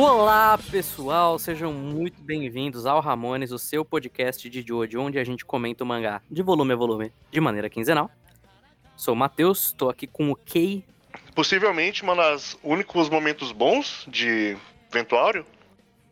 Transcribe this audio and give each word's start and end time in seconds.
Olá, 0.00 0.56
pessoal, 0.70 1.40
sejam 1.40 1.72
muito 1.72 2.22
bem-vindos 2.22 2.86
ao 2.86 3.00
Ramones, 3.00 3.50
o 3.50 3.58
seu 3.58 3.84
podcast 3.84 4.48
de 4.48 4.62
Jojo, 4.62 5.00
onde 5.00 5.18
a 5.18 5.24
gente 5.24 5.44
comenta 5.44 5.82
o 5.82 5.86
mangá 5.86 6.22
de 6.30 6.40
volume 6.40 6.72
a 6.72 6.76
volume, 6.76 7.12
de 7.32 7.40
maneira 7.40 7.68
quinzenal. 7.68 8.08
Sou 8.94 9.14
o 9.14 9.16
Matheus, 9.16 9.66
estou 9.66 9.90
aqui 9.90 10.06
com 10.06 10.30
o 10.30 10.36
Kei. 10.36 10.84
Possivelmente 11.34 12.04
um 12.04 12.14
dos 12.14 12.56
únicos 12.62 13.08
momentos 13.08 13.50
bons 13.50 14.04
de 14.06 14.56
Ventuário. 14.88 15.44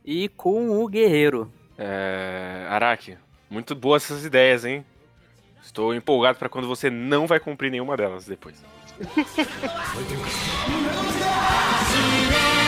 E 0.05 0.29
com 0.31 0.83
o 0.83 0.89
Guerreiro. 0.89 1.53
É... 1.79 2.67
Araki, 2.69 3.17
muito 3.49 3.77
boas 3.77 4.03
essas 4.03 4.25
ideias, 4.25 4.65
hein? 4.65 4.85
Estou 5.63 5.95
empolgado 5.95 6.41
para 6.41 6.49
quando 6.49 6.67
você 6.67 6.91
não 6.91 7.25
vai 7.25 7.39
cumprir 7.39 7.71
nenhuma 7.71 7.97
delas 7.97 8.27
depois. 8.27 8.65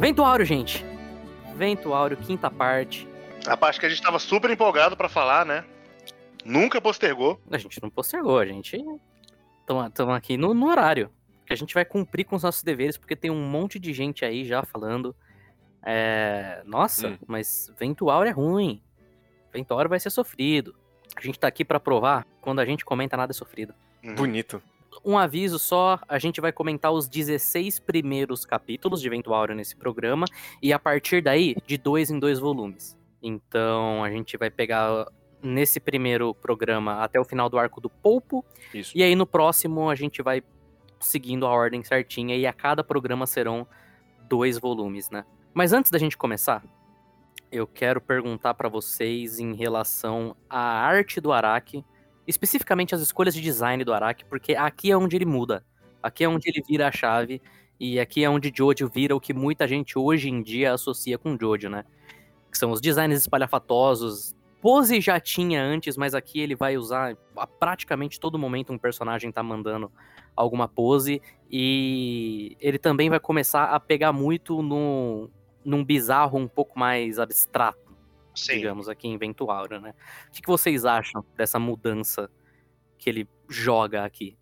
Vento 0.00 0.24
Áureo, 0.24 0.46
gente. 0.46 0.84
Vento 1.54 1.92
Áureo, 1.92 2.16
quinta 2.16 2.50
parte. 2.50 3.06
A 3.46 3.56
parte 3.56 3.80
que 3.80 3.86
a 3.86 3.88
gente 3.88 4.02
tava 4.02 4.18
super 4.18 4.50
empolgado 4.50 4.96
para 4.96 5.08
falar, 5.08 5.44
né? 5.44 5.64
Nunca 6.44 6.80
postergou. 6.80 7.40
A 7.50 7.58
gente 7.58 7.82
não 7.82 7.90
postergou, 7.90 8.38
a 8.38 8.46
gente. 8.46 8.76
Estamos 9.60 10.14
aqui 10.14 10.36
no, 10.36 10.54
no, 10.54 10.66
horário. 10.66 11.10
Que 11.46 11.52
a 11.52 11.56
gente 11.56 11.74
vai 11.74 11.84
cumprir 11.84 12.24
com 12.24 12.36
os 12.36 12.42
nossos 12.42 12.62
deveres, 12.62 12.96
porque 12.96 13.16
tem 13.16 13.30
um 13.30 13.42
monte 13.42 13.78
de 13.78 13.92
gente 13.92 14.24
aí 14.24 14.44
já 14.44 14.62
falando. 14.62 15.14
É... 15.82 16.62
Nossa, 16.64 17.08
hum. 17.08 17.18
mas 17.26 17.72
Vento 17.78 18.10
Áureo 18.10 18.30
é 18.30 18.32
ruim. 18.32 18.82
Vento 19.52 19.72
Áureo 19.72 19.90
vai 19.90 19.98
ser 19.98 20.10
sofrido. 20.10 20.74
A 21.16 21.20
gente 21.20 21.38
tá 21.38 21.48
aqui 21.48 21.64
para 21.64 21.80
provar 21.80 22.26
quando 22.40 22.60
a 22.60 22.64
gente 22.64 22.84
comenta 22.84 23.16
nada 23.16 23.32
é 23.32 23.34
sofrido. 23.34 23.74
Uhum. 24.02 24.14
Bonito 24.14 24.62
um 25.04 25.16
aviso 25.16 25.58
só, 25.58 25.98
a 26.08 26.18
gente 26.18 26.40
vai 26.40 26.52
comentar 26.52 26.92
os 26.92 27.08
16 27.08 27.78
primeiros 27.80 28.44
capítulos 28.44 29.00
de 29.00 29.08
Vento 29.08 29.32
Áureo 29.32 29.56
nesse 29.56 29.76
programa, 29.76 30.26
e 30.62 30.72
a 30.72 30.78
partir 30.78 31.22
daí, 31.22 31.56
de 31.66 31.78
dois 31.78 32.10
em 32.10 32.18
dois 32.18 32.38
volumes. 32.38 32.96
Então, 33.22 34.02
a 34.02 34.10
gente 34.10 34.36
vai 34.36 34.50
pegar 34.50 35.06
nesse 35.42 35.80
primeiro 35.80 36.34
programa 36.34 37.02
até 37.02 37.18
o 37.18 37.24
final 37.24 37.48
do 37.48 37.58
arco 37.58 37.80
do 37.80 37.88
Polpo, 37.88 38.44
Isso. 38.74 38.96
e 38.96 39.02
aí 39.02 39.16
no 39.16 39.26
próximo 39.26 39.88
a 39.88 39.94
gente 39.94 40.22
vai 40.22 40.42
seguindo 40.98 41.46
a 41.46 41.50
ordem 41.50 41.82
certinha, 41.82 42.36
e 42.36 42.46
a 42.46 42.52
cada 42.52 42.84
programa 42.84 43.26
serão 43.26 43.66
dois 44.28 44.58
volumes, 44.58 45.08
né? 45.10 45.24
Mas 45.54 45.72
antes 45.72 45.90
da 45.90 45.98
gente 45.98 46.16
começar, 46.16 46.62
eu 47.50 47.66
quero 47.66 48.00
perguntar 48.00 48.54
para 48.54 48.68
vocês 48.68 49.40
em 49.40 49.54
relação 49.54 50.36
à 50.48 50.60
arte 50.60 51.20
do 51.20 51.32
Araki, 51.32 51.84
especificamente 52.26 52.94
as 52.94 53.00
escolhas 53.00 53.34
de 53.34 53.40
design 53.40 53.82
do 53.82 53.92
Araki, 53.92 54.24
porque 54.24 54.54
aqui 54.54 54.90
é 54.90 54.96
onde 54.96 55.16
ele 55.16 55.24
muda. 55.24 55.64
Aqui 56.02 56.24
é 56.24 56.28
onde 56.28 56.48
ele 56.48 56.62
vira 56.66 56.88
a 56.88 56.92
chave. 56.92 57.42
E 57.78 57.98
aqui 57.98 58.22
é 58.22 58.30
onde 58.30 58.52
Jojo 58.54 58.88
vira 58.88 59.16
o 59.16 59.20
que 59.20 59.32
muita 59.32 59.66
gente 59.66 59.98
hoje 59.98 60.28
em 60.28 60.42
dia 60.42 60.72
associa 60.72 61.16
com 61.18 61.36
Jojo, 61.38 61.68
né? 61.68 61.84
Que 62.50 62.58
são 62.58 62.70
os 62.70 62.80
designs 62.80 63.18
espalhafatosos. 63.18 64.34
Pose 64.60 65.00
já 65.00 65.18
tinha 65.18 65.62
antes, 65.62 65.96
mas 65.96 66.14
aqui 66.14 66.40
ele 66.40 66.54
vai 66.54 66.76
usar 66.76 67.16
a 67.36 67.46
praticamente 67.46 68.20
todo 68.20 68.38
momento 68.38 68.72
um 68.72 68.78
personagem 68.78 69.32
tá 69.32 69.42
mandando 69.42 69.90
alguma 70.36 70.68
pose. 70.68 71.22
E 71.50 72.56
ele 72.60 72.78
também 72.78 73.08
vai 73.08 73.20
começar 73.20 73.64
a 73.64 73.80
pegar 73.80 74.12
muito 74.12 74.62
no, 74.62 75.30
num 75.64 75.84
bizarro 75.84 76.38
um 76.38 76.48
pouco 76.48 76.78
mais 76.78 77.18
abstrato 77.18 77.90
Sim. 78.34 78.56
digamos, 78.56 78.88
aqui 78.88 79.08
em 79.08 79.18
Ventuaura, 79.18 79.80
né? 79.80 79.94
O 80.28 80.30
que, 80.32 80.40
que 80.40 80.48
vocês 80.48 80.84
acham 80.84 81.24
dessa 81.36 81.58
mudança 81.58 82.30
que 82.98 83.10
ele 83.10 83.28
joga 83.48 84.04
aqui? 84.04 84.36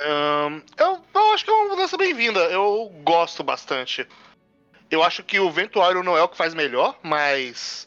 Um, 0.00 0.62
eu, 0.78 1.02
eu, 1.14 1.30
acho 1.32 1.44
que 1.44 1.50
é 1.50 1.54
uma 1.54 1.68
mudança 1.70 1.96
bem-vinda. 1.96 2.40
Eu 2.50 2.90
gosto 3.04 3.42
bastante. 3.42 4.06
Eu 4.90 5.02
acho 5.02 5.22
que 5.22 5.38
o 5.38 5.50
Ventuário 5.50 6.02
não 6.02 6.16
é 6.16 6.22
o 6.22 6.28
que 6.28 6.36
faz 6.36 6.52
melhor, 6.52 6.98
mas 7.02 7.86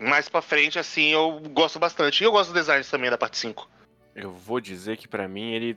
mais 0.00 0.28
pra 0.28 0.40
frente, 0.40 0.78
assim, 0.78 1.08
eu 1.08 1.40
gosto 1.50 1.78
bastante. 1.78 2.22
E 2.22 2.24
eu 2.24 2.32
gosto 2.32 2.50
do 2.50 2.58
design 2.58 2.82
também 2.84 3.10
da 3.10 3.18
parte 3.18 3.36
5. 3.36 3.68
Eu 4.14 4.32
vou 4.32 4.60
dizer 4.60 4.96
que 4.96 5.06
para 5.06 5.28
mim 5.28 5.52
ele 5.52 5.76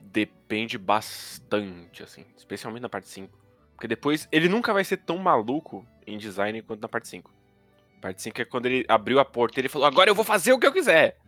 depende 0.00 0.76
bastante, 0.76 2.02
assim, 2.02 2.24
especialmente 2.36 2.82
na 2.82 2.88
parte 2.88 3.08
5. 3.08 3.38
Porque 3.74 3.88
depois 3.88 4.28
ele 4.32 4.48
nunca 4.48 4.72
vai 4.72 4.84
ser 4.84 4.98
tão 4.98 5.18
maluco 5.18 5.86
em 6.06 6.18
design 6.18 6.60
quanto 6.62 6.80
na 6.80 6.88
parte 6.88 7.08
5. 7.08 7.32
Parte 8.00 8.22
5 8.22 8.42
é 8.42 8.44
quando 8.44 8.66
ele 8.66 8.84
abriu 8.88 9.18
a 9.18 9.24
porta 9.24 9.58
e 9.58 9.62
ele 9.62 9.68
falou, 9.68 9.86
agora 9.86 10.10
eu 10.10 10.14
vou 10.14 10.24
fazer 10.24 10.52
o 10.52 10.58
que 10.58 10.66
eu 10.66 10.72
quiser. 10.72 11.18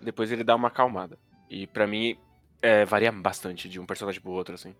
Depois 0.00 0.30
ele 0.30 0.44
dá 0.44 0.54
uma 0.54 0.68
acalmada. 0.68 1.18
E 1.48 1.66
para 1.66 1.86
mim, 1.86 2.18
é, 2.60 2.84
varia 2.84 3.10
bastante 3.10 3.68
de 3.68 3.80
um 3.80 3.86
personagem 3.86 4.20
pro 4.20 4.32
outro, 4.32 4.54
assim. 4.54 4.74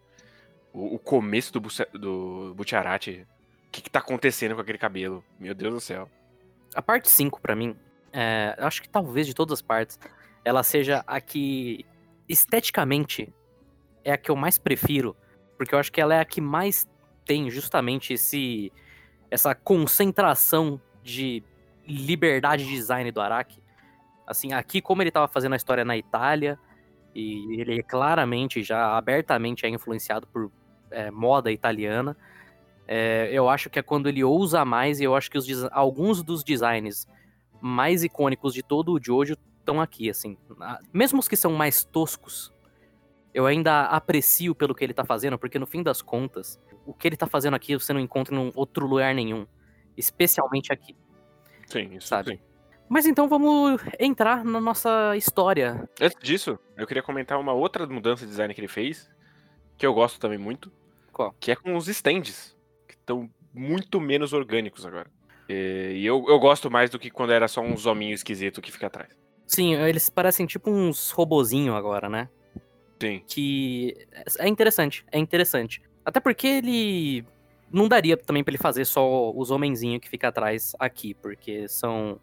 O, 0.77 0.97
o 0.97 0.99
começo 0.99 1.51
do, 1.55 1.61
do 1.99 2.55
Butcherati, 2.55 3.27
o 3.69 3.71
que, 3.73 3.81
que 3.81 3.89
tá 3.89 3.99
acontecendo 3.99 4.55
com 4.55 4.61
aquele 4.61 4.77
cabelo? 4.77 5.25
Meu 5.41 5.55
Deus 5.55 5.73
do 5.73 5.81
céu. 5.81 6.11
A 6.75 6.83
parte 6.83 7.09
5, 7.09 7.41
para 7.41 7.57
mim, 7.57 7.75
é, 8.13 8.55
acho 8.59 8.83
que 8.83 8.89
talvez 8.89 9.27
de 9.27 9.33
todas 9.33 9.55
as 9.55 9.63
partes, 9.63 9.99
ela 10.45 10.63
seja 10.63 11.03
a 11.07 11.19
que 11.19 11.87
esteticamente 12.29 13.33
é 14.05 14.13
a 14.13 14.19
que 14.19 14.31
eu 14.31 14.37
mais 14.37 14.59
prefiro, 14.59 15.17
porque 15.57 15.75
eu 15.75 15.79
acho 15.79 15.91
que 15.91 16.01
ela 16.01 16.15
é 16.15 16.21
a 16.21 16.25
que 16.27 16.43
mais 16.43 16.87
tem 17.25 17.51
justamente 17.51 18.13
esse 18.13 18.71
essa 19.31 19.55
concentração 19.55 20.81
de 21.03 21.43
liberdade 21.87 22.65
de 22.65 22.71
design 22.71 23.11
do 23.11 23.21
Araki. 23.21 23.63
Assim, 24.27 24.53
aqui, 24.53 24.83
como 24.83 25.03
ele 25.03 25.09
estava 25.09 25.27
fazendo 25.27 25.55
a 25.55 25.57
história 25.57 25.85
na 25.85 25.97
Itália, 25.97 26.59
e 27.15 27.61
ele 27.61 27.83
claramente, 27.83 28.63
já 28.63 28.97
abertamente 28.97 29.65
é 29.65 29.69
influenciado 29.69 30.27
por 30.27 30.53
é, 30.97 31.11
moda 31.11 31.51
italiana, 31.53 32.17
é, 32.89 33.29
eu 33.33 33.49
acho 33.49 33.69
que 33.69 33.79
é 33.79 33.83
quando 33.83 34.09
ele 34.09 34.23
ousa 34.23 34.65
mais, 34.65 35.01
e 35.01 35.05
eu 35.05 35.15
acho 35.15 35.31
que 35.31 35.39
os, 35.39 35.65
alguns 35.73 36.23
dos 36.23 36.43
designs 36.43 37.07
mais 37.61 38.05
icônicos 38.05 38.55
de 38.55 38.62
todo 38.62 38.93
o 38.93 39.03
Jojo 39.03 39.37
estão 39.59 39.81
aqui, 39.81 40.09
assim. 40.09 40.37
Mesmo 40.93 41.19
os 41.19 41.29
que 41.29 41.37
são 41.37 41.53
mais 41.53 41.84
toscos, 41.84 42.53
eu 43.34 43.47
ainda 43.47 43.87
aprecio 43.87 44.55
pelo 44.55 44.75
que 44.75 44.84
ele 44.84 44.95
tá 44.95 45.05
fazendo, 45.05 45.39
porque 45.39 45.59
no 45.59 45.67
fim 45.67 45.83
das 45.83 46.01
contas, 46.01 46.61
o 46.87 46.95
que 46.95 47.09
ele 47.09 47.17
tá 47.17 47.27
fazendo 47.27 47.55
aqui 47.55 47.75
você 47.75 47.93
não 47.93 48.01
encontra 48.01 48.34
em 48.34 48.53
outro 48.55 48.87
lugar 48.87 49.15
nenhum 49.15 49.47
especialmente 49.97 50.73
aqui. 50.73 50.95
Sim, 51.67 51.95
isso 51.95 52.09
sabe? 52.09 52.33
Sim. 52.33 52.41
Mas 52.89 53.07
então 53.07 53.28
vamos 53.28 53.81
entrar 53.99 54.45
na 54.45 54.61
nossa 54.61 55.17
história. 55.17 55.89
Antes 56.01 56.19
disso, 56.23 56.59
eu 56.77 56.87
queria 56.87 57.03
comentar 57.03 57.41
uma 57.41 57.53
outra 57.53 57.84
mudança 57.87 58.25
de 58.25 58.31
design 58.31 58.55
que 58.55 58.61
ele 58.61 58.69
fez, 58.69 59.11
que 59.77 59.84
eu 59.84 59.93
gosto 59.93 60.21
também 60.21 60.39
muito. 60.39 60.71
Qual? 61.16 61.34
Que 61.41 61.53
é 61.53 61.56
com 61.56 61.75
os 61.75 61.88
stands, 61.88 62.54
que 62.87 62.93
estão 62.93 63.31
muito 63.54 63.99
menos 63.99 64.34
orgânicos 64.34 64.84
agora. 64.84 65.10
E 65.48 66.04
eu, 66.04 66.22
eu 66.28 66.39
gosto 66.39 66.71
mais 66.71 66.91
do 66.91 66.98
que 66.98 67.10
quando 67.10 67.33
era 67.33 67.48
só 67.48 67.63
uns 67.63 67.86
hominhos 67.86 68.21
esquisitos 68.21 68.60
que 68.60 68.71
fica 68.71 68.89
atrás. 68.89 69.09
Sim, 69.47 69.77
eles 69.77 70.10
parecem 70.10 70.45
tipo 70.45 70.71
uns 70.71 71.10
robozinho 71.13 71.74
agora, 71.74 72.10
né? 72.10 72.28
Sim. 73.01 73.22
Que 73.27 73.97
é 74.39 74.47
interessante, 74.47 75.07
é 75.10 75.18
interessante. 75.18 75.80
Até 76.04 76.21
porque 76.21 76.47
ele 76.47 77.24
não 77.72 77.89
daria 77.89 78.19
também 78.19 78.45
para 78.45 78.53
ele 78.53 78.62
fazer 78.62 78.84
só 78.84 79.33
os 79.34 79.51
homenzinhos 79.51 80.01
que 80.01 80.10
fica 80.10 80.28
atrás 80.28 80.74
aqui, 80.78 81.15
porque 81.15 81.66
são 81.66 82.21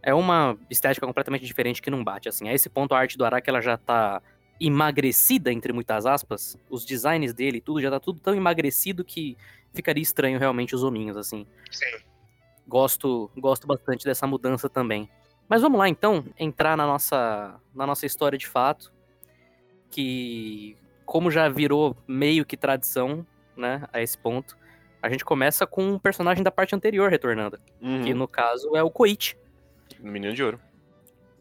é 0.00 0.14
uma 0.14 0.56
estética 0.70 1.04
completamente 1.04 1.44
diferente 1.44 1.82
que 1.82 1.90
não 1.90 2.04
bate 2.04 2.28
assim. 2.28 2.48
A 2.48 2.54
esse 2.54 2.68
ponto 2.68 2.94
a 2.94 2.98
arte 3.00 3.18
do 3.18 3.24
Araki 3.24 3.50
ela 3.50 3.60
já 3.60 3.76
tá 3.76 4.22
emagrecida 4.60 5.52
entre 5.52 5.72
muitas 5.72 6.06
aspas, 6.06 6.58
os 6.70 6.84
designs 6.84 7.32
dele, 7.32 7.60
tudo 7.60 7.80
já 7.80 7.90
tá 7.90 8.00
tudo 8.00 8.20
tão 8.20 8.34
emagrecido 8.34 9.04
que 9.04 9.36
ficaria 9.72 10.02
estranho 10.02 10.38
realmente 10.38 10.74
os 10.74 10.82
hominhos 10.82 11.16
assim. 11.16 11.46
Sim. 11.70 12.04
Gosto, 12.66 13.30
gosto 13.36 13.66
bastante 13.66 14.04
dessa 14.04 14.26
mudança 14.26 14.68
também. 14.68 15.10
Mas 15.48 15.60
vamos 15.60 15.78
lá 15.78 15.88
então, 15.88 16.24
entrar 16.38 16.76
na 16.76 16.86
nossa 16.86 17.60
na 17.74 17.86
nossa 17.86 18.06
história 18.06 18.38
de 18.38 18.48
fato, 18.48 18.92
que 19.90 20.76
como 21.04 21.30
já 21.30 21.48
virou 21.48 21.96
meio 22.08 22.44
que 22.46 22.56
tradição, 22.56 23.26
né, 23.56 23.86
a 23.92 24.00
esse 24.00 24.16
ponto. 24.16 24.56
A 25.02 25.10
gente 25.10 25.24
começa 25.24 25.66
com 25.66 25.86
um 25.86 25.98
personagem 25.98 26.42
da 26.42 26.50
parte 26.50 26.74
anterior 26.74 27.10
retornando, 27.10 27.60
uhum. 27.82 28.02
que 28.02 28.14
no 28.14 28.26
caso 28.26 28.74
é 28.74 28.82
o 28.82 28.90
Koichi. 28.90 29.36
Menino 30.00 30.32
de 30.32 30.42
Ouro. 30.42 30.58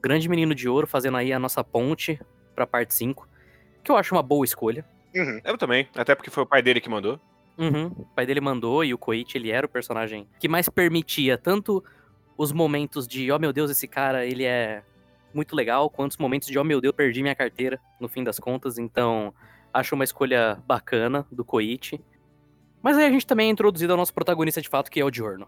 Grande 0.01 0.27
Menino 0.27 0.53
de 0.53 0.67
Ouro, 0.67 0.85
fazendo 0.85 1.15
aí 1.15 1.31
a 1.31 1.39
nossa 1.39 1.63
ponte 1.63 2.19
pra 2.53 2.67
parte 2.67 2.93
5, 2.93 3.27
que 3.83 3.91
eu 3.91 3.97
acho 3.97 4.15
uma 4.15 4.23
boa 4.23 4.45
escolha. 4.45 4.85
Uhum. 5.15 5.41
Eu 5.43 5.57
também, 5.57 5.87
até 5.95 6.15
porque 6.15 6.29
foi 6.29 6.43
o 6.43 6.47
pai 6.47 6.61
dele 6.61 6.81
que 6.81 6.89
mandou. 6.89 7.19
Uhum. 7.57 7.87
O 7.87 8.05
pai 8.15 8.25
dele 8.25 8.41
mandou 8.41 8.83
e 8.83 8.93
o 8.93 8.97
Koichi, 8.97 9.37
ele 9.37 9.51
era 9.51 9.65
o 9.65 9.69
personagem 9.69 10.27
que 10.39 10.47
mais 10.47 10.67
permitia 10.69 11.37
tanto 11.37 11.83
os 12.35 12.51
momentos 12.51 13.07
de, 13.07 13.31
oh 13.31 13.37
meu 13.37 13.53
Deus, 13.53 13.69
esse 13.69 13.87
cara, 13.87 14.25
ele 14.25 14.43
é 14.43 14.83
muito 15.33 15.55
legal, 15.55 15.89
quanto 15.89 16.11
os 16.11 16.17
momentos 16.17 16.47
de, 16.47 16.57
oh 16.57 16.63
meu 16.63 16.81
Deus, 16.81 16.95
perdi 16.95 17.21
minha 17.21 17.35
carteira, 17.35 17.79
no 17.99 18.07
fim 18.07 18.23
das 18.23 18.39
contas. 18.39 18.77
Então, 18.77 19.33
acho 19.73 19.95
uma 19.95 20.03
escolha 20.03 20.61
bacana 20.65 21.27
do 21.31 21.45
Koichi. 21.45 22.01
Mas 22.81 22.97
aí 22.97 23.05
a 23.05 23.11
gente 23.11 23.25
também 23.25 23.47
é 23.47 23.51
introduzido 23.51 23.93
ao 23.93 23.97
nosso 23.97 24.13
protagonista 24.13 24.61
de 24.61 24.67
fato, 24.67 24.91
que 24.91 24.99
é 24.99 25.05
o 25.05 25.11
Diorno. 25.11 25.47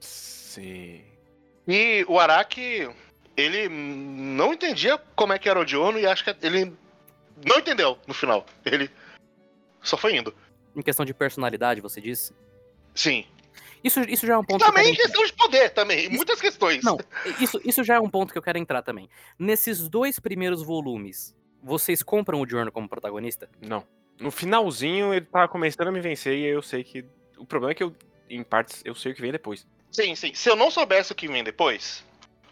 Sim. 0.00 1.02
E 1.68 2.04
o 2.08 2.18
Araki, 2.18 2.88
ele 3.36 3.68
não 3.68 4.52
entendia 4.52 4.98
como 5.14 5.32
é 5.32 5.38
que 5.38 5.48
era 5.48 5.60
o 5.60 5.64
Diorno 5.64 5.98
e 5.98 6.06
acho 6.06 6.24
que 6.24 6.34
ele 6.42 6.72
não 7.44 7.58
entendeu 7.58 7.98
no 8.06 8.14
final. 8.14 8.46
Ele 8.64 8.90
só 9.82 9.96
foi 9.96 10.16
indo. 10.16 10.34
Em 10.74 10.82
questão 10.82 11.04
de 11.04 11.14
personalidade, 11.14 11.80
você 11.80 12.00
disse? 12.00 12.32
Sim. 12.94 13.24
Isso, 13.84 14.00
isso 14.00 14.26
já 14.26 14.34
é 14.34 14.38
um 14.38 14.44
ponto. 14.44 14.62
E 14.62 14.66
também 14.66 14.84
que 14.86 14.90
em 15.00 15.04
questão 15.04 15.24
de 15.24 15.32
poder, 15.34 15.70
também. 15.70 16.00
Isso- 16.00 16.10
Muitas 16.12 16.40
questões. 16.40 16.82
Não, 16.82 16.98
isso, 17.40 17.60
isso 17.64 17.84
já 17.84 17.94
é 17.96 18.00
um 18.00 18.08
ponto 18.08 18.32
que 18.32 18.38
eu 18.38 18.42
quero 18.42 18.58
entrar 18.58 18.82
também. 18.82 19.08
Nesses 19.38 19.88
dois 19.88 20.18
primeiros 20.18 20.62
volumes, 20.62 21.36
vocês 21.62 22.02
compram 22.02 22.40
o 22.40 22.46
Diorno 22.46 22.72
como 22.72 22.88
protagonista? 22.88 23.48
Não. 23.60 23.86
No 24.18 24.30
finalzinho 24.30 25.12
ele 25.12 25.26
tava 25.26 25.46
começando 25.46 25.88
a 25.88 25.92
me 25.92 26.00
vencer 26.00 26.32
e 26.38 26.46
aí 26.46 26.50
eu 26.52 26.62
sei 26.62 26.82
que. 26.82 27.04
O 27.36 27.44
problema 27.44 27.72
é 27.72 27.74
que 27.74 27.82
eu, 27.82 27.94
em 28.30 28.42
partes, 28.42 28.80
eu 28.84 28.94
sei 28.94 29.12
o 29.12 29.14
que 29.14 29.20
vem 29.20 29.30
depois. 29.30 29.66
Sim, 29.92 30.14
sim. 30.14 30.32
Se 30.34 30.48
eu 30.48 30.56
não 30.56 30.70
soubesse 30.70 31.12
o 31.12 31.14
que 31.14 31.28
vem 31.28 31.44
depois, 31.44 32.02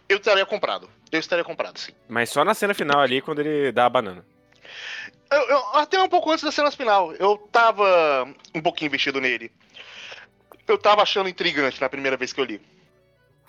eu 0.09 0.17
estaria 0.19 0.45
comprado. 0.47 0.89
Eu 1.11 1.21
estaria 1.21 1.45
comprado, 1.45 1.79
sim. 1.79 1.93
Mas 2.09 2.31
só 2.31 2.45
na 2.45 2.55
cena 2.55 2.75
final 2.75 3.01
ali, 3.01 3.21
quando 3.21 3.41
ele 3.41 3.71
dá 3.73 3.87
a 3.87 3.91
banana. 3.91 4.25
Eu, 5.31 5.41
eu- 5.49 5.67
até 5.77 6.01
um 6.03 6.09
pouco 6.09 6.31
antes 6.31 6.45
da 6.45 6.53
cena 6.53 6.71
final, 6.71 7.13
eu 7.15 7.37
tava 7.51 8.29
um 8.55 8.61
pouquinho 8.61 8.89
investido 8.89 9.21
nele. 9.21 9.51
Eu 10.67 10.79
tava 10.79 11.03
achando 11.03 11.29
intrigante 11.29 11.81
na 11.81 11.89
primeira 11.89 12.17
vez 12.17 12.33
que 12.33 12.41
eu 12.41 12.45
li. 12.45 12.61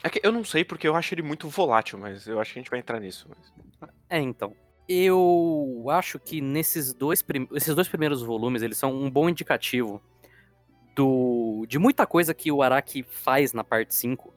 É 0.04 0.10
que 0.10 0.20
eu 0.24 0.32
não 0.32 0.44
sei 0.44 0.64
porque 0.64 0.88
eu 0.88 0.96
acho 0.96 1.14
ele 1.14 1.22
muito 1.22 1.48
volátil, 1.50 1.98
mas 1.98 2.28
eu 2.28 2.40
acho 2.40 2.54
que 2.54 2.60
a 2.60 2.62
gente 2.62 2.70
vai 2.70 2.80
entrar 2.80 3.00
nisso. 3.00 3.28
mas- 3.30 3.90
É, 4.10 4.20
então. 4.20 4.56
Eu 4.88 5.86
acho 5.90 6.20
que 6.20 6.40
nesses 6.42 6.94
dois, 6.94 7.22
prim- 7.24 7.48
esses 7.54 7.74
dois 7.74 7.88
primeiros 7.88 8.22
volumes, 8.22 8.62
eles 8.62 8.78
são 8.78 8.94
um 8.94 9.10
bom 9.10 9.28
indicativo 9.28 10.00
do 10.96 11.66
de 11.68 11.80
muita 11.80 12.06
coisa 12.06 12.34
que 12.34 12.52
o 12.52 12.62
Araki 12.62 13.04
faz 13.04 13.52
na 13.52 13.64
parte 13.64 13.94
5 13.96 14.34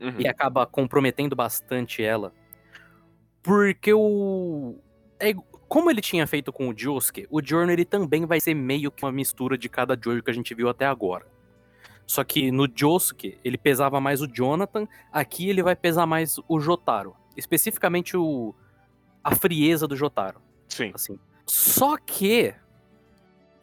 Uhum. 0.00 0.20
e 0.20 0.28
acaba 0.28 0.64
comprometendo 0.66 1.34
bastante 1.34 2.02
ela. 2.02 2.32
Porque 3.42 3.92
o. 3.92 4.76
é 5.18 5.32
como 5.68 5.90
ele 5.90 6.00
tinha 6.00 6.26
feito 6.26 6.52
com 6.52 6.68
o 6.68 6.74
Josuke, 6.76 7.26
o 7.30 7.42
Giorno 7.42 7.72
ele 7.72 7.84
também 7.84 8.24
vai 8.24 8.40
ser 8.40 8.54
meio 8.54 8.90
que 8.90 9.04
uma 9.04 9.12
mistura 9.12 9.58
de 9.58 9.68
cada 9.68 9.98
Jojo 10.02 10.22
que 10.22 10.30
a 10.30 10.34
gente 10.34 10.54
viu 10.54 10.68
até 10.68 10.86
agora. 10.86 11.26
Só 12.06 12.24
que 12.24 12.50
no 12.50 12.66
Josuke, 12.74 13.38
ele 13.44 13.58
pesava 13.58 14.00
mais 14.00 14.22
o 14.22 14.26
Jonathan, 14.26 14.88
aqui 15.12 15.50
ele 15.50 15.62
vai 15.62 15.76
pesar 15.76 16.06
mais 16.06 16.40
o 16.48 16.58
Jotaro. 16.58 17.14
Especificamente 17.36 18.16
o 18.16 18.54
a 19.22 19.34
frieza 19.34 19.86
do 19.86 19.94
Jotaro, 19.94 20.40
Sim. 20.68 20.90
assim. 20.94 21.18
Só 21.44 21.98
que 21.98 22.54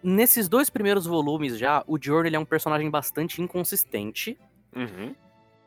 nesses 0.03 0.47
dois 0.47 0.69
primeiros 0.69 1.07
volumes 1.07 1.57
já, 1.57 1.83
o 1.87 1.97
Giorno 1.99 2.27
ele 2.27 2.35
é 2.35 2.39
um 2.39 2.45
personagem 2.45 2.89
bastante 2.89 3.41
inconsistente 3.41 4.37
Uhum. 4.75 5.15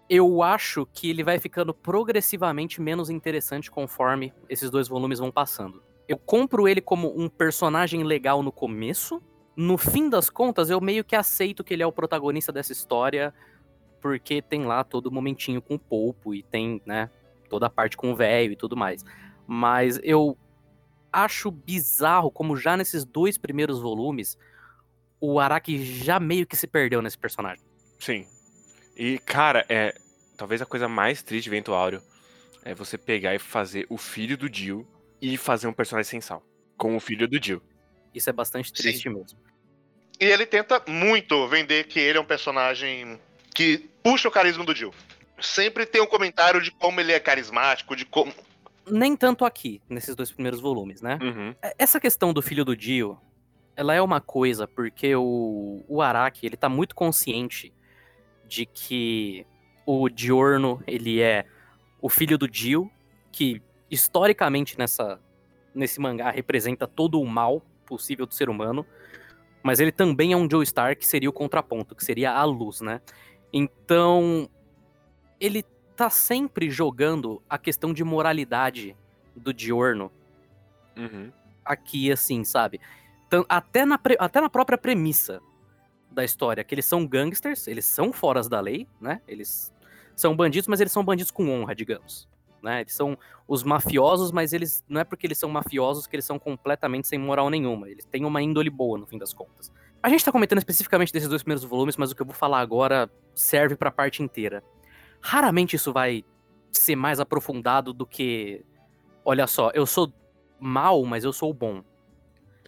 Eu 0.08 0.42
acho 0.42 0.86
que 0.86 1.10
ele 1.10 1.22
vai 1.22 1.38
ficando 1.38 1.74
progressivamente 1.74 2.80
menos 2.80 3.10
interessante 3.10 3.70
conforme 3.70 4.32
esses 4.48 4.70
dois 4.70 4.88
volumes 4.88 5.18
vão 5.18 5.30
passando. 5.30 5.82
Eu 6.08 6.16
compro 6.16 6.66
ele 6.66 6.80
como 6.80 7.12
um 7.14 7.28
personagem 7.28 8.02
legal 8.02 8.42
no 8.42 8.50
começo. 8.50 9.22
No 9.54 9.76
fim 9.76 10.08
das 10.08 10.30
contas, 10.30 10.70
eu 10.70 10.80
meio 10.80 11.04
que 11.04 11.14
aceito 11.14 11.62
que 11.62 11.74
ele 11.74 11.82
é 11.82 11.86
o 11.86 11.92
protagonista 11.92 12.50
dessa 12.50 12.72
história, 12.72 13.34
porque 14.00 14.40
tem 14.40 14.64
lá 14.64 14.82
todo 14.82 15.10
momentinho 15.10 15.60
com 15.60 15.74
o 15.74 15.78
Polpo 15.78 16.34
e 16.34 16.42
tem, 16.42 16.80
né, 16.86 17.10
toda 17.50 17.66
a 17.66 17.70
parte 17.70 17.96
com 17.96 18.10
o 18.10 18.16
velho 18.16 18.52
e 18.52 18.56
tudo 18.56 18.76
mais. 18.76 19.04
Mas 19.46 20.00
eu 20.02 20.38
acho 21.12 21.50
bizarro 21.50 22.30
como 22.30 22.56
já 22.56 22.76
nesses 22.76 23.04
dois 23.04 23.36
primeiros 23.36 23.80
volumes, 23.80 24.38
o 25.20 25.38
Araki 25.40 25.82
já 25.84 26.18
meio 26.20 26.46
que 26.46 26.56
se 26.56 26.66
perdeu 26.66 27.02
nesse 27.02 27.18
personagem. 27.18 27.64
Sim. 27.98 28.26
E, 28.98 29.18
cara, 29.20 29.64
é. 29.68 29.94
Talvez 30.36 30.62
a 30.62 30.66
coisa 30.66 30.88
mais 30.88 31.22
triste 31.22 31.44
de 31.44 31.50
Vento 31.50 31.72
Áureo 31.72 32.00
é 32.64 32.72
você 32.74 32.96
pegar 32.96 33.34
e 33.34 33.38
fazer 33.38 33.86
o 33.88 33.96
filho 33.98 34.36
do 34.36 34.52
Jill 34.52 34.86
e 35.20 35.36
fazer 35.36 35.66
um 35.66 35.72
personagem 35.72 36.08
sem 36.08 36.20
sal. 36.20 36.44
Com 36.76 36.96
o 36.96 37.00
filho 37.00 37.26
do 37.26 37.42
Jill. 37.42 37.60
Isso 38.14 38.30
é 38.30 38.32
bastante 38.32 38.68
Sim. 38.68 38.74
triste 38.74 39.08
mesmo. 39.08 39.38
E 40.20 40.24
ele 40.24 40.46
tenta 40.46 40.80
muito 40.86 41.46
vender 41.48 41.86
que 41.88 41.98
ele 41.98 42.18
é 42.18 42.20
um 42.20 42.24
personagem 42.24 43.18
que 43.54 43.88
puxa 44.02 44.28
o 44.28 44.30
carisma 44.30 44.64
do 44.64 44.74
Jill. 44.74 44.92
Sempre 45.40 45.86
tem 45.86 46.00
um 46.00 46.06
comentário 46.06 46.60
de 46.62 46.70
como 46.70 47.00
ele 47.00 47.12
é 47.12 47.18
carismático, 47.20 47.94
de 47.96 48.04
como. 48.04 48.32
nem 48.88 49.16
tanto 49.16 49.44
aqui, 49.44 49.80
nesses 49.88 50.14
dois 50.16 50.30
primeiros 50.30 50.60
volumes, 50.60 51.00
né? 51.02 51.18
Uhum. 51.20 51.54
É- 51.62 51.74
Essa 51.78 51.98
questão 52.00 52.32
do 52.32 52.40
filho 52.42 52.64
do 52.64 52.76
Dio, 52.76 53.18
ela 53.76 53.94
é 53.94 54.00
uma 54.00 54.20
coisa 54.20 54.66
porque 54.68 55.14
o, 55.16 55.84
o 55.88 56.00
Araki, 56.00 56.46
ele 56.46 56.56
tá 56.56 56.68
muito 56.68 56.94
consciente 56.94 57.72
de 58.48 58.66
que 58.66 59.46
o 59.86 60.08
Diorno, 60.08 60.82
ele 60.86 61.20
é 61.20 61.44
o 62.00 62.08
filho 62.08 62.38
do 62.38 62.48
Dio, 62.48 62.90
que 63.30 63.62
historicamente 63.90 64.78
nessa, 64.78 65.20
nesse 65.74 66.00
mangá 66.00 66.30
representa 66.30 66.86
todo 66.86 67.20
o 67.20 67.26
mal 67.26 67.62
possível 67.86 68.26
do 68.26 68.34
ser 68.34 68.48
humano, 68.48 68.84
mas 69.62 69.80
ele 69.80 69.92
também 69.92 70.32
é 70.32 70.36
um 70.36 70.48
Joe 70.50 70.64
Star 70.64 70.96
que 70.96 71.06
seria 71.06 71.28
o 71.28 71.32
contraponto, 71.32 71.94
que 71.94 72.04
seria 72.04 72.32
a 72.32 72.44
luz, 72.44 72.80
né? 72.80 73.00
Então, 73.52 74.48
ele 75.40 75.64
tá 75.96 76.10
sempre 76.10 76.70
jogando 76.70 77.42
a 77.48 77.58
questão 77.58 77.92
de 77.92 78.04
moralidade 78.04 78.96
do 79.34 79.52
Diorno 79.52 80.12
Uhum. 80.96 81.32
aqui, 81.64 82.10
assim, 82.10 82.44
sabe? 82.44 82.80
Até 83.48 83.84
na, 83.84 84.00
até 84.18 84.40
na 84.40 84.48
própria 84.48 84.78
premissa 84.78 85.40
da 86.18 86.24
história, 86.24 86.64
que 86.64 86.74
eles 86.74 86.84
são 86.84 87.06
gangsters, 87.06 87.68
eles 87.68 87.84
são 87.84 88.12
foras 88.12 88.48
da 88.48 88.60
lei, 88.60 88.88
né? 89.00 89.20
Eles 89.26 89.72
são 90.16 90.34
bandidos, 90.34 90.66
mas 90.66 90.80
eles 90.80 90.92
são 90.92 91.04
bandidos 91.04 91.30
com 91.30 91.48
honra, 91.48 91.76
digamos. 91.76 92.28
Né? 92.60 92.80
Eles 92.80 92.92
são 92.92 93.16
os 93.46 93.62
mafiosos, 93.62 94.32
mas 94.32 94.52
eles 94.52 94.84
não 94.88 95.00
é 95.00 95.04
porque 95.04 95.28
eles 95.28 95.38
são 95.38 95.48
mafiosos 95.48 96.08
que 96.08 96.16
eles 96.16 96.24
são 96.24 96.36
completamente 96.36 97.06
sem 97.06 97.20
moral 97.20 97.48
nenhuma. 97.48 97.88
Eles 97.88 98.04
têm 98.04 98.24
uma 98.24 98.42
índole 98.42 98.68
boa, 98.68 98.98
no 98.98 99.06
fim 99.06 99.16
das 99.16 99.32
contas. 99.32 99.72
A 100.02 100.08
gente 100.08 100.24
tá 100.24 100.32
comentando 100.32 100.58
especificamente 100.58 101.12
desses 101.12 101.28
dois 101.28 101.44
primeiros 101.44 101.62
volumes, 101.64 101.96
mas 101.96 102.10
o 102.10 102.16
que 102.16 102.22
eu 102.22 102.26
vou 102.26 102.34
falar 102.34 102.58
agora 102.58 103.08
serve 103.32 103.76
pra 103.76 103.92
parte 103.92 104.20
inteira. 104.20 104.60
Raramente 105.20 105.76
isso 105.76 105.92
vai 105.92 106.24
ser 106.72 106.96
mais 106.96 107.20
aprofundado 107.20 107.92
do 107.92 108.04
que. 108.04 108.64
Olha 109.24 109.46
só, 109.46 109.70
eu 109.72 109.86
sou 109.86 110.12
mal, 110.58 111.04
mas 111.04 111.22
eu 111.22 111.32
sou 111.32 111.54
bom. 111.54 111.84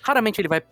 Raramente 0.00 0.40
ele 0.40 0.48
vai 0.48 0.62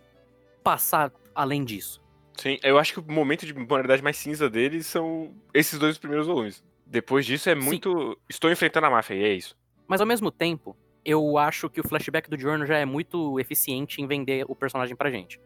passar 0.63 1.13
além 1.35 1.65
disso. 1.65 2.01
Sim, 2.39 2.57
eu 2.63 2.79
acho 2.79 2.93
que 2.93 3.01
o 3.01 3.13
momento 3.13 3.45
de 3.45 3.53
moralidade 3.53 4.01
mais 4.01 4.17
cinza 4.17 4.49
dele 4.49 4.81
são 4.85 5.35
esses 5.53 5.77
dois 5.77 5.99
primeiros 5.99 6.29
volumes. 6.29 6.63
Depois 6.87 7.27
disso 7.27 7.51
é 7.51 7.55
muito. 7.55 8.17
Estou 8.29 8.51
enfrentando 8.51 8.87
a 8.87 8.91
máfia, 8.91 9.15
e 9.15 9.25
é 9.25 9.33
isso. 9.35 9.57
Mas 9.89 10.01
ao 10.01 10.07
mesmo 10.07 10.31
tempo, 10.31 10.77
eu 11.05 11.37
acho 11.37 11.69
que 11.69 11.81
o 11.81 11.87
flashback 11.87 12.31
do 12.31 12.39
Giorno 12.39 12.65
já 12.65 12.79
é 12.79 12.85
muito 12.85 13.41
eficiente 13.41 14.01
em 14.01 14.07
vender 14.07 14.45
o 14.49 14.55
personagem 14.55 14.95
pra 14.95 15.11
gente. 15.11 15.41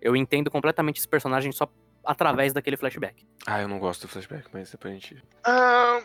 Eu 0.00 0.16
entendo 0.16 0.50
completamente 0.50 0.96
esse 0.96 1.06
personagem 1.06 1.52
só 1.52 1.68
através 2.02 2.54
daquele 2.54 2.78
flashback. 2.78 3.26
Ah, 3.46 3.60
eu 3.60 3.68
não 3.68 3.78
gosto 3.78 4.02
do 4.02 4.08
flashback, 4.08 4.48
mas 4.50 4.70
depois 4.70 4.92
a 4.92 4.94
gente. 4.94 5.22
Ah, 5.44 6.02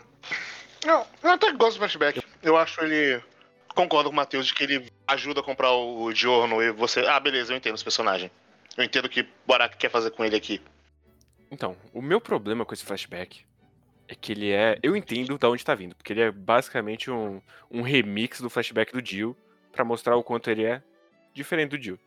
não, 0.86 1.08
eu 1.24 1.32
até 1.32 1.52
gosto 1.54 1.76
do 1.76 1.80
flashback. 1.80 2.22
Eu 2.44 2.58
acho 2.58 2.82
ele. 2.82 3.24
Concordo 3.74 4.10
com 4.10 4.14
o 4.14 4.18
Matheus 4.18 4.48
de 4.48 4.54
que 4.54 4.64
ele 4.64 4.92
ajuda 5.08 5.40
a 5.40 5.44
comprar 5.44 5.72
o 5.72 6.12
Giorno 6.12 6.62
e 6.62 6.72
você. 6.72 7.00
Ah, 7.02 7.20
beleza, 7.22 7.54
eu 7.54 7.58
entendo 7.58 7.76
esse 7.76 7.84
personagem. 7.86 8.30
Eu 8.78 8.84
entendo 8.84 9.06
o 9.06 9.10
que 9.10 9.22
o 9.22 9.78
quer 9.78 9.90
fazer 9.90 10.12
com 10.12 10.24
ele 10.24 10.36
aqui. 10.36 10.62
Então, 11.50 11.76
o 11.94 12.02
meu 12.02 12.22
problema 12.22 12.64
com 12.64 12.74
esse 12.74 12.86
flashback 12.86 13.44
é 14.08 14.16
que 14.16 14.32
ele 14.32 14.52
é. 14.52 14.78
Eu 14.84 14.96
entendo 14.96 15.38
de 15.38 15.46
onde 15.46 15.66
tá 15.66 15.74
vindo, 15.74 15.96
porque 15.96 16.14
ele 16.14 16.22
é 16.22 16.32
basicamente 16.32 17.10
um, 17.10 17.42
um 17.72 17.82
remix 17.82 18.40
do 18.40 18.50
flashback 18.50 18.94
do 18.94 19.06
Jill 19.06 19.36
pra 19.72 19.84
mostrar 19.84 20.16
o 20.16 20.24
quanto 20.24 20.50
ele 20.50 20.64
é 20.64 20.82
diferente 21.34 21.72
do 21.72 21.82
Jill. 21.82 22.00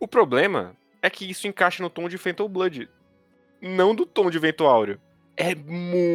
O 0.00 0.08
problema 0.08 0.76
é 1.00 1.08
que 1.08 1.28
isso 1.28 1.46
encaixa 1.46 1.82
no 1.82 1.90
tom 1.90 2.08
de 2.08 2.18
Phantom 2.18 2.48
Blood, 2.48 2.88
não 3.60 3.94
do 3.94 4.04
tom 4.04 4.30
de 4.30 4.38
Vento 4.38 4.64
Áureo. 4.64 5.00
É 5.36 5.54
muito 5.54 6.08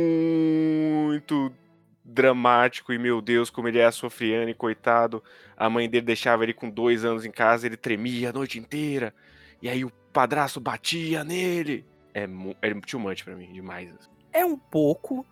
dramático 2.04 2.92
e, 2.92 2.98
meu 2.98 3.22
Deus, 3.22 3.50
como 3.50 3.70
ele 3.70 3.80
é 3.80 3.90
sofriane, 3.90 4.54
coitado. 4.54 5.24
A 5.56 5.70
mãe 5.70 5.90
dele 5.90 6.06
deixava 6.06 6.44
ele 6.44 6.54
com 6.54 6.70
dois 6.70 7.06
anos 7.06 7.26
em 7.26 7.32
casa, 7.32 7.66
ele 7.66 7.78
tremia 7.78 8.30
a 8.30 8.34
noite 8.34 8.60
inteira. 8.60 9.14
E 9.63 9.70
aí 9.70 9.86
o 9.86 9.89
padrasto 10.12 10.60
batia 10.60 11.24
nele. 11.24 11.86
É, 12.13 12.27
é 12.62 12.74
too 12.82 13.00
much 13.00 13.24
pra 13.24 13.34
mim, 13.34 13.53
demais. 13.53 13.89
É 14.34 14.46
um 14.46 14.58
pouco, 14.58 15.25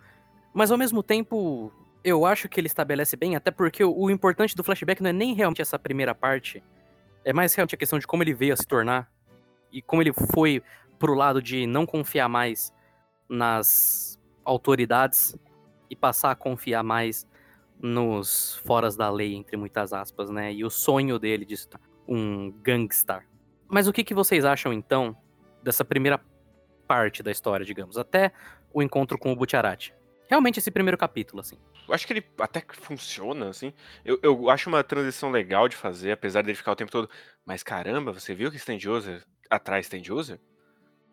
mas 0.53 0.71
ao 0.71 0.77
mesmo 0.77 1.03
tempo 1.03 1.69
eu 2.01 2.25
acho 2.25 2.47
que 2.47 2.57
ele 2.57 2.67
estabelece 2.67 3.17
bem, 3.17 3.35
até 3.35 3.51
porque 3.51 3.83
o, 3.83 4.09
importante 4.09 4.55
do 4.55 4.63
flashback 4.63 5.03
não 5.03 5.09
é 5.09 5.13
nem 5.13 5.35
realmente 5.35 5.61
essa 5.61 5.77
primeira 5.77 6.15
parte, 6.15 6.63
é 7.25 7.33
mais 7.33 7.53
realmente 7.53 7.75
a 7.75 7.77
questão 7.77 7.99
de 7.99 8.07
como 8.07 8.23
ele 8.23 8.33
veio 8.33 8.53
a 8.53 8.57
se 8.57 8.65
tornar 8.65 9.11
e 9.69 9.81
como 9.81 10.01
ele 10.01 10.13
foi 10.33 10.63
pro 10.97 11.13
lado 11.13 11.41
de 11.41 11.67
não 11.67 11.85
confiar 11.85 12.29
mais 12.29 12.73
nas 13.27 14.17
autoridades 14.45 15.37
e 15.89 15.95
passar 15.95 16.31
a 16.31 16.35
confiar 16.35 16.83
mais 16.83 17.27
nos 17.81 18.55
foras 18.65 18.95
da 18.95 19.09
lei, 19.09 19.35
entre 19.35 19.57
muitas 19.57 19.91
aspas, 19.91 20.29
né? 20.29 20.53
E 20.53 20.63
o 20.63 20.69
sonho 20.69 21.19
dele 21.19 21.43
de 21.43 21.55
um 22.07 22.51
gangstar. 22.63 23.25
Mas 23.71 23.87
o 23.87 23.93
que, 23.93 24.03
que 24.03 24.13
vocês 24.13 24.43
acham, 24.43 24.73
então, 24.73 25.15
dessa 25.63 25.85
primeira 25.85 26.19
parte 26.85 27.23
da 27.23 27.31
história, 27.31 27.65
digamos, 27.65 27.97
até 27.97 28.33
o 28.73 28.83
encontro 28.83 29.17
com 29.17 29.31
o 29.31 29.35
Butcherati? 29.35 29.95
Realmente 30.29 30.59
esse 30.59 30.69
primeiro 30.69 30.97
capítulo, 30.97 31.39
assim. 31.39 31.57
Eu 31.87 31.93
acho 31.93 32.05
que 32.05 32.11
ele 32.11 32.25
até 32.37 32.59
que 32.59 32.75
funciona, 32.75 33.47
assim. 33.47 33.73
Eu, 34.03 34.19
eu 34.21 34.49
acho 34.49 34.67
uma 34.67 34.83
transição 34.83 35.31
legal 35.31 35.69
de 35.69 35.77
fazer, 35.77 36.11
apesar 36.11 36.41
dele 36.41 36.57
ficar 36.57 36.73
o 36.73 36.75
tempo 36.75 36.91
todo. 36.91 37.09
Mas 37.45 37.63
caramba, 37.63 38.11
você 38.11 38.35
viu 38.35 38.51
que 38.51 38.57
Stand 38.57 38.79
User 38.89 39.23
atrás 39.49 39.85
Stand 39.85 40.13
User? 40.13 40.37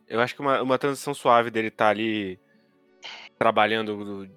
Eu 0.09 0.21
acho 0.21 0.35
que 0.35 0.41
uma, 0.41 0.61
uma 0.61 0.79
transição 0.79 1.15
suave 1.15 1.51
dele 1.51 1.71
tá 1.71 1.89
ali 1.89 2.41
trabalhando 3.39 4.29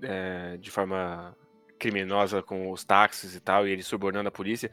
é, 0.00 0.56
de 0.58 0.70
forma 0.70 1.36
criminosa 1.76 2.40
com 2.40 2.70
os 2.70 2.84
táxis 2.84 3.34
e 3.34 3.40
tal, 3.40 3.66
e 3.66 3.72
ele 3.72 3.82
subornando 3.82 4.28
a 4.28 4.32
polícia. 4.32 4.70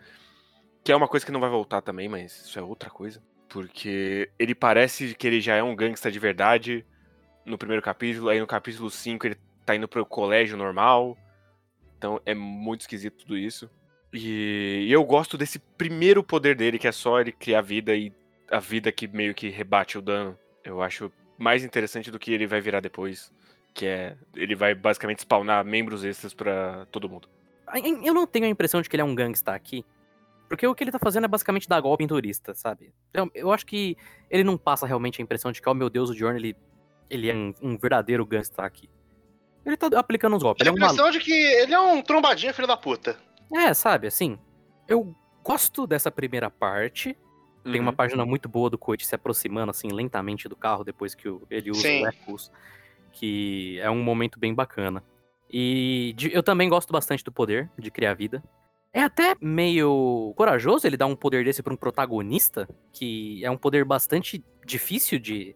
Que 0.84 0.92
é 0.92 0.96
uma 0.96 1.08
coisa 1.08 1.26
que 1.26 1.32
não 1.32 1.40
vai 1.40 1.50
voltar 1.50 1.82
também, 1.82 2.10
mas 2.10 2.46
isso 2.46 2.58
é 2.58 2.62
outra 2.62 2.90
coisa. 2.90 3.22
Porque 3.48 4.30
ele 4.40 4.56
parece 4.56 5.14
que 5.14 5.28
ele 5.28 5.42
já 5.42 5.56
é 5.56 5.64
um 5.64 5.76
gangsta 5.76 6.12
de 6.12 6.20
verdade 6.20 6.86
no 7.46 7.58
primeiro 7.58 7.82
capítulo, 7.82 8.30
aí 8.30 8.40
no 8.40 8.48
capítulo 8.48 8.90
5 8.90 9.28
ele 9.28 9.38
tá 9.66 9.76
indo 9.76 9.88
pro 9.88 10.06
colégio 10.06 10.58
normal. 10.58 11.18
Então 11.98 12.20
é 12.26 12.34
muito 12.34 12.82
esquisito 12.82 13.18
tudo 13.18 13.38
isso. 13.38 13.70
E, 14.14 14.88
eu 14.90 15.04
gosto 15.04 15.38
desse 15.38 15.60
primeiro 15.60 16.24
poder 16.24 16.56
dele, 16.56 16.80
que 16.80 16.88
é 16.88 16.92
só 16.92 17.22
ele 17.22 17.32
criar 17.32 17.62
vida 17.62 17.96
e 17.96 18.12
a 18.50 18.60
vida 18.60 18.92
que 18.92 19.08
meio 19.08 19.34
que 19.34 19.50
rebate 19.50 19.98
o 19.98 20.02
dano. 20.02 20.38
Eu 20.64 20.82
acho 20.82 21.12
mais 21.38 21.64
interessante 21.64 22.12
do 22.12 22.20
que 22.20 22.34
ele 22.34 22.46
vai 22.46 22.60
virar 22.60 22.80
depois. 22.80 23.32
Que 23.74 23.86
é. 23.86 24.18
Ele 24.36 24.56
vai 24.56 24.76
basicamente 24.76 25.20
spawnar 25.20 25.64
membros 25.64 26.04
extras 26.04 26.34
para 26.34 26.86
todo 26.92 27.10
mundo. 27.10 27.30
Eu 28.04 28.14
não 28.14 28.28
tenho 28.28 28.46
a 28.46 28.50
impressão 28.50 28.82
de 28.82 28.90
que 28.90 28.96
ele 28.96 29.02
é 29.02 29.06
um 29.06 29.16
gangsta 29.16 29.54
aqui. 29.54 29.86
Porque 30.52 30.68
o 30.68 30.76
que 30.76 30.84
ele 30.84 30.92
tá 30.92 31.00
fazendo 31.00 31.24
é 31.24 31.28
basicamente 31.30 31.66
dar 31.70 31.80
golpe 31.80 32.04
em 32.04 32.08
turista, 32.08 32.54
sabe? 32.54 32.94
Eu, 33.14 33.32
eu 33.34 33.52
acho 33.54 33.66
que 33.66 33.96
ele 34.30 34.44
não 34.44 34.58
passa 34.58 34.86
realmente 34.86 35.22
a 35.22 35.24
impressão 35.24 35.50
de 35.50 35.62
que, 35.62 35.70
oh 35.70 35.74
meu 35.74 35.90
Deus, 35.90 36.10
o 36.10 36.14
Jordan, 36.14 36.38
ele, 36.40 36.58
ele 37.10 37.30
é 37.30 37.34
um, 37.34 37.54
um 37.62 37.78
verdadeiro 37.78 38.26
gangsta 38.26 38.62
aqui. 38.64 38.90
Ele 39.66 39.78
tá 39.78 39.88
aplicando 39.98 40.36
uns 40.36 40.44
golpes. 40.44 40.68
A 40.68 40.70
ele 40.70 40.78
é 40.78 40.84
impressão 40.86 41.10
de 41.10 41.20
que 41.22 41.32
ele 41.32 41.74
é 41.74 41.80
um 41.80 42.02
trombadinha 42.02 42.54
filho 42.54 42.68
da 42.68 42.76
puta. 42.76 43.18
É, 43.56 43.74
sabe, 43.74 44.08
assim. 44.08 44.38
Eu 44.90 45.16
gosto 45.42 45.88
dessa 45.88 46.12
primeira 46.12 46.50
parte. 46.50 47.18
Tem 47.64 47.80
uma 47.80 47.92
Uhum. 47.92 47.96
página 47.96 48.26
muito 48.26 48.50
boa 48.50 48.70
do 48.70 48.78
Coit 48.78 49.06
se 49.06 49.16
aproximando, 49.16 49.70
assim, 49.70 49.88
lentamente 49.88 50.50
do 50.50 50.56
carro 50.58 50.84
depois 50.84 51.16
que 51.16 51.30
ele 51.50 51.72
usa 51.72 51.82
Sim. 51.84 52.04
o 52.04 52.08
Ecos. 52.08 52.52
Que 53.14 53.80
é 53.80 53.90
um 53.90 54.04
momento 54.04 54.38
bem 54.38 54.54
bacana. 54.54 55.02
E 55.50 56.14
de- 56.18 56.34
eu 56.34 56.44
também 56.44 56.68
gosto 56.68 56.92
bastante 56.92 57.24
do 57.24 57.32
poder 57.32 57.72
de 57.80 57.90
criar 57.90 58.16
vida. 58.16 58.44
É 58.94 59.02
até 59.02 59.36
meio 59.40 60.34
corajoso 60.36 60.86
ele 60.86 60.98
dar 60.98 61.06
um 61.06 61.16
poder 61.16 61.46
desse 61.46 61.64
pra 61.64 61.74
um 61.74 61.78
protagonista, 61.78 62.68
que 62.92 63.44
é 63.44 63.50
um 63.50 63.58
poder 63.58 63.86
bastante 63.86 64.44
difícil 64.66 65.18
de, 65.18 65.56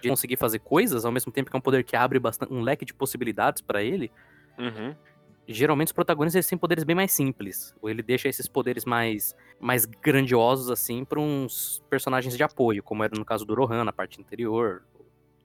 de 0.00 0.08
conseguir 0.08 0.36
fazer 0.36 0.60
coisas, 0.60 1.04
ao 1.04 1.10
mesmo 1.10 1.32
tempo 1.32 1.50
que 1.50 1.56
é 1.56 1.58
um 1.58 1.62
poder 1.62 1.82
que 1.82 1.96
abre 1.96 2.18
bastante, 2.20 2.52
um 2.52 2.60
leque 2.62 2.84
de 2.84 2.94
possibilidades 2.94 3.60
pra 3.60 3.82
ele 3.82 4.10
Uhum. 4.58 4.94
geralmente 5.48 5.88
os 5.88 5.92
protagonistas 5.92 6.36
eles 6.36 6.46
têm 6.46 6.58
poderes 6.58 6.84
bem 6.84 6.94
mais 6.94 7.10
simples. 7.12 7.74
Ou 7.80 7.88
ele 7.88 8.02
deixa 8.02 8.28
esses 8.28 8.46
poderes 8.46 8.84
mais, 8.84 9.34
mais 9.58 9.84
grandiosos, 9.84 10.70
assim, 10.70 11.04
pra 11.04 11.18
uns 11.18 11.82
personagens 11.88 12.36
de 12.36 12.42
apoio, 12.42 12.82
como 12.82 13.02
era 13.02 13.18
no 13.18 13.24
caso 13.24 13.44
do 13.44 13.54
Rohan, 13.54 13.84
na 13.84 13.92
parte 13.92 14.20
anterior, 14.20 14.84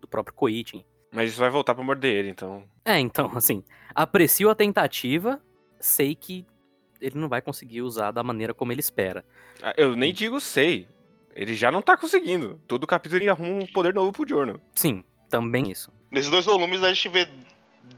do 0.01 0.07
próprio 0.07 0.35
Koichi. 0.35 0.85
Mas 1.11 1.31
isso 1.31 1.39
vai 1.39 1.49
voltar 1.49 1.73
pra 1.73 1.83
morder 1.83 2.13
ele, 2.13 2.29
então. 2.29 2.65
É, 2.83 2.99
então, 2.99 3.31
assim, 3.35 3.63
aprecio 3.95 4.49
a 4.49 4.55
tentativa, 4.55 5.41
sei 5.79 6.13
que 6.13 6.45
ele 7.01 7.17
não 7.17 7.27
vai 7.29 7.41
conseguir 7.41 7.81
usar 7.81 8.11
da 8.11 8.23
maneira 8.23 8.53
como 8.53 8.71
ele 8.71 8.79
espera. 8.79 9.25
Ah, 9.61 9.73
Eu 9.77 9.95
nem 9.95 10.13
digo 10.13 10.39
sei. 10.39 10.87
Ele 11.35 11.53
já 11.53 11.69
não 11.71 11.81
tá 11.81 11.97
conseguindo. 11.97 12.59
Todo 12.67 12.87
capítulo 12.87 13.21
ele 13.21 13.29
arruma 13.29 13.63
um 13.63 13.67
poder 13.67 13.93
novo 13.93 14.11
pro 14.13 14.27
Jorno. 14.27 14.59
Sim, 14.73 15.03
também 15.29 15.69
isso. 15.69 15.91
Nesses 16.09 16.31
dois 16.31 16.45
volumes 16.45 16.81
a 16.81 16.93
gente 16.93 17.09
vê 17.09 17.27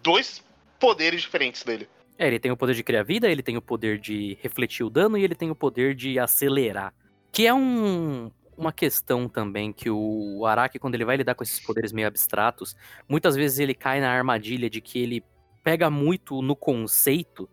dois 0.01 0.43
poderes 0.79 1.21
diferentes 1.21 1.63
dele. 1.63 1.87
É, 2.17 2.25
ele 2.27 2.39
tem 2.39 2.51
o 2.51 2.57
poder 2.57 2.73
de 2.73 2.83
criar 2.83 3.03
vida, 3.03 3.29
ele 3.29 3.43
tem 3.43 3.55
o 3.55 3.61
poder 3.61 3.99
de 3.99 4.37
refletir 4.41 4.83
o 4.83 4.89
dano 4.89 5.17
e 5.17 5.23
ele 5.23 5.35
tem 5.35 5.51
o 5.51 5.55
poder 5.55 5.93
de 5.93 6.17
acelerar. 6.17 6.91
Que 7.31 7.45
é 7.45 7.53
um, 7.53 8.31
uma 8.57 8.71
questão 8.71 9.29
também 9.29 9.71
que 9.71 9.87
o 9.89 10.43
Araki, 10.43 10.79
quando 10.79 10.95
ele 10.95 11.05
vai 11.05 11.17
lidar 11.17 11.35
com 11.35 11.43
esses 11.43 11.59
poderes 11.59 11.91
meio 11.91 12.07
abstratos, 12.07 12.75
muitas 13.07 13.35
vezes 13.35 13.59
ele 13.59 13.75
cai 13.75 14.01
na 14.01 14.09
armadilha 14.09 14.67
de 14.67 14.81
que 14.81 14.97
ele 14.97 15.23
pega 15.63 15.91
muito 15.91 16.41
no 16.41 16.55
conceito 16.55 17.47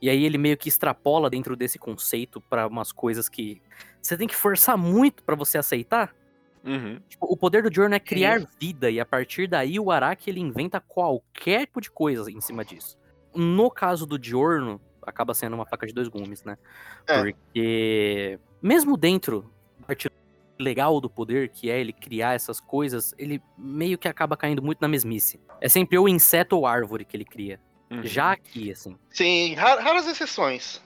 e 0.00 0.08
aí 0.08 0.24
ele 0.24 0.38
meio 0.38 0.56
que 0.56 0.68
extrapola 0.68 1.28
dentro 1.28 1.56
desse 1.56 1.78
conceito 1.78 2.40
pra 2.40 2.66
umas 2.66 2.92
coisas 2.92 3.28
que 3.28 3.60
você 4.00 4.16
tem 4.16 4.28
que 4.28 4.36
forçar 4.36 4.76
muito 4.78 5.22
pra 5.24 5.34
você 5.34 5.58
aceitar. 5.58 6.14
Uhum. 6.64 7.00
Tipo, 7.08 7.26
o 7.26 7.36
poder 7.36 7.62
do 7.62 7.74
Jorno 7.74 7.94
é 7.94 8.00
criar 8.00 8.46
vida, 8.60 8.90
e 8.90 9.00
a 9.00 9.06
partir 9.06 9.46
daí 9.48 9.78
o 9.78 9.90
Araki 9.90 10.30
ele 10.30 10.40
inventa 10.40 10.80
qualquer 10.80 11.66
tipo 11.66 11.80
de 11.80 11.90
coisa 11.90 12.30
em 12.30 12.40
cima 12.40 12.64
disso. 12.64 12.98
No 13.34 13.70
caso 13.70 14.06
do 14.06 14.22
Giorno, 14.22 14.80
acaba 15.02 15.34
sendo 15.34 15.54
uma 15.54 15.66
faca 15.66 15.86
de 15.86 15.94
dois 15.94 16.08
gumes, 16.08 16.44
né? 16.44 16.56
É. 17.06 17.18
Porque, 17.18 18.38
mesmo 18.60 18.96
dentro 18.96 19.50
da 19.80 19.86
parte 19.86 20.10
legal 20.58 21.00
do 21.00 21.08
poder, 21.08 21.48
que 21.50 21.70
é 21.70 21.80
ele 21.80 21.92
criar 21.92 22.34
essas 22.34 22.60
coisas, 22.60 23.14
ele 23.16 23.40
meio 23.56 23.96
que 23.96 24.08
acaba 24.08 24.36
caindo 24.36 24.62
muito 24.62 24.80
na 24.80 24.88
mesmice. 24.88 25.40
É 25.60 25.68
sempre 25.68 25.96
ou 25.96 26.08
inseto 26.08 26.56
ou 26.56 26.66
árvore 26.66 27.04
que 27.04 27.16
ele 27.16 27.24
cria. 27.24 27.60
Uhum. 27.90 28.02
Já 28.04 28.32
aqui, 28.32 28.70
assim. 28.70 28.96
Sim, 29.10 29.54
ra- 29.54 29.80
raras 29.80 30.06
exceções. 30.06 30.82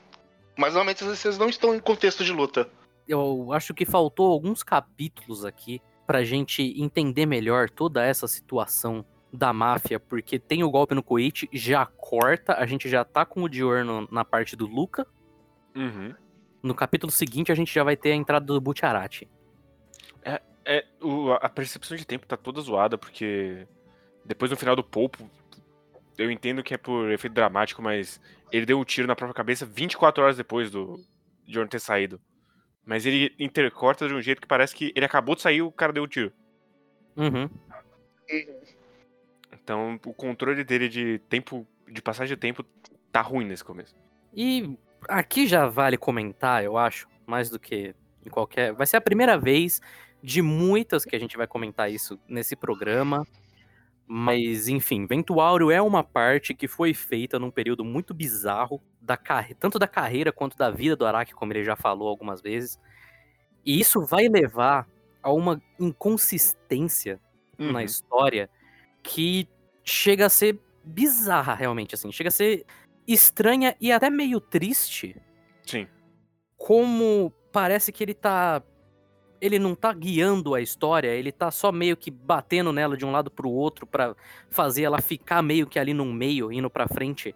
Mas 0.57 0.75
normalmente 0.75 1.03
as 1.03 1.11
exceções 1.11 1.39
não 1.39 1.49
estão 1.49 1.75
em 1.75 1.81
contexto 1.81 2.25
de 2.25 2.33
luta. 2.33 2.69
eu 3.09 3.53
acho 3.53 3.75
que 3.75 3.85
faltou 3.85 4.31
alguns 4.31 4.63
capítulos 4.63 5.45
aqui 5.45 5.81
pra 6.07 6.23
gente 6.25 6.63
entender 6.81 7.27
melhor 7.27 7.69
toda 7.69 8.05
essa 8.05 8.27
situação 8.29 9.05
da 9.33 9.53
máfia, 9.53 9.99
porque 9.99 10.39
tem 10.39 10.63
o 10.63 10.71
golpe 10.71 10.95
no 10.95 11.03
Koichi, 11.03 11.49
já 11.53 11.85
corta, 11.87 12.55
a 12.55 12.67
gente 12.67 12.89
já 12.89 13.03
tá 13.05 13.25
com 13.25 13.43
o 13.43 13.49
Diorno 13.49 14.07
na 14.11 14.25
parte 14.25 14.55
do 14.55 14.67
Luca. 14.67 15.07
Uhum. 15.75 16.15
No 16.63 16.75
capítulo 16.75 17.11
seguinte 17.11 17.51
a 17.51 17.55
gente 17.55 17.73
já 17.75 17.83
vai 17.83 17.97
ter 17.97 18.13
a 18.13 18.17
entrada 18.17 18.45
do 18.47 18.61
Butcherati. 18.61 19.29
É, 20.65 20.85
o- 21.03 21.33
a 21.33 21.49
percepção 21.49 21.97
de 21.97 22.07
tempo 22.07 22.25
tá 22.25 22.37
toda 22.37 22.61
zoada, 22.61 22.97
porque 22.97 23.67
depois 24.25 24.49
no 24.49 24.57
final 24.57 24.77
do 24.77 24.85
Polpo, 24.85 25.29
eu 26.19 26.31
entendo 26.31 26.63
que 26.63 26.75
é 26.75 26.79
por 26.79 27.11
efeito 27.11 27.35
dramático, 27.35 27.83
mas 27.83 28.21
ele 28.51 28.67
deu 28.67 28.79
um 28.79 28.85
tiro 28.85 29.07
na 29.07 29.17
própria 29.17 29.35
cabeça 29.35 29.65
24 29.65 30.23
horas 30.23 30.37
depois 30.37 30.71
do 30.71 31.01
Jorno 31.47 31.71
ter 31.71 31.81
saído. 31.81 32.21
Mas 32.85 33.07
ele 33.07 33.35
intercorta 33.39 34.09
de 34.09 34.15
um 34.15 34.21
jeito 34.21 34.41
que 34.41 34.47
parece 34.47 34.75
que 34.75 34.93
ele 34.95 35.07
acabou 35.07 35.35
de 35.35 35.43
sair 35.43 35.57
e 35.57 35.63
o 35.63 35.71
cara 35.71 35.93
deu 35.93 36.03
o 36.03 36.09
tiro. 36.09 36.33
Uhum. 37.17 37.49
Então 39.53 39.99
o 40.05 40.13
controle 40.13 40.65
dele 40.65 40.89
de 40.89 41.19
tempo, 41.29 41.67
de 41.89 42.03
passagem 42.03 42.35
de 42.35 42.41
tempo, 42.41 42.65
tá 43.11 43.21
ruim 43.21 43.47
nesse 43.47 43.65
começo. 43.65 43.95
E 44.35 44.77
aqui 45.09 45.47
já 45.47 45.67
vale 45.67 45.97
comentar, 45.97 46.65
eu 46.65 46.77
acho, 46.77 47.09
mais 47.27 47.49
do 47.49 47.59
que 47.59 47.95
em 48.25 48.31
qualquer. 48.31 48.73
Vai 48.73 48.87
ser 48.87 48.97
a 48.97 49.01
primeira 49.01 49.39
vez 49.39 49.81
de 50.23 50.41
muitas 50.41 51.05
que 51.05 51.17
a 51.17 51.19
gente 51.19 51.37
vai 51.37 51.47
comentar 51.47 51.91
isso 51.91 52.19
nesse 52.29 52.55
programa. 52.57 53.27
Mas, 54.15 54.69
enfim, 54.69 55.07
Ventuário 55.07 55.71
é 55.71 55.81
uma 55.81 56.05
parte 56.05 56.53
que 56.53 56.69
foi 56.69 56.93
feita 56.93 57.39
num 57.39 57.51
período 57.51 57.83
muito 57.83 58.13
bizarro, 58.13 58.79
da 59.01 59.17
carre... 59.17 59.55
tanto 59.55 59.79
da 59.79 59.89
carreira 59.89 60.31
quanto 60.31 60.55
da 60.55 60.71
vida 60.71 60.95
do 60.95 61.07
Araki, 61.07 61.33
como 61.33 61.51
ele 61.53 61.65
já 61.65 61.77
falou 61.77 62.09
algumas 62.09 62.43
vezes. 62.43 62.79
E 63.65 63.81
isso 63.81 64.05
vai 64.05 64.29
levar 64.29 64.87
a 65.23 65.33
uma 65.33 65.63
inconsistência 65.81 67.19
Uhum. 67.59 67.73
na 67.73 67.85
história 67.85 68.51
que 69.03 69.49
chega 69.85 70.27
a 70.27 70.31
ser 70.31 70.59
bizarra, 70.85 71.55
realmente, 71.55 71.95
assim. 71.95 72.11
Chega 72.11 72.29
a 72.29 72.31
ser 72.33 72.67
estranha 73.07 73.77
e 73.81 73.93
até 73.93 74.11
meio 74.11 74.41
triste, 74.41 75.17
Sim. 75.67 75.87
como 76.57 77.33
parece 77.53 77.93
que 77.93 78.03
ele 78.03 78.15
tá. 78.15 78.63
Ele 79.43 79.59
não 79.59 79.75
tá 79.75 79.93
guiando 79.93 80.55
a 80.55 80.61
história, 80.61 81.09
ele 81.09 81.33
tá 81.33 81.51
só 81.51 81.73
meio 81.73 81.97
que 81.97 82.13
batendo 82.13 82.73
nela 82.73 82.97
de 82.97 83.05
um 83.05 83.11
lado 83.11 83.29
pro 83.29 83.51
outro 83.51 83.85
pra 83.85 84.15
fazer 84.49 84.85
ela 84.85 85.03
ficar 85.03 85.43
meio 85.43 85.67
que 85.67 85.81
ali 85.81 85.93
no 85.93 86.05
meio, 86.05 86.53
indo 86.53 86.71
pra 86.71 86.87
frente. 86.87 87.35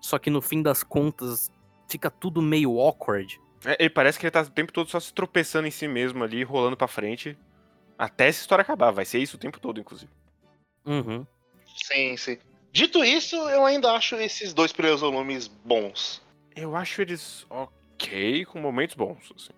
Só 0.00 0.18
que 0.18 0.30
no 0.30 0.42
fim 0.42 0.60
das 0.62 0.82
contas 0.82 1.52
fica 1.88 2.10
tudo 2.10 2.42
meio 2.42 2.80
awkward. 2.80 3.40
É, 3.64 3.76
ele 3.78 3.90
parece 3.90 4.18
que 4.18 4.26
ele 4.26 4.32
tá 4.32 4.40
o 4.42 4.50
tempo 4.50 4.72
todo 4.72 4.90
só 4.90 4.98
se 4.98 5.14
tropeçando 5.14 5.68
em 5.68 5.70
si 5.70 5.86
mesmo 5.86 6.24
ali, 6.24 6.42
rolando 6.42 6.76
pra 6.76 6.88
frente. 6.88 7.38
Até 7.96 8.26
essa 8.26 8.40
história 8.40 8.62
acabar. 8.62 8.90
Vai 8.90 9.04
ser 9.04 9.20
isso 9.20 9.36
o 9.36 9.40
tempo 9.40 9.60
todo, 9.60 9.78
inclusive. 9.78 10.10
Uhum. 10.84 11.24
Sim, 11.76 12.16
sim. 12.16 12.38
Dito 12.72 13.04
isso, 13.04 13.36
eu 13.36 13.64
ainda 13.64 13.92
acho 13.92 14.16
esses 14.16 14.52
dois 14.52 14.72
primeiros 14.72 15.02
volumes 15.02 15.46
bons. 15.46 16.20
Eu 16.56 16.74
acho 16.74 17.00
eles 17.00 17.46
ok, 17.48 18.44
com 18.46 18.60
momentos 18.60 18.96
bons, 18.96 19.32
assim. 19.36 19.52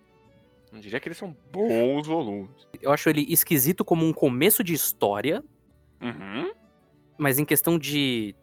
Não 0.72 0.80
diria 0.80 1.00
que 1.00 1.08
eles 1.08 1.18
são 1.18 1.36
bons 1.52 2.06
volumes. 2.06 2.68
Eu 2.80 2.92
acho 2.92 3.08
ele 3.08 3.26
esquisito 3.28 3.84
como 3.84 4.06
um 4.06 4.12
começo 4.12 4.62
de 4.62 4.72
história, 4.72 5.42
Uhum. 6.00 6.52
mas 7.18 7.38
em 7.38 7.44
questão 7.44 7.78
de 7.78 8.34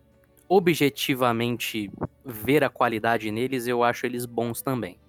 objetivamente 0.50 1.90
ver 2.26 2.64
a 2.64 2.70
qualidade 2.70 3.32
neles, 3.32 3.68
eu 3.68 3.84
acho 3.84 4.06
eles 4.06 4.26
bons 4.26 4.62
também. 4.62 5.00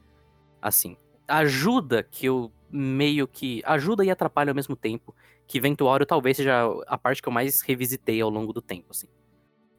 Assim, 0.63 0.97
ajuda 1.27 2.03
que 2.03 2.27
eu 2.27 2.51
meio 2.71 3.27
que. 3.29 3.63
Ajuda 3.65 4.05
e 4.05 4.11
atrapalha 4.11 4.51
ao 4.51 4.55
mesmo 4.55 4.75
tempo. 4.77 5.15
Que 5.47 5.61
Ventuário 5.61 6.05
talvez 6.07 6.37
seja 6.37 6.65
a 6.87 6.99
parte 6.99 7.23
que 7.23 7.29
eu 7.29 7.33
mais 7.33 7.61
revisitei 7.63 8.21
ao 8.21 8.29
longo 8.29 8.53
do 8.53 8.61
tempo, 8.61 8.89
assim. 8.91 9.09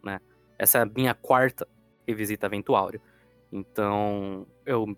Né? 0.03 0.19
Essa 0.57 0.79
é 0.79 0.81
a 0.81 0.85
minha 0.85 1.13
quarta 1.13 1.67
revisita 2.07 2.47
a 2.47 2.49
Ventuário. 2.49 2.99
Então, 3.51 4.47
eu 4.65 4.95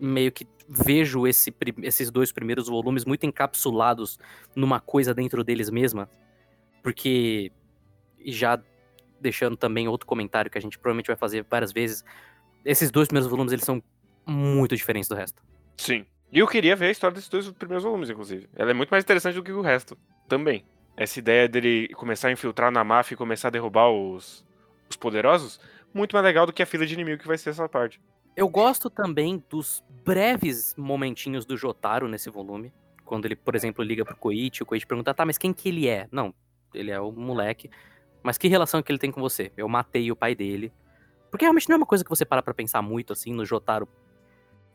meio 0.00 0.32
que 0.32 0.44
vejo 0.68 1.26
esse, 1.26 1.54
esses 1.82 2.10
dois 2.10 2.32
primeiros 2.32 2.68
volumes 2.68 3.04
muito 3.04 3.26
encapsulados 3.26 4.18
numa 4.54 4.80
coisa 4.80 5.14
dentro 5.14 5.44
deles 5.44 5.70
mesma. 5.70 6.08
Porque 6.82 7.52
já 8.24 8.60
deixando 9.20 9.56
também 9.56 9.88
outro 9.88 10.06
comentário 10.06 10.50
que 10.50 10.58
a 10.58 10.60
gente 10.60 10.78
provavelmente 10.78 11.06
vai 11.06 11.16
fazer 11.16 11.46
várias 11.48 11.72
vezes, 11.72 12.04
esses 12.64 12.90
dois 12.90 13.08
primeiros 13.08 13.30
volumes 13.30 13.52
eles 13.52 13.64
são 13.64 13.82
muito 14.26 14.76
diferentes 14.76 15.08
do 15.08 15.14
resto. 15.14 15.42
Sim. 15.76 16.04
E 16.30 16.38
eu 16.38 16.46
queria 16.46 16.74
ver 16.74 16.86
a 16.86 16.90
história 16.90 17.14
desses 17.14 17.30
dois 17.30 17.50
primeiros 17.52 17.84
volumes, 17.84 18.10
inclusive. 18.10 18.48
Ela 18.54 18.72
é 18.72 18.74
muito 18.74 18.90
mais 18.90 19.04
interessante 19.04 19.34
do 19.34 19.42
que 19.42 19.52
o 19.52 19.60
resto, 19.60 19.96
também. 20.28 20.64
Essa 20.96 21.18
ideia 21.18 21.48
dele 21.48 21.88
começar 21.94 22.28
a 22.28 22.32
infiltrar 22.32 22.70
na 22.70 22.84
máfia 22.84 23.14
e 23.14 23.16
começar 23.16 23.48
a 23.48 23.50
derrubar 23.50 23.90
os, 23.90 24.44
os 24.88 24.96
poderosos, 24.96 25.60
muito 25.92 26.12
mais 26.12 26.24
legal 26.24 26.46
do 26.46 26.52
que 26.52 26.62
a 26.62 26.66
fila 26.66 26.86
de 26.86 26.94
inimigo 26.94 27.20
que 27.20 27.28
vai 27.28 27.38
ser 27.38 27.50
essa 27.50 27.68
parte. 27.68 28.00
Eu 28.36 28.48
gosto 28.48 28.90
também 28.90 29.42
dos 29.48 29.84
breves 30.04 30.74
momentinhos 30.76 31.44
do 31.44 31.56
Jotaro 31.56 32.08
nesse 32.08 32.28
volume. 32.28 32.72
Quando 33.04 33.26
ele, 33.26 33.36
por 33.36 33.54
exemplo, 33.54 33.84
liga 33.84 34.04
pro 34.04 34.16
Koichi, 34.16 34.62
o 34.62 34.66
Koichi 34.66 34.86
pergunta, 34.86 35.14
tá, 35.14 35.24
mas 35.24 35.38
quem 35.38 35.52
que 35.52 35.68
ele 35.68 35.86
é? 35.86 36.08
Não, 36.10 36.34
ele 36.72 36.90
é 36.90 37.00
o 37.00 37.12
moleque. 37.12 37.70
Mas 38.22 38.38
que 38.38 38.48
relação 38.48 38.82
que 38.82 38.90
ele 38.90 38.98
tem 38.98 39.12
com 39.12 39.20
você? 39.20 39.52
Eu 39.56 39.68
matei 39.68 40.10
o 40.10 40.16
pai 40.16 40.34
dele. 40.34 40.72
Porque 41.30 41.44
realmente 41.44 41.68
não 41.68 41.74
é 41.74 41.76
uma 41.76 41.86
coisa 41.86 42.02
que 42.02 42.10
você 42.10 42.24
para 42.24 42.42
pra 42.42 42.54
pensar 42.54 42.80
muito, 42.80 43.12
assim, 43.12 43.32
no 43.32 43.44
Jotaro 43.44 43.88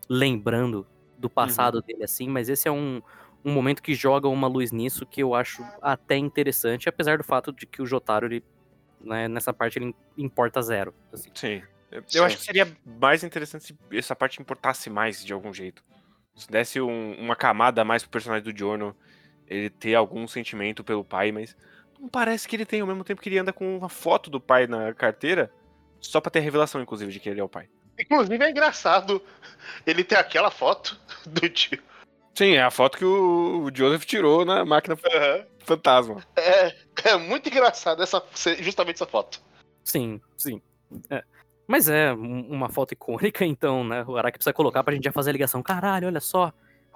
lembrando 0.07 0.87
do 1.17 1.29
passado 1.29 1.75
uhum. 1.75 1.81
dele, 1.85 2.03
assim, 2.03 2.27
mas 2.27 2.49
esse 2.49 2.67
é 2.67 2.71
um, 2.71 3.01
um 3.43 3.51
momento 3.51 3.81
que 3.81 3.93
joga 3.93 4.27
uma 4.27 4.47
luz 4.47 4.71
nisso 4.71 5.05
que 5.05 5.21
eu 5.21 5.35
acho 5.35 5.63
até 5.81 6.17
interessante, 6.17 6.87
apesar 6.87 7.17
do 7.17 7.23
fato 7.23 7.51
de 7.51 7.65
que 7.65 7.81
o 7.81 7.85
Jotaro, 7.85 8.25
ele, 8.25 8.43
né, 9.01 9.27
nessa 9.27 9.53
parte, 9.53 9.79
ele 9.79 9.95
importa 10.17 10.61
zero. 10.61 10.93
Assim. 11.11 11.29
Sim. 11.33 11.61
Eu 11.91 12.03
Sim. 12.08 12.19
acho 12.19 12.38
que 12.38 12.43
seria 12.43 12.67
mais 12.86 13.24
interessante 13.24 13.65
se 13.65 13.77
essa 13.91 14.15
parte 14.15 14.41
importasse 14.41 14.89
mais 14.89 15.24
de 15.24 15.34
algum 15.34 15.53
jeito. 15.53 15.84
Se 16.36 16.50
desse 16.50 16.79
um, 16.79 17.13
uma 17.19 17.36
camada 17.36 17.81
a 17.81 17.86
mais 17.86 18.03
pro 18.03 18.12
personagem 18.12 18.43
do 18.43 18.58
Giorno, 18.58 18.96
ele 19.48 19.69
ter 19.69 19.96
algum 19.96 20.27
sentimento 20.27 20.84
pelo 20.84 21.03
pai, 21.03 21.31
mas 21.31 21.55
não 22.00 22.08
parece 22.08 22.48
que 22.48 22.55
ele 22.55 22.65
tem 22.65 22.81
ao 22.81 22.88
mesmo 22.88 23.03
tempo 23.03 23.22
que 23.22 23.27
ele 23.27 23.39
anda 23.39 23.51
com 23.51 23.77
uma 23.77 23.89
foto 23.89 24.29
do 24.29 24.39
pai 24.39 24.67
na 24.67 24.93
carteira, 24.93 25.51
só 26.00 26.22
pra 26.22 26.31
ter 26.31 26.39
revelação, 26.39 26.81
inclusive, 26.81 27.12
de 27.12 27.19
que 27.19 27.29
ele 27.29 27.41
é 27.41 27.43
o 27.43 27.50
pai. 27.50 27.67
Inclusive 28.00 28.41
é 28.41 28.50
engraçado 28.50 29.22
ele 29.86 30.03
ter 30.03 30.15
aquela 30.15 30.50
foto 30.50 30.98
do 31.27 31.50
tio. 31.50 31.81
Sim, 32.34 32.53
é 32.53 32.63
a 32.63 32.72
foto 32.72 32.98
que 32.98 33.03
o 33.03 33.69
Joseph 33.74 34.05
tirou 34.05 34.46
na 34.46 34.63
máquina 34.63 34.96
uhum. 34.96 35.46
fantasma. 35.65 36.24
É, 36.38 36.74
é 37.03 37.17
muito 37.17 37.50
engraçado 37.50 38.01
essa, 38.01 38.24
justamente 38.62 38.96
essa 38.96 39.05
foto. 39.05 39.41
Sim, 39.84 40.22
sim. 40.38 40.62
É. 41.10 41.22
Mas 41.70 41.88
é 41.88 42.12
uma 42.12 42.68
foto 42.68 42.94
icônica, 42.94 43.46
então, 43.46 43.84
né? 43.84 44.03
O 44.08 44.18
Araki 44.18 44.40
precisa 44.40 44.53
colocar 44.53 44.84
pra 44.84 44.94
gente 44.94 45.03
já 45.03 45.12
fazer 45.12 45.29
a 45.29 45.34
ligação. 45.34 45.62
Caralho, 45.62 46.08
olha 46.08 46.20
só. 46.20 46.51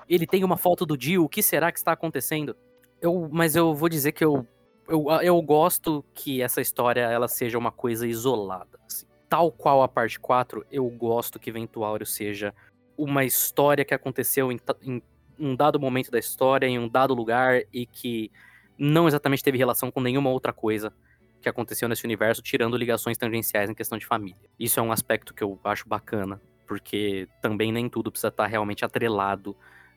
Ele 0.09 0.25
tem 0.25 0.43
uma 0.43 0.57
foto 0.57 0.85
do 0.85 0.97
Dio, 0.97 1.23
o 1.23 1.29
que 1.29 1.43
será 1.43 1.71
que 1.71 1.77
está 1.77 1.91
acontecendo? 1.91 2.55
Eu, 2.99 3.29
mas 3.31 3.55
eu 3.55 3.73
vou 3.75 3.87
dizer 3.87 4.11
que 4.11 4.25
eu, 4.25 4.47
eu, 4.87 5.09
eu 5.21 5.41
gosto 5.41 6.03
que 6.13 6.41
essa 6.41 6.59
história 6.59 7.01
ela 7.01 7.27
seja 7.27 7.57
uma 7.57 7.71
coisa 7.71 8.07
isolada. 8.07 8.79
Assim 8.85 9.05
tal 9.33 9.51
qual 9.51 9.81
a 9.81 9.87
parte 9.87 10.19
4, 10.19 10.63
eu 10.71 10.87
gosto 10.87 11.39
que 11.39 11.51
Ventuário 11.51 12.05
seja 12.05 12.53
uma 12.95 13.25
história 13.25 13.83
que 13.83 13.91
aconteceu 13.91 14.51
em, 14.51 14.59
em, 14.83 15.01
um 15.39 15.55
dado 15.55 15.79
momento 15.79 16.11
da 16.11 16.19
história, 16.19 16.67
em 16.67 16.77
um 16.77 16.87
dado 16.87 17.15
lugar, 17.15 17.63
e 17.73 17.87
que 17.87 18.31
não 18.77 19.07
exatamente 19.07 19.43
teve 19.43 19.57
relação 19.57 19.89
com 19.89 19.99
nenhuma 19.99 20.29
outra 20.29 20.53
coisa 20.53 20.93
que 21.43 21.49
aconteceu 21.49 21.87
nesse 21.87 22.05
universo, 22.05 22.41
tirando 22.41 22.75
ligações 22.75 23.17
tangenciais 23.17 23.69
em 23.69 23.73
questão 23.73 23.97
de 23.97 24.05
família. 24.05 24.49
Isso 24.59 24.79
é 24.79 24.83
um 24.83 24.91
aspecto 24.91 25.33
que 25.33 25.43
eu 25.43 25.59
acho 25.63 25.87
bacana, 25.87 26.41
porque 26.65 27.27
também 27.41 27.71
nem 27.71 27.87
tudo 27.87 28.09
precisa 28.09 28.29
estar 28.29 28.47
realmente 28.47 28.83
atrelado 28.83 29.55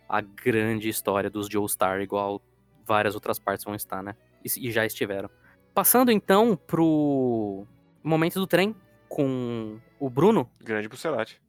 à 0.08 0.20
grande 0.20 0.88
história 0.88 1.30
dos 1.30 1.48
Joestar, 1.48 2.00
igual 2.00 2.42
várias 2.84 3.14
outras 3.14 3.38
partes 3.38 3.64
vão 3.64 3.74
estar, 3.74 4.02
né? 4.02 4.14
E, 4.44 4.68
e 4.68 4.70
já 4.70 4.84
estiveram. 4.84 5.30
Passando 5.72 6.10
então 6.10 6.56
pro 6.56 7.66
momento 8.02 8.38
do 8.38 8.46
trem, 8.46 8.74
com 9.08 9.78
o 9.98 10.10
Bruno. 10.10 10.50
Grande 10.60 10.88
Bucerati. 10.88 11.40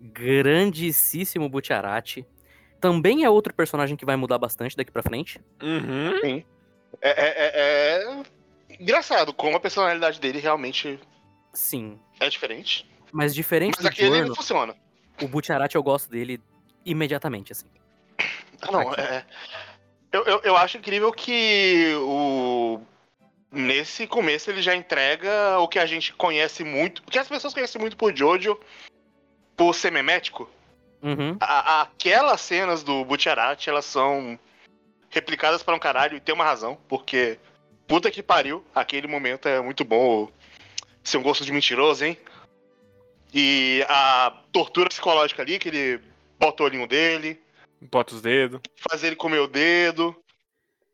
Grandíssimo 0.00 1.48
Butcherati. 1.48 2.26
Também 2.80 3.24
é 3.24 3.30
outro 3.30 3.52
personagem 3.52 3.96
que 3.96 4.04
vai 4.04 4.16
mudar 4.16 4.38
bastante 4.38 4.76
daqui 4.76 4.92
pra 4.92 5.02
frente. 5.02 5.40
Uhum. 5.62 6.20
Sim. 6.20 6.44
É, 7.02 7.10
é, 7.10 7.34
é, 7.36 8.12
é, 8.18 8.22
engraçado 8.78 9.32
como 9.32 9.56
a 9.56 9.60
personalidade 9.60 10.20
dele 10.20 10.38
realmente. 10.38 10.98
Sim. 11.52 11.98
É 12.20 12.28
diferente. 12.28 12.88
Mas 13.12 13.34
diferente 13.34 13.76
Mas 13.78 13.86
aqui 13.86 14.02
ele 14.04 14.34
funciona. 14.34 14.74
O 15.20 15.28
Butcherati 15.28 15.76
eu 15.76 15.82
gosto 15.82 16.10
dele 16.10 16.40
imediatamente, 16.84 17.52
assim. 17.52 17.66
Ah, 18.62 18.72
não, 18.72 18.94
é. 18.94 19.24
Eu, 20.12 20.24
eu, 20.24 20.40
eu 20.42 20.56
acho 20.56 20.78
incrível 20.78 21.12
que 21.12 21.92
o 21.96 22.80
nesse 23.50 24.06
começo 24.06 24.50
ele 24.50 24.60
já 24.60 24.74
entrega 24.74 25.58
o 25.58 25.68
que 25.68 25.78
a 25.78 25.86
gente 25.86 26.12
conhece 26.12 26.64
muito, 26.64 26.98
o 26.98 27.10
que 27.10 27.18
as 27.18 27.28
pessoas 27.28 27.54
conhecem 27.54 27.80
muito 27.80 27.96
por 27.96 28.14
Jojo, 28.14 28.58
por 29.56 29.74
ser 29.74 29.90
memético. 29.90 30.48
Uhum. 31.02 31.36
A, 31.40 31.82
aquelas 31.82 32.40
cenas 32.40 32.82
do 32.82 33.04
Butcherati, 33.04 33.70
elas 33.70 33.84
são 33.84 34.38
replicadas 35.10 35.62
para 35.62 35.74
um 35.74 35.78
caralho 35.78 36.16
e 36.16 36.20
tem 36.20 36.34
uma 36.34 36.44
razão, 36.44 36.76
porque 36.88 37.38
puta 37.88 38.10
que 38.10 38.22
pariu, 38.22 38.62
aquele 38.74 39.08
momento 39.08 39.48
é 39.48 39.60
muito 39.60 39.84
bom 39.84 40.30
ser 41.02 41.16
um 41.16 41.22
gosto 41.22 41.44
de 41.44 41.50
mentiroso, 41.50 42.04
hein? 42.04 42.18
E 43.32 43.84
a 43.88 44.42
tortura 44.52 44.88
psicológica 44.88 45.42
ali, 45.42 45.58
que 45.58 45.68
ele 45.68 46.00
bota 46.38 46.62
o 46.62 46.66
olhinho 46.66 46.86
dele. 46.86 47.40
Bota 47.80 48.14
os 48.14 48.22
dedos. 48.22 48.60
Fazer 48.76 49.08
ele 49.08 49.16
comer 49.16 49.38
o 49.38 49.48
dedo. 49.48 50.14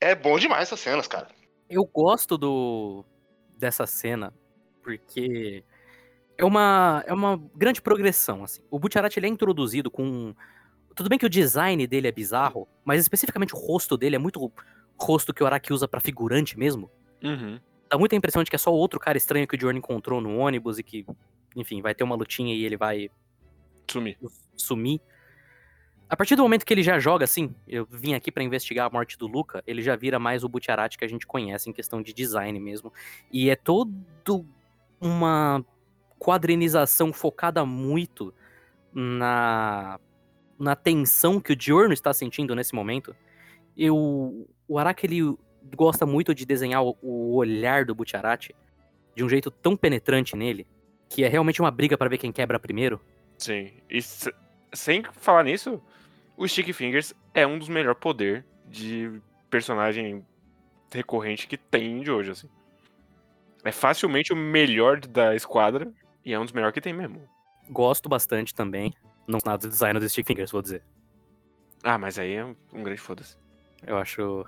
É 0.01 0.15
bom 0.15 0.39
demais 0.39 0.63
essas 0.63 0.81
cenas, 0.81 1.07
cara. 1.07 1.29
Eu 1.69 1.85
gosto 1.85 2.39
do 2.39 3.05
dessa 3.57 3.87
cena 3.87 4.33
porque 4.83 5.65
é 6.37 6.45
uma, 6.45 7.03
é 7.07 7.13
uma 7.13 7.41
grande 7.55 7.81
progressão, 7.81 8.45
assim. 8.45 8.63
O 8.71 8.79
Butcherati 8.79 9.19
ele 9.19 9.27
é 9.27 9.31
introduzido 9.31 9.91
com... 9.91 10.35
Tudo 10.95 11.09
bem 11.09 11.19
que 11.19 11.27
o 11.27 11.31
design 11.31 11.87
dele 11.87 12.07
é 12.07 12.13
bizarro, 12.13 12.69
mas 12.85 13.01
especificamente 13.01 13.55
o 13.55 13.59
rosto 13.59 13.97
dele 13.97 14.17
é 14.17 14.19
muito 14.19 14.53
rosto 14.97 15.35
que 15.35 15.43
o 15.43 15.47
Araki 15.47 15.73
usa 15.73 15.89
para 15.89 16.01
figurante 16.01 16.59
mesmo. 16.59 16.91
Uhum. 17.23 17.61
Dá 17.89 17.99
muita 17.99 18.17
impressão 18.17 18.43
de 18.43 18.51
que 18.51 18.57
é 18.57 18.59
só 18.59 18.73
outro 18.73 18.99
cara 18.99 19.19
estranho 19.19 19.47
que 19.47 19.57
o 19.57 19.61
Jordan 19.61 19.79
encontrou 19.79 20.21
no 20.21 20.37
ônibus 20.37 20.79
e 20.79 20.83
que, 20.83 21.07
enfim, 21.55 21.81
vai 21.83 21.95
ter 21.95 22.05
uma 22.05 22.17
lutinha 22.17 22.55
e 22.55 22.65
ele 22.65 22.77
vai... 22.77 23.11
Sumir. 23.91 24.19
Sumir. 24.57 25.01
A 26.09 26.17
partir 26.17 26.37
do 26.37 26.43
momento 26.43 26.65
que 26.65 26.73
ele 26.73 26.83
já 26.83 26.99
joga 26.99 27.25
assim, 27.25 27.55
eu 27.67 27.87
vim 27.91 28.15
aqui 28.15 28.31
para 28.31 28.43
investigar 28.43 28.87
a 28.87 28.91
morte 28.91 29.19
do 29.19 29.27
Luca, 29.27 29.63
ele 29.67 29.83
já 29.83 29.97
vira 29.97 30.19
mais 30.19 30.45
o 30.45 30.49
Butcherati 30.49 30.99
que 30.99 31.05
a 31.05 31.09
gente 31.09 31.27
conhece 31.27 31.69
em 31.69 31.73
questão 31.73 32.03
de 32.03 32.13
design 32.13 32.59
mesmo. 32.61 32.93
E 33.33 33.51
é 33.51 33.57
todo 33.57 34.47
uma 35.01 35.65
quadrinização 36.19 37.13
focada 37.13 37.65
muito 37.65 38.33
na 38.93 39.99
na 40.59 40.77
tensão 40.77 41.41
que 41.41 41.53
o 41.53 41.57
Giorno 41.59 41.93
está 41.93 42.13
sentindo 42.13 42.55
nesse 42.55 42.75
momento. 42.75 43.15
Eu, 43.77 44.49
o 44.69 44.79
Araki 44.79 45.07
ele 45.07 45.37
gosta 45.75 46.07
muito 46.07 46.35
de 46.35 46.45
desenhar 46.45 46.83
o, 46.83 46.97
o 47.03 47.35
olhar 47.35 47.85
do 47.85 47.95
Butcherati 47.95 48.55
de 49.15 49.25
um 49.25 49.29
jeito 49.29 49.51
tão 49.51 49.77
penetrante 49.77 50.37
nele, 50.37 50.67
que 51.09 51.25
é 51.25 51.29
realmente 51.29 51.61
uma 51.61 51.71
briga 51.71 51.97
para 51.97 52.09
ver 52.09 52.19
quem 52.19 52.33
quebra 52.33 52.59
primeiro. 52.59 53.01
Sim. 53.39 53.73
E 53.91 54.01
sem 54.73 55.03
falar 55.13 55.45
nisso, 55.45 55.81
o 56.37 56.47
Stick 56.47 56.73
Fingers 56.73 57.15
é 57.33 57.47
um 57.47 57.59
dos 57.59 57.69
melhores 57.69 57.99
poder 58.01 58.45
de 58.67 59.21
personagem 59.49 60.25
recorrente 60.93 61.47
que 61.47 61.57
tem 61.57 62.01
de 62.01 62.11
hoje, 62.11 62.31
assim. 62.33 62.49
É 63.65 63.73
facilmente 63.73 64.33
o 64.33 64.37
melhor 64.37 65.01
da 65.01 65.35
esquadra 65.35 65.93
e 66.25 66.33
é 66.33 66.39
um 66.39 66.45
dos 66.45 66.53
melhores 66.53 66.75
que 66.75 66.81
tem 66.81 66.93
mesmo. 66.93 67.23
Gosto 67.71 68.09
bastante 68.09 68.55
também. 68.55 68.93
Não 69.27 69.39
nada 69.45 69.59
do 69.59 69.71
design 69.71 69.99
do 69.99 70.09
Stick 70.09 70.27
Fingers, 70.27 70.51
vou 70.51 70.61
dizer. 70.61 70.83
Ah, 71.83 71.97
mas 71.97 72.19
aí 72.19 72.35
é 72.35 72.45
um 72.45 72.83
grande 72.83 73.01
foda-se. 73.01 73.37
Eu 73.87 73.97
acho. 73.99 74.21
Eu, 74.21 74.45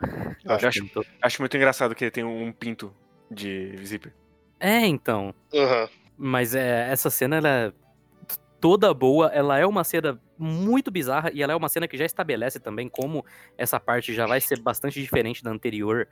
acho, 0.52 0.66
acho, 0.66 0.80
muito... 0.80 1.06
acho, 1.22 1.42
muito 1.42 1.56
engraçado 1.56 1.94
que 1.94 2.04
ele 2.04 2.10
tem 2.10 2.24
um 2.24 2.52
pinto 2.52 2.94
de 3.30 3.76
zíper. 3.84 4.14
É, 4.58 4.86
então. 4.86 5.34
Uhum. 5.52 5.88
Mas 6.16 6.54
é, 6.54 6.90
essa 6.90 7.10
cena, 7.10 7.36
ela 7.36 7.48
é 7.48 7.72
toda 8.60 8.92
boa. 8.94 9.28
Ela 9.28 9.58
é 9.58 9.66
uma 9.66 9.84
cena 9.84 10.20
muito 10.38 10.90
bizarra 10.90 11.30
e 11.32 11.42
ela 11.42 11.52
é 11.52 11.56
uma 11.56 11.68
cena 11.68 11.86
que 11.86 11.96
já 11.96 12.04
estabelece 12.04 12.58
também 12.58 12.88
como 12.88 13.24
essa 13.56 13.78
parte 13.78 14.14
já 14.14 14.26
vai 14.26 14.40
ser 14.40 14.60
bastante 14.60 15.00
diferente 15.00 15.42
da 15.42 15.50
anterior. 15.50 16.08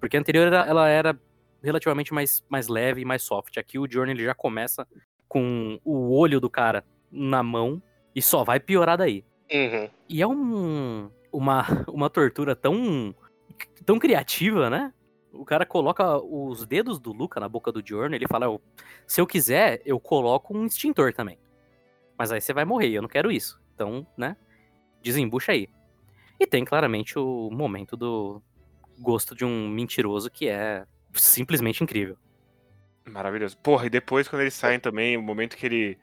Porque 0.00 0.16
a 0.16 0.20
anterior 0.20 0.52
ela 0.52 0.88
era 0.88 1.18
relativamente 1.62 2.12
mais, 2.12 2.44
mais 2.48 2.68
leve 2.68 3.00
e 3.00 3.04
mais 3.04 3.22
soft. 3.22 3.56
Aqui 3.58 3.78
o 3.78 3.90
Journey 3.90 4.14
ele 4.14 4.24
já 4.24 4.34
começa 4.34 4.86
com 5.28 5.78
o 5.84 6.16
olho 6.16 6.40
do 6.40 6.48
cara 6.48 6.84
na 7.10 7.42
mão 7.42 7.82
e 8.14 8.22
só 8.22 8.44
vai 8.44 8.60
piorar 8.60 8.96
daí. 8.98 9.24
Uhum. 9.50 9.90
E 10.08 10.22
é 10.22 10.26
um, 10.26 11.10
uma, 11.32 11.64
uma 11.88 12.08
tortura 12.10 12.54
tão, 12.56 13.14
tão 13.84 13.98
criativa, 13.98 14.68
né? 14.70 14.92
O 15.32 15.44
cara 15.44 15.66
coloca 15.66 16.16
os 16.18 16.66
dedos 16.66 16.98
do 16.98 17.12
Luca 17.12 17.38
na 17.38 17.48
boca 17.48 17.70
do 17.70 17.82
Journey, 17.86 18.16
ele 18.18 18.26
fala, 18.26 18.46
"Eu- 18.46 18.60
se 19.06 19.20
eu 19.20 19.26
quiser, 19.26 19.80
eu 19.84 20.00
coloco 20.00 20.56
um 20.56 20.66
extintor 20.66 21.12
também. 21.12 21.38
Mas 22.18 22.32
aí 22.32 22.40
você 22.40 22.52
vai 22.52 22.64
morrer, 22.64 22.90
eu 22.90 23.02
não 23.02 23.08
quero 23.08 23.30
isso. 23.30 23.60
Então, 23.74 24.06
né, 24.16 24.36
desembucha 25.02 25.52
aí. 25.52 25.68
E 26.40 26.46
tem 26.46 26.64
claramente 26.64 27.18
o 27.18 27.50
momento 27.52 27.96
do 27.96 28.42
gosto 28.98 29.34
de 29.34 29.44
um 29.44 29.68
mentiroso 29.68 30.30
que 30.30 30.48
é 30.48 30.84
simplesmente 31.12 31.82
incrível. 31.84 32.16
Maravilhoso. 33.04 33.56
Porra, 33.58 33.86
e 33.86 33.90
depois 33.90 34.28
quando 34.28 34.42
eles 34.42 34.54
saem 34.54 34.80
também, 34.80 35.16
o 35.16 35.22
momento 35.22 35.56
que 35.56 35.64
ele 35.66 35.98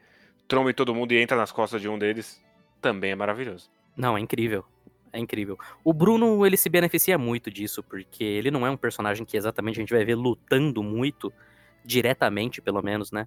tromba 0.48 0.70
em 0.70 0.74
todo 0.74 0.94
mundo 0.94 1.12
e 1.12 1.18
entra 1.20 1.36
nas 1.36 1.52
costas 1.52 1.80
de 1.80 1.88
um 1.88 1.98
deles, 1.98 2.42
também 2.80 3.10
é 3.12 3.14
maravilhoso. 3.14 3.70
Não, 3.96 4.16
é 4.16 4.20
incrível. 4.20 4.64
É 5.12 5.18
incrível. 5.18 5.58
O 5.84 5.92
Bruno, 5.92 6.44
ele 6.46 6.56
se 6.56 6.68
beneficia 6.68 7.16
muito 7.16 7.50
disso, 7.50 7.82
porque 7.82 8.22
ele 8.24 8.50
não 8.50 8.66
é 8.66 8.70
um 8.70 8.76
personagem 8.76 9.24
que 9.24 9.36
exatamente 9.36 9.78
a 9.78 9.80
gente 9.82 9.92
vai 9.94 10.04
ver 10.04 10.14
lutando 10.14 10.82
muito, 10.82 11.32
diretamente, 11.84 12.60
pelo 12.60 12.82
menos, 12.82 13.12
né? 13.12 13.26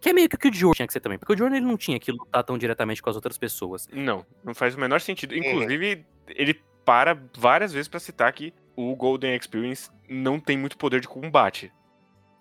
Que 0.00 0.10
é 0.10 0.12
meio 0.12 0.28
que 0.28 0.36
o 0.36 0.38
que 0.38 0.48
o 0.48 0.52
Jordan 0.54 0.74
tinha 0.76 0.86
que 0.86 0.92
ser 0.92 1.00
também. 1.00 1.18
Porque 1.18 1.32
o 1.32 1.36
Jordan 1.36 1.56
ele 1.56 1.66
não 1.66 1.76
tinha 1.76 1.98
que 1.98 2.12
lutar 2.12 2.44
tão 2.44 2.56
diretamente 2.56 3.02
com 3.02 3.10
as 3.10 3.16
outras 3.16 3.36
pessoas. 3.38 3.88
Não, 3.92 4.24
não 4.44 4.54
faz 4.54 4.74
o 4.74 4.80
menor 4.80 5.00
sentido. 5.00 5.34
Inclusive, 5.34 6.06
ele 6.28 6.60
para 6.84 7.20
várias 7.36 7.72
vezes 7.72 7.88
pra 7.88 7.98
citar 7.98 8.32
que 8.32 8.54
o 8.76 8.94
Golden 8.94 9.34
Experience 9.34 9.90
não 10.08 10.38
tem 10.38 10.56
muito 10.56 10.76
poder 10.78 11.00
de 11.00 11.08
combate. 11.08 11.72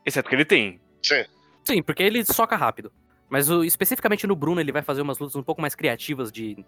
Exceto 0.05 0.29
que 0.29 0.35
ele 0.35 0.45
tem. 0.45 0.79
Sim. 1.01 1.23
Sim, 1.63 1.81
porque 1.81 2.03
ele 2.03 2.23
soca 2.23 2.55
rápido. 2.55 2.91
Mas 3.27 3.49
o- 3.49 3.63
especificamente 3.63 4.27
no 4.27 4.35
Bruno, 4.35 4.61
ele 4.61 4.71
vai 4.71 4.83
fazer 4.83 5.01
umas 5.01 5.17
lutas 5.17 5.35
um 5.35 5.41
pouco 5.41 5.61
mais 5.61 5.73
criativas 5.73 6.31
de 6.31 6.63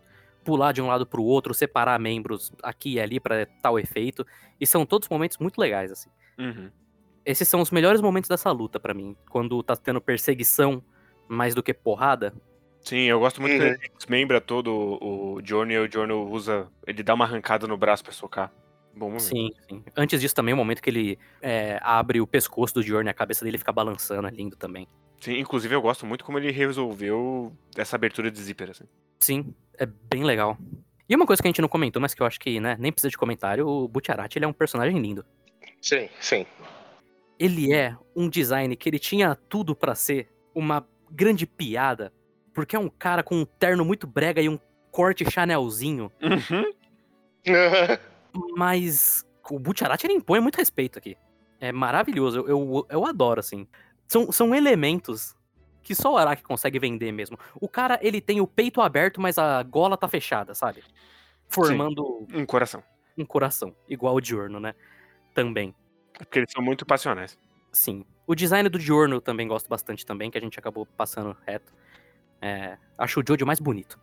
pular 0.48 0.72
de 0.72 0.82
um 0.82 0.88
lado 0.88 1.06
pro 1.06 1.22
outro, 1.22 1.54
separar 1.54 2.00
membros 2.00 2.54
aqui 2.64 2.94
e 2.94 3.00
ali 3.02 3.20
pra 3.20 3.46
tal 3.62 3.78
efeito. 3.78 4.26
E 4.58 4.66
são 4.66 4.86
todos 4.86 5.10
momentos 5.10 5.38
muito 5.40 5.60
legais, 5.60 5.92
assim. 5.92 6.10
Uhum. 6.40 6.72
Esses 7.26 7.46
são 7.50 7.60
os 7.60 7.70
melhores 7.70 8.00
momentos 8.00 8.30
dessa 8.30 8.50
luta 8.50 8.80
pra 8.80 8.94
mim. 8.94 9.14
Quando 9.30 9.62
tá 9.62 9.76
tendo 9.76 10.00
perseguição 10.00 10.82
mais 11.28 11.54
do 11.54 11.62
que 11.62 11.74
porrada. 11.74 12.34
Sim, 12.80 13.02
eu 13.02 13.20
gosto 13.20 13.42
muito 13.42 13.52
Uhum. 13.52 13.60
que 13.60 13.86
ele 13.86 13.92
desmembra 13.98 14.40
todo 14.40 14.72
o 14.72 15.34
o 15.36 15.42
Journey 15.46 15.76
e 15.76 15.80
o 15.80 15.92
Journey 15.92 16.16
usa. 16.16 16.70
Ele 16.88 17.04
dá 17.04 17.14
uma 17.14 17.26
arrancada 17.26 17.68
no 17.68 17.76
braço 17.78 18.04
pra 18.04 18.14
socar. 18.14 18.50
Bom 18.96 19.08
momento. 19.08 19.24
Sim, 19.24 19.50
sim. 19.70 19.84
Antes 19.96 20.22
disso 20.22 20.34
também, 20.34 20.54
o 20.54 20.58
momento 20.58 20.82
que 20.82 20.90
ele 20.90 21.20
é, 21.42 21.78
abre 21.84 22.22
o 22.22 22.26
pescoço 22.26 22.74
do 22.76 22.82
Jordan, 22.82 23.12
a 23.12 23.14
cabeça 23.14 23.44
dele 23.44 23.58
fica 23.58 23.74
balançando, 23.74 24.28
é 24.28 24.32
lindo 24.32 24.56
também. 24.56 24.88
Sim, 25.20 25.38
inclusive 25.40 25.74
eu 25.74 25.82
gosto 25.82 26.06
muito 26.06 26.24
como 26.24 26.38
ele 26.38 26.52
resolveu 26.52 27.52
essa 27.76 27.96
abertura 27.96 28.30
de 28.30 28.42
zíper, 28.42 28.70
assim. 28.72 28.86
Sim, 29.20 29.54
é 29.78 29.86
bem 29.86 30.24
legal. 30.24 30.58
E 31.10 31.16
uma 31.16 31.26
coisa 31.26 31.42
que 31.42 31.48
a 31.48 31.50
gente 31.50 31.62
não 31.62 31.70
comentou, 31.70 32.02
mas 32.02 32.14
que 32.14 32.22
eu 32.22 32.28
acho 32.28 32.40
que 32.40 32.60
né, 32.60 32.76
nem 32.80 32.92
precisa 32.92 33.10
de 33.10 33.18
comentário, 33.18 33.68
o 33.68 33.88
Butcherati 33.88 34.38
ele 34.38 34.46
é 34.46 34.48
um 34.48 34.54
personagem 34.54 35.00
lindo. 35.00 35.26
Sim, 35.82 36.10
sim. 36.20 36.46
Ele 37.40 37.74
é 37.74 37.96
um 38.16 38.30
design 38.30 38.76
que 38.76 38.90
ele 38.90 39.00
tinha 39.00 39.36
tudo 39.36 39.76
pra 39.76 39.96
ser 39.96 40.28
uma 40.54 40.86
grande 41.10 41.46
piada, 41.46 42.12
porque 42.54 42.76
é 42.76 42.80
um 42.80 42.90
cara 42.90 43.24
com 43.24 43.36
um 43.36 43.46
terno 43.46 43.86
muito 43.86 44.06
brega 44.06 44.42
e 44.42 44.50
um 44.50 44.60
corte 44.92 45.30
chanelzinho, 45.30 46.12
Uhum. 46.22 46.74
mas 48.58 49.26
o 49.50 49.60
Butcherati 49.60 50.06
ele 50.06 50.16
impõe 50.16 50.40
muito 50.40 50.58
respeito 50.58 50.98
aqui. 51.00 51.16
É 51.60 51.72
maravilhoso, 51.72 52.40
eu, 52.40 52.48
eu, 52.48 52.88
eu 52.90 53.06
adoro, 53.06 53.40
assim. 53.40 53.68
São, 54.08 54.32
são 54.32 54.56
elementos 54.56 55.36
que 55.84 55.96
só 55.96 56.14
o 56.14 56.18
Araki 56.18 56.44
consegue 56.44 56.80
vender 56.80 57.12
mesmo. 57.12 57.38
O 57.62 57.68
cara, 57.68 57.98
ele 58.02 58.20
tem 58.20 58.42
o 58.42 58.48
peito 58.48 58.82
aberto, 58.82 59.22
mas 59.22 59.38
a 59.38 59.64
gola 59.64 59.98
tá 59.98 60.08
fechada, 60.08 60.54
sabe? 60.54 60.84
Formando 61.48 62.28
Um 62.34 62.46
coração. 62.46 62.84
um 63.18 63.26
coração, 63.26 63.74
igual 63.88 64.16
o 64.16 64.22
Diorno, 64.22 64.60
né? 64.60 64.76
Também. 65.34 65.74
É 66.16 66.20
Porque 66.20 66.40
eles 66.40 66.52
são 66.52 66.62
muito 66.64 66.86
passionais. 66.86 67.38
Sim. 67.72 68.06
O 68.26 68.36
design 68.36 68.68
do 68.68 68.78
Diorno 68.78 69.16
eu 69.16 69.22
também 69.22 69.48
gosto 69.48 69.70
bastante 69.70 70.06
também, 70.06 70.30
que 70.30 70.38
a 70.38 70.42
gente 70.42 70.60
acabou 70.60 70.86
passando 70.86 71.36
reto. 71.46 71.74
É, 72.42 72.78
acho 72.98 73.22
o 73.22 73.24
Jojo 73.26 73.46
mais 73.46 73.60
bonito. 73.60 74.00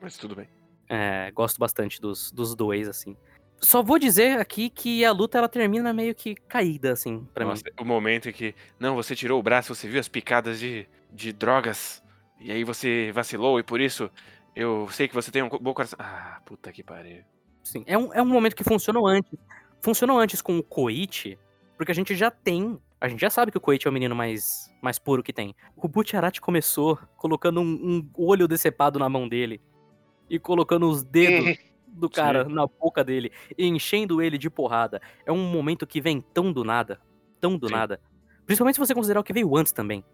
Mas 0.00 0.16
tudo 0.18 0.36
bem. 0.36 0.48
É, 0.88 1.30
gosto 1.32 1.58
bastante 1.58 2.00
dos, 2.00 2.30
dos 2.30 2.54
dois, 2.54 2.86
assim. 2.88 3.16
Só 3.60 3.82
vou 3.82 3.98
dizer 3.98 4.38
aqui 4.38 4.68
que 4.68 5.04
a 5.04 5.12
luta 5.12 5.38
ela 5.38 5.48
termina 5.48 5.92
meio 5.92 6.14
que 6.14 6.34
caída, 6.34 6.92
assim, 6.92 7.26
pra 7.32 7.44
Nossa, 7.44 7.64
mim. 7.64 7.70
o 7.80 7.84
momento 7.84 8.28
em 8.28 8.32
que. 8.32 8.54
Não, 8.78 8.94
você 8.94 9.16
tirou 9.16 9.40
o 9.40 9.42
braço, 9.42 9.74
você 9.74 9.88
viu 9.88 9.98
as 9.98 10.08
picadas 10.08 10.60
de, 10.60 10.86
de 11.12 11.32
drogas. 11.32 12.02
E 12.38 12.52
aí 12.52 12.64
você 12.64 13.10
vacilou, 13.12 13.58
e 13.58 13.62
por 13.62 13.80
isso 13.80 14.10
eu 14.54 14.88
sei 14.90 15.08
que 15.08 15.14
você 15.14 15.30
tem 15.30 15.42
um 15.42 15.48
bom 15.48 15.74
coração. 15.74 15.98
Ah, 16.00 16.40
puta 16.44 16.72
que 16.72 16.82
pariu. 16.82 17.22
Sim. 17.62 17.82
É, 17.86 17.96
um, 17.98 18.12
é 18.14 18.22
um 18.22 18.26
momento 18.26 18.54
que 18.54 18.64
funcionou 18.64 19.06
antes. 19.06 19.38
Funcionou 19.82 20.18
antes 20.18 20.40
com 20.40 20.58
o 20.58 20.62
Koichi, 20.62 21.38
porque 21.76 21.92
a 21.92 21.94
gente 21.94 22.14
já 22.14 22.30
tem. 22.30 22.78
A 23.00 23.08
gente 23.08 23.20
já 23.20 23.28
sabe 23.28 23.50
que 23.50 23.58
o 23.58 23.60
Koichi 23.60 23.86
é 23.86 23.90
o 23.90 23.92
menino 23.92 24.14
mais, 24.14 24.70
mais 24.82 24.98
puro 24.98 25.22
que 25.22 25.32
tem. 25.32 25.54
O 25.76 25.88
Butcherati 25.88 26.40
começou 26.40 26.98
colocando 27.16 27.60
um, 27.60 27.64
um 27.64 28.10
olho 28.16 28.48
decepado 28.48 28.98
na 28.98 29.08
mão 29.08 29.28
dele. 29.28 29.60
E 30.28 30.38
colocando 30.38 30.88
os 30.88 31.04
dedos 31.04 31.58
do 31.96 32.08
cara 32.10 32.44
na 32.44 32.66
boca 32.66 33.02
dele 33.02 33.32
e 33.56 33.66
enchendo 33.66 34.20
ele 34.22 34.38
de 34.38 34.48
porrada. 34.50 35.00
É 35.24 35.32
um 35.32 35.50
momento 35.50 35.86
que 35.86 36.00
vem 36.00 36.20
tão 36.20 36.52
do 36.52 36.62
nada, 36.64 37.00
tão 37.40 37.56
do 37.56 37.68
Sim. 37.68 37.74
nada. 37.74 38.00
Principalmente 38.44 38.74
se 38.76 38.80
você 38.80 38.94
considerar 38.94 39.20
o 39.20 39.24
que 39.24 39.32
veio 39.32 39.56
antes 39.56 39.72
também. 39.72 40.04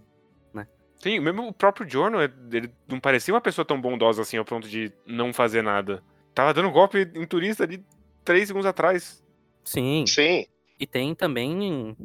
Sim, 0.99 1.19
mesmo 1.19 1.49
o 1.49 1.53
próprio 1.53 1.89
Jorno, 1.91 2.19
ele 2.23 2.73
não 2.87 3.01
parecia 3.01 3.35
uma 3.35 3.41
pessoa 3.41 3.65
tão 3.65 3.81
bondosa 3.81 4.23
assim 4.23 4.37
ao 4.37 4.45
ponto 4.45 4.69
de 4.69 4.93
não 5.05 5.33
fazer 5.33 5.61
nada. 5.61 6.01
Tava 6.33 6.55
dando 6.55 6.71
golpe 6.71 7.11
em 7.17 7.27
turista 7.27 7.65
ali 7.65 7.85
três 8.25 8.47
segundos 8.47 8.67
atrás. 8.67 9.21
Sim. 9.65 10.05
Sim. 10.07 10.47
E 10.79 10.87
tem 10.87 11.13
também. 11.13 11.97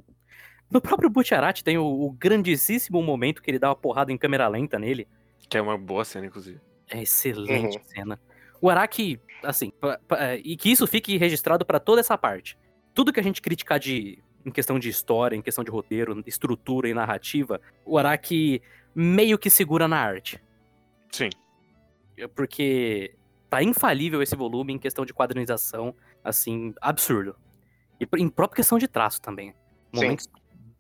No 0.72 0.82
próprio 0.82 1.12
Butcherati 1.12 1.64
tem 1.64 1.78
o, 1.78 1.86
o 1.86 2.12
grandíssimo 2.12 3.04
momento 3.04 3.40
que 3.40 3.52
ele 3.52 3.60
dá 3.60 3.70
uma 3.70 3.76
porrada 3.76 4.12
em 4.12 4.18
câmera 4.18 4.48
lenta 4.48 4.80
nele. 4.80 5.08
Que 5.48 5.60
é 5.60 5.62
uma 5.62 5.78
boa 5.78 6.04
cena, 6.04 6.26
inclusive. 6.26 6.60
É 6.90 7.04
excelente 7.04 7.78
Uhum. 7.78 7.84
cena. 7.84 8.20
O 8.62 8.70
Araki, 8.70 9.20
assim, 9.44 9.70
pa- 9.72 10.00
pa- 10.08 10.18
é, 10.24 10.38
e 10.38 10.56
que 10.58 10.72
isso 10.72 10.86
fique 10.88 11.18
registrado 11.18 11.66
pra 11.66 11.80
toda 11.80 12.00
essa 12.02 12.18
parte. 12.18 12.58
Tudo 12.94 13.14
que 13.14 13.20
a 13.20 13.24
gente 13.24 13.42
criticar 13.42 13.80
de 13.80 14.22
em 14.46 14.52
questão 14.52 14.80
de 14.80 14.88
história, 14.88 15.36
em 15.36 15.42
questão 15.42 15.64
de 15.64 15.70
roteiro, 15.70 16.24
estrutura 16.26 16.88
e 16.88 16.94
narrativa, 16.94 17.60
o 17.86 17.98
Araki 17.98 18.62
meio 18.96 19.38
que 19.38 19.50
segura 19.50 19.88
na 19.90 19.98
arte. 20.00 20.42
Sim. 21.12 21.30
Porque 22.36 23.14
tá 23.50 23.62
infalível 23.62 24.22
esse 24.22 24.36
volume 24.36 24.74
em 24.74 24.80
questão 24.80 25.06
de 25.06 25.14
quadrinização, 25.14 25.94
assim, 26.24 26.74
absurdo. 26.82 27.36
E 28.00 28.08
em 28.18 28.30
própria 28.30 28.58
questão 28.58 28.78
de 28.78 28.88
traço 28.88 29.22
também. 29.22 29.52
Sim. 29.94 30.04
Momentos 30.04 30.30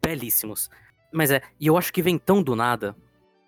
belíssimos. 0.01 0.69
Mas 1.11 1.29
é, 1.31 1.41
e 1.59 1.67
eu 1.67 1.77
acho 1.77 1.91
que 1.91 2.01
vem 2.01 2.17
tão 2.17 2.41
do 2.41 2.55
nada, 2.55 2.95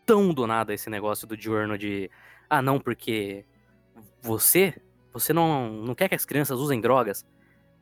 tão 0.05 0.33
do 0.33 0.45
nada 0.45 0.73
esse 0.73 0.89
negócio 0.89 1.25
do 1.27 1.37
Diurno 1.37 1.77
de, 1.77 2.09
ah 2.49 2.61
não, 2.61 2.79
porque 2.79 3.45
você, 4.21 4.73
você 5.13 5.33
não, 5.33 5.71
não 5.71 5.95
quer 5.95 6.09
que 6.09 6.15
as 6.15 6.25
crianças 6.25 6.59
usem 6.59 6.81
drogas. 6.81 7.25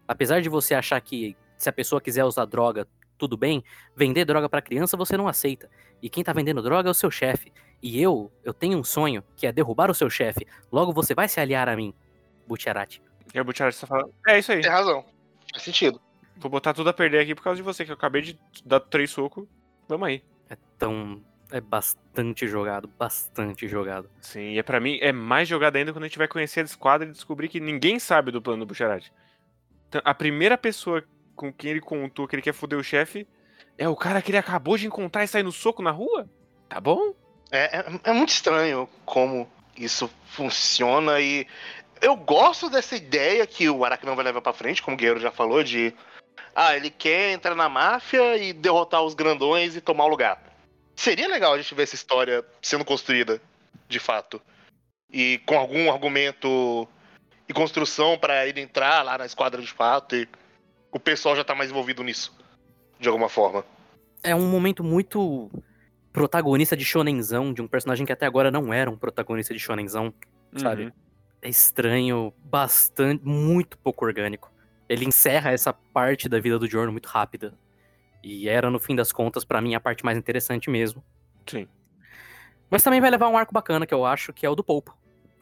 Apesar 0.08 0.42
de 0.42 0.50
você 0.50 0.74
achar 0.74 1.00
que 1.02 1.36
se 1.58 1.70
a 1.70 1.74
pessoa 1.74 2.00
quiser 2.00 2.24
usar 2.24 2.46
droga, 2.46 2.88
tudo 3.18 3.36
bem, 3.36 3.64
vender 3.96 4.26
droga 4.26 4.48
pra 4.48 4.62
criança 4.62 4.96
você 4.96 5.18
não 5.18 5.28
aceita. 5.28 5.70
E 6.02 6.10
quem 6.10 6.24
tá 6.24 6.32
vendendo 6.32 6.62
droga 6.62 6.90
é 6.90 6.92
o 6.92 6.96
seu 6.96 7.10
chefe. 7.10 7.52
E 7.82 8.02
eu, 8.02 8.32
eu 8.44 8.54
tenho 8.54 8.78
um 8.78 8.84
sonho, 8.84 9.24
que 9.36 9.46
é 9.46 9.52
derrubar 9.52 9.90
o 9.90 9.96
seu 9.96 10.10
chefe. 10.10 10.48
Logo 10.72 10.94
você 10.94 11.14
vai 11.14 11.28
se 11.28 11.40
aliar 11.40 11.68
a 11.68 11.76
mim, 11.76 11.94
Butcherati. 12.48 13.02
E 13.34 13.40
o 13.40 13.44
Butcherati 13.44 13.76
só 13.76 13.88
fala: 13.88 14.10
É 14.28 14.40
isso 14.40 14.52
aí. 14.52 14.62
Tem 14.62 14.72
razão. 14.72 15.06
Faz 15.52 15.64
sentido. 15.64 16.00
Vou 16.38 16.52
botar 16.52 16.74
tudo 16.74 16.90
a 16.90 16.94
perder 16.94 17.20
aqui 17.20 17.34
por 17.34 17.44
causa 17.44 17.58
de 17.58 17.64
você, 17.64 17.84
que 17.84 17.92
eu 17.92 17.96
acabei 17.96 18.22
de 18.22 18.40
dar 18.64 18.80
três 18.80 19.10
socos. 19.12 19.48
Vamos 19.88 20.08
aí. 20.08 20.24
É 20.50 20.58
tão. 20.78 21.22
É 21.52 21.62
bastante 21.62 22.48
jogado, 22.48 22.88
bastante 22.88 23.68
jogado. 23.68 24.10
Sim, 24.20 24.52
e 24.54 24.60
é 24.60 24.64
pra 24.64 24.80
mim 24.80 24.98
é 25.02 25.14
mais 25.14 25.48
jogada 25.48 25.78
ainda 25.78 25.94
quando 25.94 26.04
a 26.04 26.08
gente 26.08 26.18
vai 26.18 26.28
conhecer 26.28 26.60
a 26.60 26.64
esquadra 26.64 27.08
e 27.08 27.12
descobrir 27.12 27.48
que 27.48 27.60
ninguém 27.60 28.00
sabe 28.00 28.32
do 28.32 28.42
plano 28.42 28.66
do 28.66 28.68
Butcherati. 28.68 29.14
Então, 29.88 30.02
a 30.04 30.14
primeira 30.14 30.58
pessoa 30.58 31.04
com 31.36 31.54
quem 31.54 31.72
ele 31.72 31.82
contou 31.82 32.28
que 32.28 32.36
ele 32.36 32.42
quer 32.42 32.54
foder 32.54 32.78
o 32.78 32.84
chefe 32.84 33.26
é 33.78 33.88
o 33.88 33.96
cara 33.96 34.22
que 34.22 34.32
ele 34.32 34.38
acabou 34.38 34.78
de 34.78 34.88
encontrar 34.88 35.24
e 35.24 35.28
sair 35.28 35.44
no 35.44 35.52
soco 35.52 35.82
na 35.82 35.92
rua? 35.92 36.30
Tá 36.68 36.82
bom? 36.82 37.14
É, 37.50 37.78
é, 37.78 38.00
é 38.04 38.14
muito 38.14 38.30
estranho 38.30 38.90
como 39.06 39.48
isso 39.78 40.10
funciona 40.26 41.22
e 41.22 41.48
eu 42.02 42.16
gosto 42.16 42.70
dessa 42.70 42.96
ideia 42.96 43.46
que 43.48 43.70
o 43.70 43.86
Araki 43.86 44.06
não 44.06 44.16
vai 44.16 44.26
levar 44.26 44.42
pra 44.42 44.54
frente, 44.54 44.82
como 44.82 44.96
o 44.96 44.98
Guerreiro 44.98 45.20
já 45.20 45.32
falou, 45.32 45.64
de 45.64 45.94
ah, 46.56 46.76
ele 46.76 46.90
quer 46.90 47.32
entrar 47.32 47.56
na 47.56 47.70
máfia 47.70 48.38
e 48.38 48.54
derrotar 48.54 49.02
os 49.04 49.14
grandões 49.14 49.76
e 49.76 49.82
tomar 49.82 50.06
o 50.06 50.10
lugar. 50.10 50.47
Seria 50.98 51.28
legal 51.28 51.54
a 51.54 51.58
gente 51.58 51.76
ver 51.76 51.84
essa 51.84 51.94
história 51.94 52.44
sendo 52.60 52.84
construída, 52.84 53.40
de 53.88 54.00
fato. 54.00 54.42
E 55.10 55.40
com 55.46 55.56
algum 55.56 55.92
argumento 55.92 56.88
e 57.48 57.54
construção 57.54 58.18
pra 58.18 58.48
ele 58.48 58.60
entrar 58.60 59.04
lá 59.04 59.16
na 59.18 59.26
esquadra 59.26 59.62
de 59.62 59.72
fato 59.72 60.16
e 60.16 60.28
o 60.92 61.00
pessoal 61.00 61.36
já 61.36 61.44
tá 61.44 61.54
mais 61.54 61.70
envolvido 61.70 62.04
nisso. 62.04 62.36
de 63.00 63.08
alguma 63.08 63.30
forma. 63.30 63.64
É 64.24 64.34
um 64.34 64.50
momento 64.50 64.84
muito 64.84 65.52
protagonista 66.12 66.76
de 66.76 66.84
shonenzão, 66.84 67.54
de 67.54 67.62
um 67.62 67.68
personagem 67.68 68.04
que 68.04 68.12
até 68.12 68.26
agora 68.26 68.50
não 68.50 68.74
era 68.74 68.90
um 68.90 68.98
protagonista 68.98 69.54
de 69.54 69.60
shonenzão, 69.60 70.12
sabe? 70.56 70.86
Uhum. 70.86 70.92
É 71.44 71.48
estranho, 71.48 72.34
bastante, 72.40 73.24
muito 73.24 73.78
pouco 73.78 74.04
orgânico. 74.04 74.52
Ele 74.90 75.06
encerra 75.06 75.52
essa 75.52 75.72
parte 75.72 76.28
da 76.28 76.40
vida 76.40 76.58
do 76.58 76.68
Jorno 76.68 76.92
muito 76.92 77.06
rápida. 77.06 77.54
E 78.30 78.50
era, 78.50 78.70
no 78.70 78.78
fim 78.80 78.94
das 78.94 79.12
contas, 79.14 79.46
pra 79.46 79.62
mim, 79.62 79.74
a 79.74 79.80
parte 79.80 80.04
mais 80.04 80.18
interessante 80.18 80.70
mesmo. 80.70 81.02
Sim. 81.46 81.66
Mas 82.70 82.84
também 82.84 83.00
vai 83.00 83.10
levar 83.10 83.30
um 83.30 83.38
arco 83.38 83.54
bacana, 83.54 83.86
que 83.86 83.94
eu 83.94 84.06
acho, 84.06 84.34
que 84.34 84.46
é 84.46 84.50
o 84.50 84.56
do 84.56 84.64
Polpo. 84.64 84.98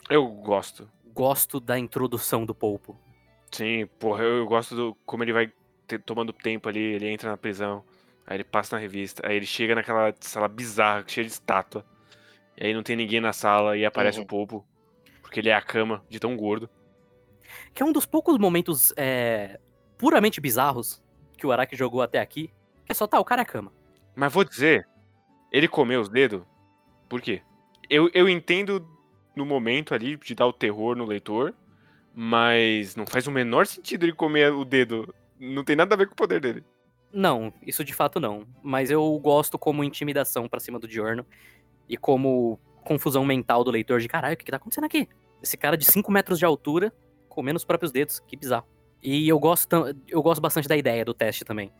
Eu 0.08 0.24
gosto. 0.28 0.88
Gosto 1.12 1.58
da 1.58 1.76
introdução 1.76 2.46
do 2.46 2.54
Polpo. 2.54 2.96
Sim, 3.50 3.86
porra, 3.98 4.22
eu, 4.22 4.36
eu 4.38 4.46
gosto 4.46 4.76
do 4.76 4.94
como 5.04 5.24
ele 5.24 5.32
vai 5.32 5.52
ter- 5.86 6.00
tomando 6.00 6.32
tempo 6.32 6.68
ali, 6.68 6.78
ele 6.78 7.08
entra 7.08 7.30
na 7.30 7.36
prisão, 7.36 7.82
aí 8.24 8.36
ele 8.36 8.44
passa 8.44 8.76
na 8.76 8.80
revista, 8.82 9.26
aí 9.26 9.36
ele 9.36 9.46
chega 9.46 9.74
naquela 9.74 10.14
sala 10.20 10.46
bizarra, 10.46 11.04
cheia 11.08 11.24
de 11.26 11.32
estátua. 11.32 11.84
E 12.56 12.66
aí 12.66 12.74
não 12.74 12.82
tem 12.84 12.94
ninguém 12.94 13.20
na 13.20 13.32
sala 13.32 13.76
e 13.76 13.84
aparece 13.84 14.18
Uhum. 14.18 14.24
o 14.24 14.28
Popo, 14.28 14.64
porque 15.22 15.40
ele 15.40 15.48
é 15.48 15.54
a 15.54 15.62
cama 15.62 16.04
de 16.08 16.20
tão 16.20 16.36
gordo. 16.36 16.70
Que 17.74 17.82
é 17.82 17.86
um 17.86 17.92
dos 17.92 18.06
poucos 18.06 18.38
momentos 18.38 18.92
é, 18.96 19.58
puramente 19.98 20.40
bizarros 20.40 21.02
que 21.36 21.46
o 21.46 21.52
Araki 21.52 21.76
jogou 21.76 22.00
até 22.02 22.20
aqui. 22.20 22.52
É 22.88 22.94
só, 22.94 23.06
tá, 23.06 23.18
o 23.18 23.24
cara 23.24 23.42
é 23.42 23.44
cama. 23.44 23.72
Mas 24.14 24.32
vou 24.32 24.44
dizer, 24.44 24.88
ele 25.52 25.68
comeu 25.68 26.00
os 26.00 26.08
dedos, 26.08 26.42
por 27.08 27.20
quê? 27.20 27.42
Eu, 27.88 28.10
eu 28.14 28.28
entendo 28.28 28.86
no 29.34 29.44
momento 29.44 29.94
ali 29.94 30.16
de 30.16 30.34
dar 30.34 30.46
o 30.46 30.52
terror 30.52 30.96
no 30.96 31.04
leitor, 31.04 31.54
mas 32.14 32.96
não 32.96 33.06
faz 33.06 33.26
o 33.26 33.30
menor 33.30 33.66
sentido 33.66 34.04
ele 34.04 34.12
comer 34.12 34.52
o 34.52 34.64
dedo. 34.64 35.14
Não 35.38 35.62
tem 35.62 35.76
nada 35.76 35.94
a 35.94 35.98
ver 35.98 36.06
com 36.06 36.14
o 36.14 36.16
poder 36.16 36.40
dele. 36.40 36.64
Não, 37.12 37.52
isso 37.62 37.84
de 37.84 37.94
fato 37.94 38.18
não. 38.18 38.46
Mas 38.62 38.90
eu 38.90 39.18
gosto 39.18 39.58
como 39.58 39.84
intimidação 39.84 40.48
pra 40.48 40.60
cima 40.60 40.78
do 40.78 40.88
Diorno 40.88 41.24
e 41.88 41.96
como 41.96 42.58
confusão 42.82 43.24
mental 43.24 43.62
do 43.62 43.70
leitor 43.70 44.00
de 44.00 44.08
caralho, 44.08 44.34
o 44.34 44.36
que, 44.36 44.44
que 44.44 44.50
tá 44.50 44.56
acontecendo 44.56 44.84
aqui? 44.84 45.08
Esse 45.42 45.56
cara 45.56 45.76
de 45.76 45.84
5 45.84 46.10
metros 46.10 46.38
de 46.38 46.44
altura 46.44 46.92
comendo 47.28 47.58
os 47.58 47.64
próprios 47.64 47.92
dedos, 47.92 48.20
que 48.20 48.36
bizarro. 48.36 48.66
E 49.02 49.28
eu 49.28 49.38
gosto, 49.38 49.68
eu 50.08 50.22
gosto 50.22 50.40
bastante 50.40 50.66
da 50.66 50.76
ideia 50.76 51.04
do 51.04 51.12
teste 51.12 51.44
também, 51.44 51.70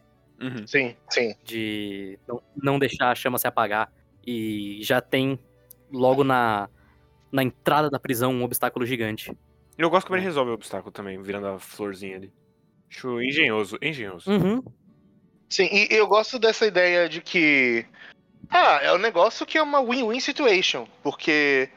Uhum. 0.40 0.66
Sim, 0.66 0.94
sim. 1.08 1.34
de 1.44 2.18
não, 2.26 2.42
não 2.54 2.78
deixar 2.78 3.10
a 3.10 3.14
chama 3.14 3.38
se 3.38 3.46
apagar. 3.46 3.90
E 4.26 4.80
já 4.82 5.00
tem 5.00 5.38
logo 5.90 6.24
na, 6.24 6.68
na 7.30 7.42
entrada 7.42 7.88
da 7.88 7.98
prisão 7.98 8.32
um 8.32 8.44
obstáculo 8.44 8.84
gigante. 8.84 9.36
Eu 9.78 9.90
gosto 9.90 10.06
como 10.06 10.16
ele 10.16 10.24
resolve 10.24 10.50
o 10.50 10.54
obstáculo 10.54 10.90
também, 10.90 11.20
virando 11.20 11.46
a 11.48 11.58
florzinha 11.58 12.16
ali. 12.16 12.32
Acho 12.90 13.20
engenhoso, 13.22 13.78
engenhoso. 13.82 14.30
Uhum. 14.30 14.62
Sim, 15.48 15.68
e 15.70 15.88
eu 15.90 16.06
gosto 16.06 16.38
dessa 16.38 16.66
ideia 16.66 17.08
de 17.08 17.20
que. 17.20 17.86
Ah, 18.48 18.80
é 18.82 18.92
um 18.92 18.98
negócio 18.98 19.46
que 19.46 19.58
é 19.58 19.62
uma 19.62 19.82
win-win 19.82 20.20
situation. 20.20 20.86
Porque 21.02 21.68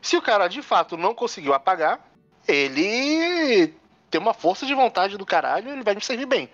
se 0.00 0.16
o 0.16 0.22
cara 0.22 0.48
de 0.48 0.62
fato 0.62 0.96
não 0.96 1.14
conseguiu 1.14 1.52
apagar, 1.52 2.00
ele 2.48 3.74
tem 4.10 4.20
uma 4.20 4.34
força 4.34 4.66
de 4.66 4.74
vontade 4.74 5.16
do 5.16 5.24
caralho 5.26 5.70
ele 5.70 5.82
vai 5.82 5.94
me 5.94 6.00
servir 6.00 6.26
bem. 6.26 6.48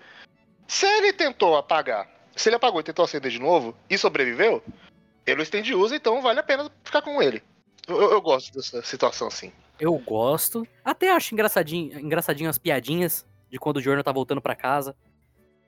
Se 0.69 0.85
ele 0.85 1.11
tentou 1.11 1.57
apagar, 1.57 2.07
se 2.35 2.47
ele 2.47 2.55
apagou 2.55 2.79
e 2.79 2.83
tentou 2.83 3.03
acender 3.03 3.31
de 3.31 3.39
novo 3.39 3.75
e 3.89 3.97
sobreviveu, 3.97 4.63
ele 5.25 5.41
o 5.41 5.43
estende 5.43 5.73
usa, 5.73 5.95
então 5.95 6.21
vale 6.21 6.39
a 6.39 6.43
pena 6.43 6.69
ficar 6.83 7.01
com 7.01 7.19
ele. 7.23 7.41
Eu, 7.87 7.99
eu- 7.99 8.21
gosto 8.21 8.53
dessa 8.53 8.83
situação 8.83 9.27
assim. 9.27 9.51
Eu 9.79 9.97
gosto. 9.97 10.67
Até 10.85 11.09
acho 11.11 11.33
engraçadinho, 11.33 11.99
engraçadinho 11.99 12.49
as 12.51 12.59
piadinhas 12.59 13.25
de 13.49 13.57
quando 13.57 13.77
o 13.77 13.81
Jorno 13.81 14.03
tá 14.03 14.11
voltando 14.11 14.39
pra 14.41 14.55
casa. 14.55 14.95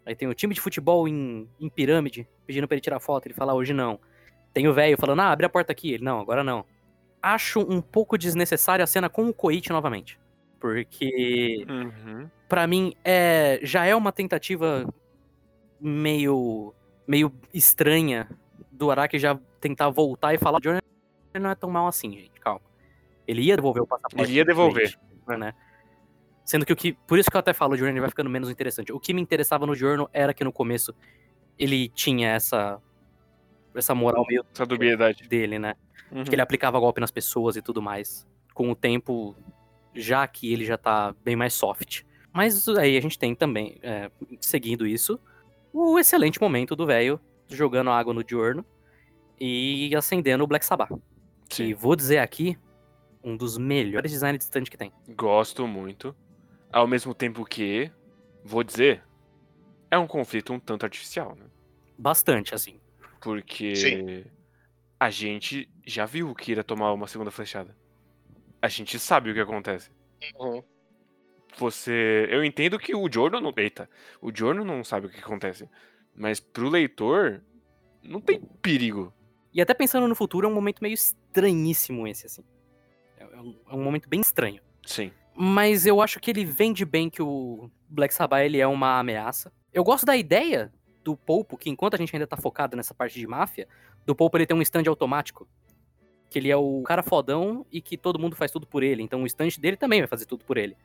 Aí 0.06 0.16
tem 0.16 0.28
o 0.28 0.36
time 0.36 0.54
de 0.54 0.62
futebol 0.62 1.08
em, 1.08 1.50
em 1.60 1.68
pirâmide 1.68 2.28
pedindo 2.46 2.68
pra 2.68 2.76
ele 2.76 2.82
tirar 2.82 3.00
foto. 3.00 3.26
Ele 3.26 3.34
fala, 3.34 3.54
"Ah, 3.54 3.56
hoje 3.56 3.74
não. 3.74 4.00
Tem 4.54 4.68
o 4.68 4.74
velho 4.74 4.98
falando, 5.00 5.22
ah, 5.22 5.32
abre 5.32 5.48
a 5.48 5.50
porta 5.50 5.72
aqui. 5.72 5.94
Ele, 5.94 6.04
não, 6.04 6.20
agora 6.20 6.44
não. 6.44 6.64
Acho 7.24 7.62
um 7.62 7.82
pouco 7.82 8.18
desnecessária 8.20 8.84
a 8.84 8.88
cena 8.88 9.10
com 9.10 9.28
o 9.28 9.34
Koichi 9.34 9.72
novamente. 9.72 10.20
Porque, 10.60 11.66
Uhum. 11.68 12.30
Pra 12.52 12.68
mim, 12.68 12.94
é, 13.02 13.62
já 13.64 13.86
é 13.86 13.96
uma 13.96 14.12
tentativa 14.12 14.86
meio, 15.80 16.76
meio 17.08 17.32
estranha 17.54 18.30
do 18.70 18.92
Araki 18.92 19.18
já 19.18 19.40
tentar 19.62 19.90
voltar 19.90 20.34
e 20.34 20.38
falar, 20.38 20.60
o 20.60 20.62
Jorno 20.62 20.82
não 21.34 21.50
é 21.50 21.56
tão 21.56 21.70
mal 21.70 21.88
assim, 21.88 22.12
gente, 22.12 22.38
calma. 22.42 22.60
Ele 23.26 23.42
ia 23.44 23.56
devolver 23.56 23.82
o 23.82 23.88
passaporte. 23.88 24.22
Ele 24.22 24.34
ia 24.34 24.44
devolver. 24.44 25.00
Né? 25.30 25.54
Sendo 26.44 26.66
que 26.66 26.74
o 26.74 26.76
que. 26.76 26.92
Por 26.92 27.18
isso 27.18 27.32
que 27.32 27.38
eu 27.38 27.40
até 27.40 27.54
falo, 27.54 27.74
o 27.74 27.78
Journey 27.78 28.02
vai 28.02 28.10
ficando 28.10 28.30
menos 28.30 28.50
interessante. 28.50 28.92
O 28.92 29.00
que 29.00 29.14
me 29.14 29.22
interessava 29.22 29.66
no 29.66 29.74
Journal 29.74 30.10
era 30.12 30.34
que 30.34 30.44
no 30.44 30.52
começo 30.52 30.94
ele 31.58 31.88
tinha 31.88 32.32
essa. 32.32 32.82
Essa 33.74 33.96
moral 33.96 34.26
meio 34.28 34.46
Essa 34.54 34.66
dubiedade. 34.66 35.26
dele, 35.30 35.58
né? 35.58 35.76
Uhum. 36.12 36.26
Que 36.26 36.36
ele 36.36 36.42
aplicava 36.42 36.78
golpe 36.82 37.00
nas 37.00 37.12
pessoas 37.12 37.56
e 37.56 37.62
tudo 37.62 37.82
mais. 37.82 38.28
Com 38.54 38.70
o 38.72 38.76
tempo, 38.76 39.38
já 39.94 40.28
que 40.28 40.52
ele 40.52 40.66
já 40.66 40.78
tá 40.78 41.16
bem 41.24 41.38
mais 41.38 41.54
soft. 41.54 42.04
Mas 42.34 42.67
aí 42.70 42.98
a 42.98 43.02
gente 43.02 43.20
tem 43.20 43.36
também, 43.36 43.78
é, 43.82 44.10
seguindo 44.39 44.88
isso, 44.88 45.20
o 45.74 46.00
excelente 46.00 46.39
momento 46.39 46.76
do 46.76 46.86
velho 46.86 47.20
jogando 47.50 47.89
água 47.89 48.13
no 48.13 48.24
Diurno 48.24 48.65
e 49.39 49.94
acendendo 49.96 50.44
o 50.44 50.48
Black 50.48 50.65
Sabbath. 50.65 50.91
Que 51.50 51.74
vou 51.74 51.96
dizer 51.96 52.20
aqui, 52.20 52.58
um 53.24 53.36
dos 53.36 53.58
melhores 53.58 54.12
designs 54.12 54.38
de 54.38 54.44
stand 54.46 54.63
que 54.63 54.78
tem. 54.78 54.91
Gosto 55.10 55.67
muito. 55.67 56.15
Ao 56.72 56.88
mesmo 56.88 57.13
tempo 57.13 57.44
que, 57.44 57.91
vou 58.44 58.63
dizer, 58.63 59.04
é 59.89 59.98
um 59.98 60.08
conflito 60.08 60.54
um 60.54 60.60
tanto 60.60 60.86
artificial, 60.86 61.36
né? 61.36 61.46
Bastante, 61.98 62.56
assim. 62.56 62.80
Porque 63.20 63.76
Sim. 63.76 64.24
a 65.00 65.10
gente 65.10 65.70
já 65.86 66.06
viu 66.06 66.30
o 66.30 66.36
Kira 66.36 66.63
tomar 66.63 66.94
uma 66.94 67.08
segunda 67.08 67.30
flechada. 67.30 67.76
A 68.62 68.67
gente 68.67 68.98
sabe 68.98 69.32
o 69.32 69.34
que 69.34 69.39
acontece. 69.39 69.91
Uhum. 70.39 70.63
Você. 71.58 72.28
Eu 72.30 72.44
entendo 72.44 72.80
que 72.80 72.96
o 72.96 73.12
Jordan 73.12 73.42
não. 73.42 73.54
Eita, 73.56 73.90
o 74.22 74.32
Jordan 74.34 74.64
não 74.64 74.84
sabe 74.84 75.08
o 75.08 75.10
que 75.10 75.20
acontece. 75.20 75.70
Mas 76.16 76.40
pro 76.40 76.70
leitor, 76.70 77.42
não 78.04 78.20
tem 78.20 78.42
perigo. 78.62 79.14
E 79.54 79.62
até 79.62 79.74
pensando 79.74 80.08
no 80.08 80.16
futuro, 80.16 80.48
é 80.48 80.50
um 80.50 80.54
momento 80.54 80.82
meio 80.82 80.94
estranhíssimo 80.94 82.08
esse, 82.08 82.26
assim. 82.26 82.44
É 83.18 83.24
é 83.24 83.40
um, 83.42 83.60
é 83.70 83.76
um 83.76 83.84
momento 83.84 84.08
bem 84.08 84.22
estranho. 84.22 84.62
Sim. 84.86 85.12
Mas 85.36 85.86
eu 85.86 86.02
acho 86.02 86.20
que 86.20 86.30
ele 86.30 86.46
vende 86.46 86.86
bem 86.86 87.10
que 87.10 87.22
o 87.22 87.70
Black 87.90 88.14
Sabbath 88.14 88.44
ele 88.44 88.60
é 88.60 88.68
uma 88.68 89.00
ameaça. 89.00 89.52
Eu 89.74 89.84
gosto 89.84 90.06
da 90.06 90.16
ideia 90.16 90.72
do 91.04 91.16
Polpo, 91.16 91.58
que 91.58 91.70
enquanto 91.70 91.96
a 91.96 91.98
gente 91.98 92.16
ainda 92.16 92.28
tá 92.28 92.38
focado 92.38 92.76
nessa 92.76 92.94
parte 92.94 93.20
de 93.20 93.26
máfia, 93.26 93.68
do 94.06 94.16
Polpo 94.16 94.38
ele 94.38 94.46
tem 94.46 94.56
um 94.56 94.62
stand 94.62 94.84
automático. 94.88 95.48
Que 96.30 96.40
ele 96.40 96.50
é 96.50 96.56
o 96.56 96.82
cara 96.84 97.04
fodão 97.04 97.66
e 97.72 97.82
que 97.82 97.98
todo 97.98 98.20
mundo 98.20 98.36
faz 98.36 98.52
tudo 98.52 98.66
por 98.66 98.84
ele. 98.84 99.04
Então 99.04 99.24
o 99.24 99.28
stand 99.28 99.50
dele 99.60 99.78
também 99.78 100.00
vai 100.02 100.08
fazer 100.08 100.26
tudo 100.26 100.46
por 100.46 100.58
ele. 100.58 100.78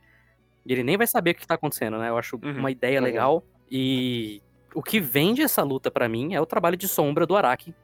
E 0.66 0.72
ele 0.72 0.82
nem 0.82 0.96
vai 0.96 1.06
saber 1.06 1.30
o 1.30 1.34
que 1.34 1.46
tá 1.46 1.54
acontecendo, 1.54 1.98
né? 1.98 2.08
Eu 2.08 2.18
acho 2.18 2.36
Uhum, 2.42 2.58
uma 2.58 2.70
ideia 2.70 2.98
uhum. 2.98 3.04
legal. 3.04 3.44
E 3.70 4.42
o 4.74 4.82
que 4.82 5.00
vende 5.00 5.42
essa 5.42 5.62
luta 5.62 5.90
pra 5.90 6.08
mim 6.08 6.34
é 6.34 6.40
o 6.40 6.46
trabalho 6.46 6.76
de 6.76 6.88
sombra 6.88 7.26
do 7.26 7.36
Araki 7.36 7.74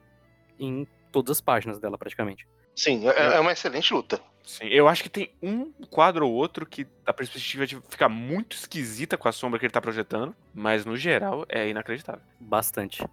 em 0.59 0.85
todas 1.11 1.37
as 1.37 1.41
páginas 1.41 1.79
dela, 1.79 1.97
praticamente. 1.97 2.47
Sim, 2.75 3.07
é, 3.07 3.35
é 3.35 3.39
uma 3.39 3.51
excelente 3.51 3.93
luta. 3.93 4.19
Sim. 4.43 4.65
Eu 4.65 4.89
acho 4.89 5.01
que 5.03 5.09
tem 5.09 5.31
um 5.41 5.71
quadro 5.89 6.27
ou 6.27 6.33
outro 6.33 6.65
que 6.65 6.85
a 7.05 7.13
perspectiva 7.13 7.65
de 7.65 7.79
ficar 7.87 8.09
muito 8.09 8.57
esquisita 8.57 9.17
com 9.17 9.29
a 9.29 9.31
sombra 9.31 9.57
que 9.57 9.65
ele 9.65 9.71
tá 9.71 9.79
projetando. 9.79 10.35
Mas 10.53 10.85
no 10.85 10.97
geral 10.97 11.45
é 11.47 11.69
inacreditável. 11.69 12.21
Bastante. 12.39 13.05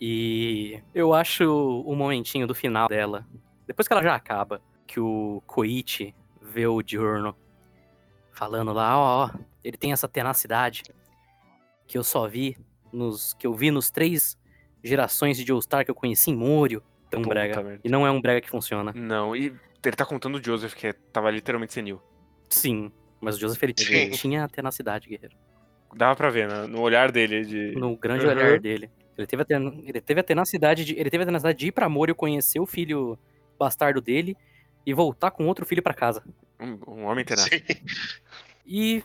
E 0.00 0.80
eu 0.94 1.14
acho 1.14 1.44
o 1.44 1.94
momentinho 1.94 2.46
do 2.46 2.54
final 2.54 2.88
dela, 2.88 3.26
depois 3.66 3.86
que 3.86 3.92
ela 3.94 4.02
já 4.02 4.14
acaba, 4.14 4.60
que 4.86 4.98
o 4.98 5.42
Koichi 5.46 6.14
vê 6.40 6.66
o 6.66 6.82
Diurno 6.82 7.36
falando 8.38 8.72
lá, 8.72 8.96
ó, 8.96 9.24
ó, 9.26 9.30
ele 9.64 9.76
tem 9.76 9.92
essa 9.92 10.06
tenacidade 10.06 10.82
que 11.88 11.98
eu 11.98 12.04
só 12.04 12.28
vi 12.28 12.56
nos 12.92 13.34
que 13.34 13.46
eu 13.46 13.52
vi 13.52 13.70
nos 13.72 13.90
três 13.90 14.38
gerações 14.82 15.36
de 15.36 15.44
Joestar 15.44 15.84
que 15.84 15.90
eu 15.90 15.94
conheci 15.94 16.30
em 16.30 16.36
Múrio. 16.36 16.82
Tão 17.10 17.20
Puta 17.22 17.34
brega. 17.34 17.62
merda. 17.62 17.80
E 17.82 17.88
não 17.88 18.06
é 18.06 18.10
um 18.10 18.20
brega 18.20 18.40
que 18.40 18.48
funciona. 18.48 18.92
Não, 18.94 19.34
e 19.34 19.46
ele 19.84 19.96
tá 19.96 20.04
contando 20.04 20.36
o 20.36 20.44
Joseph, 20.44 20.74
que 20.74 20.86
é- 20.88 20.92
tava 20.92 21.30
literalmente 21.30 21.72
senil. 21.72 22.00
Sim, 22.50 22.92
mas 23.20 23.36
o 23.36 23.40
Joseph 23.40 23.62
ele 23.62 23.74
Sim. 23.76 24.10
tinha 24.10 24.44
a 24.44 24.48
tenacidade, 24.48 25.08
guerreiro. 25.08 25.34
Dava 25.96 26.14
pra 26.14 26.30
ver, 26.30 26.46
né? 26.48 26.66
No 26.66 26.80
olhar 26.82 27.10
dele 27.10 27.44
de. 27.44 27.72
no 27.76 27.96
grande 27.96 28.24
Uhum. 28.26 28.30
olhar 28.32 28.60
dele. 28.60 28.90
Ele 29.16 29.26
teve, 29.26 29.42
a 29.42 29.44
ten- 29.44 29.82
ele 29.84 30.00
teve 30.00 30.20
a 30.20 30.22
tenacidade 30.22 30.84
de, 30.84 30.94
ele 30.96 31.10
teve 31.10 31.24
a 31.24 31.26
tenacidade 31.26 31.58
de 31.58 31.66
ir 31.68 31.72
pra 31.72 31.88
Morio 31.88 32.14
conhecer 32.14 32.60
o 32.60 32.66
filho 32.66 33.18
bastardo 33.58 34.00
dele 34.00 34.36
e 34.86 34.94
voltar 34.94 35.30
com 35.32 35.46
outro 35.46 35.66
filho 35.66 35.82
pra 35.82 35.92
casa. 35.94 36.22
Um, 36.60 36.78
um 36.88 37.04
homem 37.04 37.24
tenaz. 37.24 37.48
Sim. 37.48 37.60
E 38.66 39.02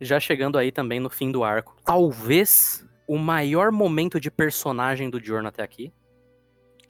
já 0.00 0.18
chegando 0.18 0.58
aí 0.58 0.72
também 0.72 0.98
no 1.00 1.08
fim 1.10 1.30
do 1.30 1.44
arco, 1.44 1.76
talvez 1.84 2.84
o 3.06 3.18
maior 3.18 3.70
momento 3.70 4.18
de 4.18 4.30
personagem 4.30 5.08
do 5.10 5.22
Jorno 5.22 5.48
até 5.48 5.62
aqui. 5.62 5.92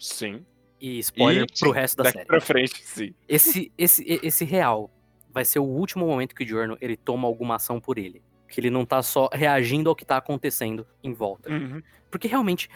Sim. 0.01 0.45
E 0.81 0.99
spoiler 1.01 1.45
E- 1.45 1.59
pro 1.61 1.71
resto 1.71 1.99
da 1.99 2.05
Daqui 2.05 2.19
série. 2.19 2.27
pra 2.27 2.41
frente, 2.41 2.83
sim. 2.85 3.15
Esse, 3.29 3.73
esse, 3.77 4.21
esse 4.23 4.45
real 4.45 4.91
vai 5.31 5.45
ser 5.45 5.59
o 5.59 5.65
último 5.65 6.07
momento 6.07 6.35
que 6.35 6.45
o 6.45 6.47
Jorno 6.47 6.77
ele 6.81 6.97
toma 6.97 7.27
alguma 7.29 7.57
ação 7.57 7.81
por 7.81 7.99
ele. 7.99 8.23
Que 8.49 8.61
ele 8.61 8.71
não 8.71 8.85
tá 8.85 9.03
só 9.03 9.29
reagindo 9.33 9.89
ao 9.89 9.97
que 9.97 10.05
tá 10.05 10.17
acontecendo 10.17 10.87
em 11.03 11.13
volta. 11.13 11.51
Uhum. 11.51 11.83
Porque 12.11 12.29
realmente, 12.29 12.69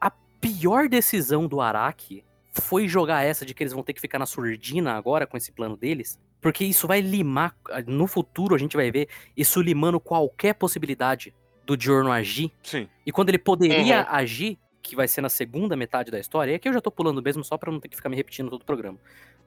a 0.00 0.10
pior 0.10 0.88
decisão 0.88 1.46
do 1.46 1.60
Araki 1.60 2.24
foi 2.60 2.88
jogar 2.88 3.22
essa 3.24 3.44
de 3.46 3.54
que 3.54 3.62
eles 3.62 3.72
vão 3.72 3.82
ter 3.82 3.92
que 3.92 4.00
ficar 4.00 4.18
na 4.18 4.26
surdina 4.26 4.92
agora 4.94 5.26
com 5.26 5.36
esse 5.36 5.50
plano 5.52 5.76
deles. 5.76 6.18
Porque 6.40 6.64
isso 6.64 6.86
vai 6.86 7.00
limar. 7.00 7.56
No 7.86 8.06
futuro 8.06 8.54
a 8.54 8.58
gente 8.58 8.76
vai 8.76 8.90
ver 8.90 9.08
isso 9.36 9.60
limando 9.60 9.98
qualquer 9.98 10.54
possibilidade 10.54 11.34
do 11.66 11.76
Giorno 11.80 12.10
agir. 12.12 12.50
Sim. 12.62 12.88
E 13.04 13.12
quando 13.12 13.28
ele 13.30 13.38
poderia 13.38 14.00
Uhum. 14.00 14.06
agir, 14.08 14.58
que 14.80 14.96
vai 14.96 15.06
ser 15.08 15.20
na 15.20 15.28
segunda 15.28 15.76
metade 15.76 16.10
da 16.10 16.18
história, 16.18 16.52
e 16.52 16.54
aqui 16.54 16.68
eu 16.68 16.72
já 16.72 16.80
tô 16.80 16.90
pulando 16.90 17.22
mesmo 17.22 17.44
só 17.44 17.58
pra 17.58 17.70
não 17.70 17.78
ter 17.80 17.88
que 17.88 17.96
ficar 17.96 18.08
me 18.08 18.16
repetindo 18.16 18.48
todo 18.48 18.62
o 18.62 18.64
programa. 18.64 18.98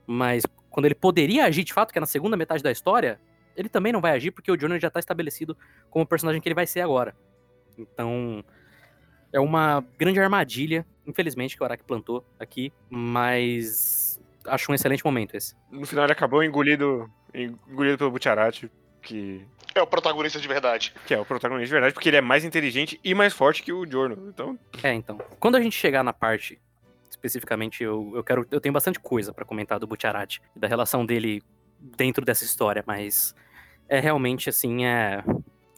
Mas 0.05 0.43
quando 0.69 0.85
ele 0.85 0.93
poderia 0.95 1.45
agir 1.45 1.63
de 1.63 1.73
fato, 1.73 1.91
que 1.91 1.97
é 1.97 2.01
na 2.01 2.05
segunda 2.05 2.35
metade 2.37 2.61
da 2.61 2.71
história, 2.71 3.19
ele 3.55 3.69
também 3.69 3.91
não 3.91 4.01
vai 4.01 4.11
agir 4.11 4.31
porque 4.31 4.51
o 4.51 4.59
Giorno 4.59 4.79
já 4.79 4.89
tá 4.89 4.99
estabelecido 4.99 5.57
como 5.89 6.03
o 6.03 6.07
personagem 6.07 6.41
que 6.41 6.47
ele 6.47 6.55
vai 6.55 6.67
ser 6.67 6.81
agora. 6.81 7.15
Então, 7.77 8.43
é 9.33 9.39
uma 9.39 9.83
grande 9.97 10.19
armadilha, 10.19 10.85
infelizmente, 11.11 11.55
que 11.55 11.61
o 11.61 11.65
Araki 11.65 11.83
plantou 11.83 12.25
aqui, 12.39 12.73
mas 12.89 14.19
acho 14.45 14.71
um 14.71 14.75
excelente 14.75 15.05
momento 15.05 15.35
esse. 15.35 15.55
No 15.69 15.85
final 15.85 16.05
ele 16.05 16.13
acabou 16.13 16.43
engolido, 16.43 17.09
engolido 17.33 17.97
pelo 17.97 18.11
Butcherati, 18.11 18.71
que, 19.01 19.45
É 19.75 19.81
o 19.81 19.87
protagonista 19.87 20.39
de 20.39 20.47
verdade. 20.47 20.93
que 21.05 21.13
é 21.13 21.19
o 21.19 21.25
protagonista 21.25 21.67
de 21.67 21.71
verdade, 21.73 21.93
porque 21.93 22.09
ele 22.09 22.17
é 22.17 22.21
mais 22.21 22.43
inteligente 22.43 22.99
e 23.03 23.13
mais 23.13 23.33
forte 23.33 23.63
que 23.63 23.71
o 23.73 23.85
Giorno. 23.85 24.29
Então, 24.29 24.57
É, 24.83 24.93
então. 24.93 25.19
Quando 25.39 25.55
a 25.55 25.61
gente 25.61 25.75
chegar 25.75 26.03
na 26.03 26.13
parte, 26.13 26.59
especificamente, 27.09 27.83
eu, 27.83 28.11
eu 28.15 28.23
quero. 28.23 28.45
Eu 28.51 28.61
tenho 28.61 28.73
bastante 28.73 28.99
coisa 28.99 29.33
pra 29.33 29.45
comentar 29.45 29.79
do 29.79 29.87
Butcherati, 29.87 30.41
da 30.55 30.67
relação 30.67 31.05
dele 31.05 31.41
dentro 31.79 32.23
dessa 32.23 32.43
história, 32.43 32.83
mas 32.85 33.35
é 33.87 33.99
realmente 33.99 34.49
assim, 34.49 34.85
é. 34.85 35.23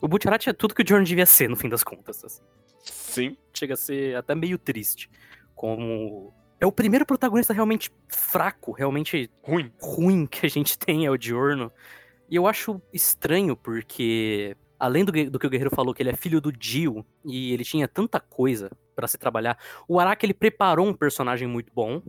O 0.01 0.07
Butcherati 0.07 0.49
é 0.49 0.53
tudo 0.53 0.75
que 0.75 0.83
o 0.83 0.87
Jordan 0.87 1.05
devia 1.05 1.25
ser, 1.25 1.49
no 1.49 1.55
fim 1.55 1.69
das 1.69 1.83
contas. 1.83 2.23
assim. 2.25 2.41
sim. 2.83 3.37
Chega 3.53 3.73
a 3.73 3.77
ser 3.77 4.15
até 4.15 4.33
meio 4.35 4.57
triste. 4.57 5.09
Como. 5.55 6.33
É 6.59 6.65
o 6.65 6.71
primeiro 6.71 7.05
protagonista 7.05 7.53
realmente 7.53 7.91
fraco, 8.07 8.71
realmente 8.71 9.29
Ruim. 9.43 9.71
ruim 9.81 10.25
que 10.25 10.45
a 10.45 10.49
gente 10.49 10.77
tem 10.77 11.05
é 11.05 11.11
o 11.11 11.17
Diorno. 11.17 11.71
E 12.29 12.35
eu 12.35 12.47
acho 12.47 12.81
estranho 12.93 13.55
porque, 13.55 14.55
além 14.79 15.03
do, 15.03 15.11
do 15.29 15.37
que 15.37 15.45
o 15.45 15.49
Guerreiro 15.49 15.75
falou, 15.75 15.93
que 15.93 16.01
ele 16.01 16.09
é 16.09 16.15
filho 16.15 16.39
do 16.39 16.51
Dio 16.51 17.05
e 17.25 17.51
ele 17.51 17.65
tinha 17.65 17.87
tanta 17.87 18.19
coisa 18.19 18.71
pra 18.95 19.07
se 19.07 19.17
trabalhar, 19.17 19.57
o 19.87 19.99
Araki 19.99 20.25
ele 20.25 20.33
preparou 20.33 20.87
um 20.87 20.93
personagem 20.93 21.47
muito 21.47 21.71
bom, 21.73 22.01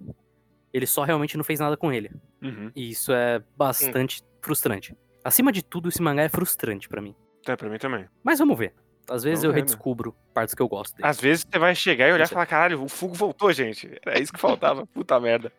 ele 0.73 0.87
só 0.87 1.03
realmente 1.03 1.37
não 1.37 1.45
fez 1.45 1.61
nada 1.61 1.77
com 1.77 1.93
ele. 1.93 2.11
Uhum. 2.43 2.71
E 2.75 2.91
isso 2.91 3.13
é 3.13 3.43
bastante 3.57 4.23
frustrante. 4.41 4.97
Acima 5.25 5.51
de 5.51 5.63
tudo, 5.65 5.89
esse 5.89 6.03
mangá 6.03 6.23
é 6.23 6.29
frustrante 6.29 6.89
pra 6.89 7.01
mim. 7.03 7.15
É, 7.47 7.57
pra 7.57 7.69
mim 7.69 7.79
também. 7.79 8.07
Mas 8.23 8.39
vamos 8.39 8.59
ver. 8.59 8.75
Às 9.09 9.23
vezes 9.23 9.41
Vamos 9.41 9.45
eu 9.45 9.51
vendo. 9.53 9.57
redescubro 9.71 10.15
partes 10.33 10.55
que 10.55 10.63
eu 10.63 10.69
gosto 10.69 10.97
dele. 10.97 11.07
Às 11.09 11.21
vezes 11.21 11.45
você 11.51 11.59
vai 11.59 11.75
chegar 11.75 12.09
e 12.09 12.13
olhar 12.13 12.25
e 12.25 12.29
falar, 12.29 12.47
caralho, 12.47 12.83
o 12.83 12.89
fogo 12.89 13.15
voltou, 13.15 13.53
gente. 13.53 13.91
Era 14.05 14.19
isso 14.21 14.33
que 14.33 14.41
faltava. 14.41 14.87
Puta 14.95 15.19
merda. 15.21 15.53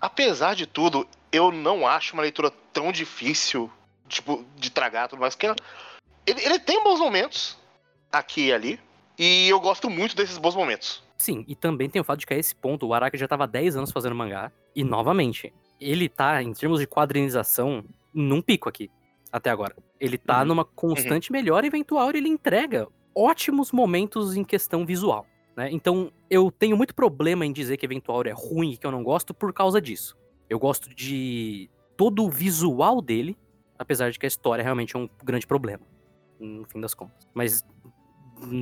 Apesar 0.00 0.54
de 0.54 0.66
tudo, 0.66 1.06
eu 1.30 1.52
não 1.52 1.86
acho 1.86 2.14
uma 2.14 2.22
leitura 2.22 2.50
tão 2.72 2.90
difícil, 2.90 3.70
tipo, 4.08 4.44
de 4.56 4.70
tragar 4.70 5.08
tudo 5.08 5.20
mais. 5.20 5.34
Que 5.34 5.46
ela- 5.46 5.56
ele, 6.26 6.40
ele 6.44 6.58
tem 6.58 6.82
bons 6.82 6.98
momentos 6.98 7.56
aqui 8.10 8.46
e 8.46 8.52
ali. 8.52 8.80
E 9.18 9.48
eu 9.48 9.60
gosto 9.60 9.90
muito 9.90 10.16
desses 10.16 10.38
bons 10.38 10.54
momentos. 10.56 11.02
Sim, 11.18 11.44
e 11.46 11.54
também 11.54 11.90
tem 11.90 12.00
o 12.00 12.04
fato 12.04 12.20
de 12.20 12.26
que 12.26 12.32
a 12.32 12.38
esse 12.38 12.54
ponto 12.54 12.86
o 12.86 12.94
Araki 12.94 13.18
já 13.18 13.28
tava 13.28 13.44
há 13.44 13.46
10 13.46 13.76
anos 13.76 13.92
fazendo 13.92 14.14
mangá. 14.14 14.50
E 14.74 14.82
novamente, 14.82 15.52
ele 15.78 16.08
tá, 16.08 16.42
em 16.42 16.54
termos 16.54 16.80
de 16.80 16.86
quadrinização, 16.86 17.84
num 18.14 18.40
pico 18.40 18.68
aqui, 18.70 18.90
até 19.32 19.50
agora. 19.50 19.74
Ele 19.98 20.18
tá 20.18 20.40
Uhum. 20.40 20.46
numa 20.46 20.64
constante 20.64 21.30
melhora 21.32 21.66
e 21.66 21.68
eventual 21.68 22.10
ele 22.10 22.28
entrega 22.28 22.88
ótimos 23.14 23.72
momentos 23.72 24.36
em 24.36 24.44
questão 24.44 24.84
visual. 24.86 25.26
Né? 25.56 25.68
Então, 25.72 26.10
eu 26.28 26.50
tenho 26.50 26.76
muito 26.76 26.94
problema 26.94 27.44
em 27.44 27.52
dizer 27.52 27.76
que 27.76 27.84
Eventual 27.84 28.22
é 28.24 28.32
ruim 28.32 28.72
e 28.72 28.76
que 28.76 28.86
eu 28.86 28.90
não 28.90 29.02
gosto 29.02 29.34
por 29.34 29.52
causa 29.52 29.80
disso. 29.80 30.16
Eu 30.48 30.58
gosto 30.58 30.88
de 30.94 31.68
todo 31.96 32.24
o 32.24 32.30
visual 32.30 33.02
dele, 33.02 33.36
apesar 33.78 34.10
de 34.10 34.18
que 34.18 34.26
a 34.26 34.28
história 34.28 34.62
realmente 34.62 34.96
é 34.96 34.98
um 34.98 35.08
grande 35.22 35.46
problema, 35.46 35.82
no 36.38 36.64
fim 36.66 36.80
das 36.80 36.94
contas. 36.94 37.28
Mas 37.34 37.64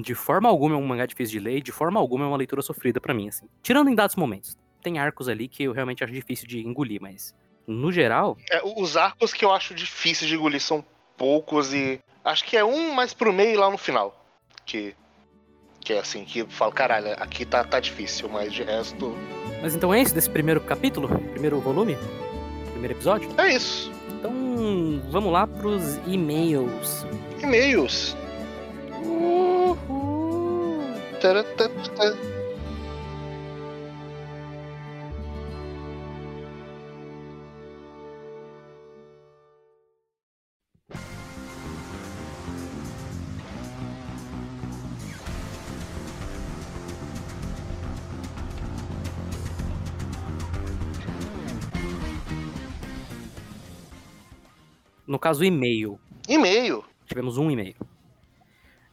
de 0.02 0.14
forma 0.14 0.48
alguma 0.48 0.74
é 0.74 0.78
um 0.78 0.86
mangá 0.86 1.06
difícil 1.06 1.38
de 1.38 1.44
ler, 1.44 1.60
de 1.62 1.70
forma 1.70 2.00
alguma 2.00 2.24
é 2.24 2.28
uma 2.28 2.36
leitura 2.36 2.62
sofrida 2.62 3.00
pra 3.00 3.14
mim, 3.14 3.28
assim. 3.28 3.46
Tirando 3.62 3.88
em 3.88 3.94
dados 3.94 4.16
momentos. 4.16 4.56
Tem 4.82 4.98
arcos 4.98 5.28
ali 5.28 5.46
que 5.46 5.62
eu 5.64 5.72
realmente 5.72 6.02
acho 6.02 6.12
difícil 6.12 6.46
de 6.48 6.66
engolir, 6.66 7.00
mas 7.00 7.34
no 7.68 7.92
geral, 7.92 8.36
É, 8.50 8.60
os 8.64 8.96
arcos 8.96 9.32
que 9.32 9.44
eu 9.44 9.52
acho 9.52 9.74
difíceis 9.74 10.28
de 10.28 10.34
engolir 10.34 10.60
são 10.60 10.84
poucos 11.16 11.72
e. 11.74 12.00
Acho 12.24 12.44
que 12.44 12.56
é 12.56 12.64
um 12.64 12.94
mais 12.94 13.12
pro 13.14 13.32
meio 13.32 13.52
e 13.52 13.56
lá 13.56 13.70
no 13.70 13.78
final. 13.78 14.24
Que. 14.64 14.94
Que 15.80 15.92
é 15.92 15.98
assim, 16.00 16.24
que 16.24 16.40
eu 16.40 16.48
falo, 16.48 16.72
caralho, 16.72 17.12
aqui 17.22 17.44
tá, 17.44 17.62
tá 17.64 17.78
difícil, 17.78 18.28
mas 18.28 18.52
de 18.52 18.62
resto. 18.62 19.16
mas 19.62 19.74
então 19.74 19.94
é 19.94 20.00
isso 20.02 20.14
desse 20.14 20.28
primeiro 20.28 20.60
capítulo, 20.60 21.08
primeiro 21.30 21.60
volume, 21.60 21.96
primeiro 22.72 22.94
episódio. 22.94 23.30
É 23.38 23.54
isso. 23.54 23.90
Então, 24.18 24.32
vamos 25.10 25.32
lá 25.32 25.46
pros 25.46 25.96
e-mails. 26.06 27.06
E-mails. 27.42 28.16
Taratata. 31.20 32.16
No 55.18 55.20
caso, 55.20 55.42
e-mail. 55.42 55.98
E-mail. 56.28 56.84
Tivemos 57.04 57.38
um 57.38 57.50
e-mail. 57.50 57.74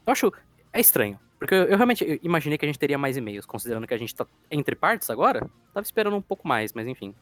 Eu 0.08 0.12
acho. 0.12 0.34
É 0.74 0.80
estranho. 0.80 1.20
Porque 1.38 1.54
eu, 1.54 1.66
eu 1.66 1.78
realmente 1.78 2.20
imaginei 2.24 2.58
que 2.58 2.66
a 2.66 2.68
gente 2.68 2.80
teria 2.80 2.98
mais 2.98 3.16
e-mails, 3.16 3.46
considerando 3.46 3.86
que 3.86 3.94
a 3.94 3.98
gente 3.98 4.16
tá 4.16 4.26
entre 4.50 4.76
partes 4.76 5.12
agora. 5.12 5.48
Tava 5.72 5.86
esperando 5.86 6.18
um 6.18 6.24
pouco 6.24 6.48
mais, 6.48 6.74
mas 6.74 6.88
enfim. 6.88 7.14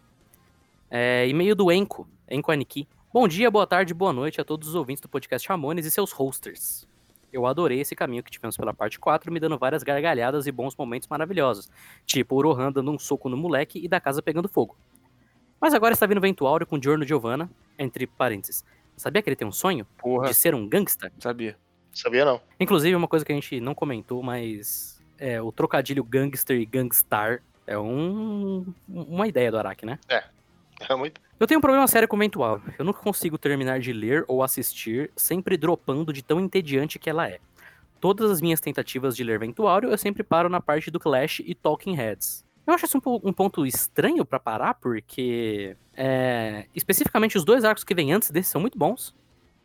É, 0.90 1.28
e-mail 1.28 1.54
do 1.54 1.70
Enco, 1.70 2.08
Enco 2.32 2.50
Aniki. 2.50 2.88
Bom 3.12 3.28
dia, 3.28 3.52
boa 3.52 3.68
tarde, 3.68 3.94
boa 3.94 4.14
noite 4.14 4.40
a 4.40 4.46
todos 4.46 4.70
os 4.70 4.76
ouvintes 4.76 5.02
do 5.02 5.10
podcast 5.10 5.50
Ramones 5.50 5.86
e 5.86 5.92
seus 5.92 6.14
hosters. 6.14 6.88
Eu 7.34 7.46
adorei 7.46 7.82
esse 7.82 7.98
caminho 7.98 8.24
que 8.24 8.32
tivemos 8.32 8.56
pela 8.56 8.74
parte 8.74 8.98
4, 8.98 9.30
me 9.34 9.40
dando 9.42 9.58
várias 9.58 9.84
gargalhadas 9.84 10.48
e 10.48 10.52
bons 10.52 10.78
momentos 10.78 11.10
maravilhosos. 11.10 11.70
Tipo 12.06 12.38
o 12.38 12.42
Rohan 12.42 12.72
dando 12.72 12.90
um 12.90 12.98
soco 12.98 13.28
no 13.28 13.36
moleque 13.36 13.84
e 13.84 13.90
da 13.90 14.00
casa 14.00 14.22
pegando 14.22 14.48
fogo. 14.48 14.78
Mas 15.60 15.74
agora 15.74 15.94
está 15.94 16.06
vindo 16.06 16.22
Vento 16.22 16.48
Áureo 16.48 16.66
com 16.66 16.82
Giorno 16.82 17.06
Giovanna, 17.06 17.52
entre 17.78 18.08
parênteses. 18.08 18.64
Sabia 18.96 19.22
que 19.22 19.30
ele 19.30 19.36
tem 19.36 19.48
um 19.48 19.52
sonho 19.52 19.86
Porra. 19.98 20.28
de 20.28 20.34
ser 20.34 20.54
um 20.56 20.68
gangsta? 20.68 21.12
Sabia. 21.20 21.58
Sabia 21.92 22.26
não. 22.26 22.42
Inclusive, 22.60 22.96
uma 22.96 23.08
coisa 23.08 23.26
que 23.26 23.32
a 23.32 23.36
gente 23.36 23.60
não 23.60 23.76
comentou, 23.76 24.24
mas 24.24 25.02
é, 25.18 25.42
o 25.42 25.52
trocadilho 25.52 26.04
gangster 26.04 26.60
e 26.60 26.66
gangstar 26.66 27.42
é 27.66 27.78
um, 27.78 28.66
uma 28.88 29.28
ideia 29.28 29.52
do 29.52 29.58
Araki, 29.58 29.86
né? 29.86 30.00
É 30.10 30.24
muito. 30.96 31.22
Eu 31.40 31.48
tenho 31.48 31.60
um 31.60 31.62
problema 31.62 31.88
sério 31.88 32.08
com 32.08 32.18
Ventual. 32.18 32.62
Eu 32.78 32.86
nunca 32.86 33.00
consigo 33.00 33.38
terminar 33.38 33.80
de 33.80 33.92
ler 33.92 34.24
ou 34.28 34.44
assistir, 34.44 35.12
sempre 35.16 35.58
dropando 35.58 36.14
de 36.14 36.24
tão 36.24 36.40
entediante 36.40 36.98
que 36.98 37.10
ela 37.10 37.28
é. 37.28 37.40
Todas 38.00 38.30
as 38.32 38.42
minhas 38.42 38.60
tentativas 38.60 39.16
de 39.16 39.24
ler 39.24 39.40
Ventuário, 39.40 39.90
eu 39.90 39.98
sempre 39.98 40.24
paro 40.24 40.50
na 40.50 40.60
parte 40.60 40.92
do 40.92 41.00
Clash 41.00 41.42
e 41.46 41.56
Talking 41.56 41.96
Heads. 41.96 42.46
Eu 42.66 42.74
acho 42.74 42.86
isso 42.86 42.98
um, 42.98 43.30
um 43.30 43.34
ponto 43.34 43.66
estranho 43.66 44.26
pra 44.26 44.40
parar, 44.40 44.76
porque 44.76 45.76
é, 45.96 46.66
especificamente 46.74 47.38
os 47.38 47.44
dois 47.44 47.64
arcos 47.64 47.84
que 47.84 47.94
vêm 47.94 48.14
antes 48.14 48.32
desse 48.32 48.50
são 48.50 48.62
muito 48.62 48.78
bons, 48.78 49.16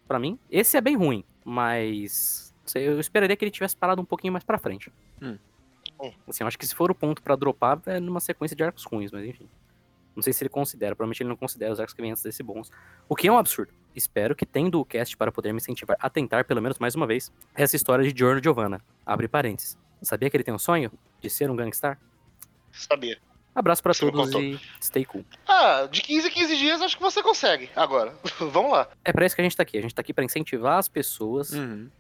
pra 0.07 0.19
mim. 0.19 0.39
Esse 0.51 0.77
é 0.77 0.81
bem 0.81 0.97
ruim, 0.97 1.25
mas 1.45 2.55
não 2.63 2.69
sei, 2.69 2.89
eu 2.89 2.99
esperaria 2.99 3.37
que 3.37 3.45
ele 3.45 3.53
tivesse 3.53 3.77
parado 3.77 4.03
um 4.03 4.05
pouquinho 4.05 4.33
mais 4.33 4.45
pra 4.45 4.59
frente. 4.59 4.93
Hum. 5.23 5.39
Hum. 6.01 6.13
Assim, 6.29 6.43
eu 6.43 6.49
acho 6.49 6.59
que 6.59 6.67
se 6.67 6.75
for 6.75 6.91
o 6.91 6.95
ponto 6.95 7.23
pra 7.23 7.37
dropar, 7.37 7.81
é 7.87 8.01
numa 8.01 8.21
sequência 8.21 8.57
de 8.57 8.63
arcos 8.63 8.85
ruins, 8.85 9.11
mas 9.13 9.25
enfim. 9.25 9.49
Não 10.15 10.23
sei 10.23 10.33
se 10.33 10.43
ele 10.43 10.49
considera, 10.49 10.97
provavelmente 10.97 11.23
ele 11.23 11.29
não 11.29 11.37
considera 11.37 11.73
os 11.73 11.79
arcos 11.79 11.95
que 11.95 12.03
vêm 12.03 12.11
antes 12.11 12.25
desse 12.25 12.43
bons. 12.43 12.71
O 13.09 13.15
que 13.15 13.29
é 13.29 13.33
um 13.33 13.39
absurdo. 13.39 13.73
Espero 13.95 14.35
que 14.35 14.45
tendo 14.45 14.81
o 14.81 14.85
cast 14.85 15.17
para 15.17 15.31
poder 15.31 15.53
me 15.53 15.59
incentivar 15.59 15.97
a 16.01 16.11
tentar, 16.11 16.45
pelo 16.45 16.61
menos 16.61 16.79
mais 16.79 16.97
uma 16.97 17.07
vez, 17.07 17.33
essa 17.55 17.77
história 17.77 18.05
de 18.05 18.17
Giorno 18.17 18.43
Giovanna. 18.43 18.81
Abre 19.07 19.29
parênteses. 19.29 19.79
Sabia 20.03 20.29
que 20.29 20.37
ele 20.37 20.45
tem 20.45 20.53
um 20.53 20.59
sonho 20.59 20.91
de 21.21 21.31
ser 21.31 21.51
um 21.51 21.57
gangstar? 21.57 22.01
Sabia. 22.79 23.19
Abraço 23.55 23.83
me 23.85 24.13
todos 24.13 24.35
e 24.35 24.61
stay 24.81 25.05
cool. 25.05 25.25
Ah, 25.47 25.89
de 25.91 26.01
15 26.01 26.29
em 26.29 26.31
15 26.31 26.57
dias 26.57 26.81
acho 26.81 26.97
que 26.97 27.03
você 27.03 27.21
consegue. 27.23 27.69
Agora, 27.75 28.15
vamos 28.39 28.71
lá. 28.71 28.89
É 29.05 29.13
pra 29.13 29.27
isso 29.27 29.35
que 29.35 29.41
a 29.41 29.45
gente 29.45 29.57
tá 29.57 29.65
aqui. 29.65 29.77
A 29.79 29.83
gente 29.83 29.95
tá 29.95 30.01
aqui 30.01 30.15
pra 30.15 30.25
incentivar 30.25 30.79
as 30.79 30.89
pessoas 30.89 31.51
Uhum. 31.53 31.91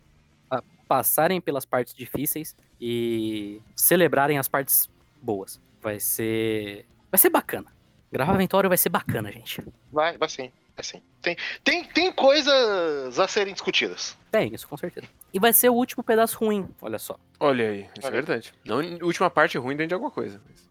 a 0.50 0.62
passarem 0.86 1.40
pelas 1.40 1.64
partes 1.64 1.92
difíceis 1.92 2.54
e 2.80 3.60
celebrarem 3.74 4.38
as 4.38 4.46
partes 4.46 4.88
boas. 5.20 5.60
Vai 5.82 5.98
ser. 5.98 6.86
Vai 7.10 7.18
ser 7.18 7.30
bacana. 7.30 7.72
Gravar 8.12 8.34
Aventório 8.34 8.68
vai 8.68 8.78
ser 8.78 8.88
bacana, 8.88 9.32
gente. 9.32 9.62
Vai, 9.92 10.16
vai 10.16 10.28
sim. 10.28 10.52
Assim, 10.76 11.02
tem, 11.20 11.36
tem, 11.64 11.82
tem 11.84 12.12
coisas 12.12 13.18
a 13.18 13.26
serem 13.26 13.52
discutidas. 13.52 14.16
Tem, 14.30 14.54
isso 14.54 14.68
com 14.68 14.76
certeza. 14.76 15.08
E 15.34 15.40
vai 15.40 15.52
ser 15.52 15.68
o 15.70 15.74
último 15.74 16.04
pedaço 16.04 16.38
ruim, 16.38 16.68
olha 16.80 17.00
só. 17.00 17.18
Olha 17.40 17.68
aí, 17.68 17.80
isso 17.80 17.88
é 18.02 18.04
Olha. 18.06 18.10
verdade. 18.12 18.54
Não 18.64 18.78
a 18.78 19.04
última 19.04 19.28
parte 19.28 19.58
ruim 19.58 19.74
dentro 19.76 19.88
de 19.88 19.94
alguma 19.94 20.10
coisa. 20.12 20.40
Mas 20.48 20.67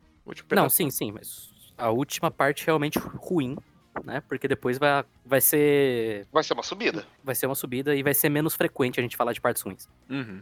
Não, 0.52 0.70
sim, 0.70 0.90
sim, 0.90 1.12
mas 1.12 1.50
a 1.78 1.90
última 1.90 2.32
parte 2.32 2.66
realmente 2.66 2.98
ruim, 3.00 3.58
né? 4.04 4.22
Porque 4.28 4.48
depois 4.48 4.78
vai, 4.78 5.04
vai 5.26 5.42
ser 5.42 6.28
Vai 6.32 6.44
ser 6.44 6.54
uma 6.54 6.64
subida. 6.64 7.06
vai 7.24 7.36
ser 7.36 7.46
uma 7.46 7.56
subida 7.56 7.96
e 7.96 8.04
vai 8.04 8.14
ser 8.14 8.30
menos 8.30 8.56
frequente 8.56 9.00
a 9.00 9.04
gente 9.04 9.18
falar 9.18 9.34
de 9.34 9.42
partes 9.42 9.62
ruins. 9.62 9.90
Uhum. 10.10 10.42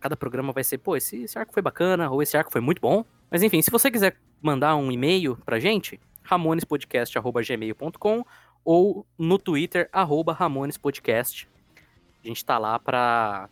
Cada 0.00 0.16
programa 0.16 0.52
vai 0.52 0.64
ser, 0.64 0.78
pô, 0.78 0.96
esse, 0.96 1.22
esse 1.22 1.38
arco 1.38 1.52
foi 1.52 1.62
bacana, 1.62 2.10
ou 2.10 2.22
esse 2.22 2.36
arco 2.36 2.50
foi 2.50 2.60
muito 2.60 2.80
bom. 2.80 3.04
Mas 3.30 3.42
enfim, 3.42 3.62
se 3.62 3.70
você 3.70 3.90
quiser 3.90 4.16
mandar 4.40 4.74
um 4.76 4.90
e-mail 4.90 5.36
pra 5.44 5.60
gente, 5.60 6.00
ramonespodcast.gmail.com 6.24 8.24
ou 8.64 9.06
no 9.18 9.38
Twitter, 9.38 9.88
arroba 9.92 10.32
ramonespodcast. 10.32 11.48
A 12.24 12.28
gente 12.28 12.44
tá 12.44 12.58
lá 12.58 12.78
pra 12.78 13.48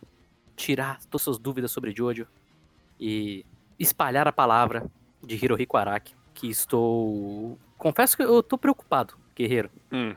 tirar 0.55 0.99
todas 1.05 1.15
as 1.15 1.21
suas 1.23 1.37
dúvidas 1.37 1.71
sobre 1.71 1.91
Jojo 1.91 2.25
e 2.99 3.45
espalhar 3.79 4.27
a 4.27 4.31
palavra 4.31 4.85
de 5.23 5.35
Hirohiko 5.35 5.77
Araki, 5.77 6.15
que 6.33 6.49
estou... 6.49 7.57
Confesso 7.77 8.15
que 8.15 8.23
eu 8.23 8.43
tô 8.43 8.57
preocupado, 8.57 9.15
guerreiro, 9.35 9.69
Hum. 9.91 10.15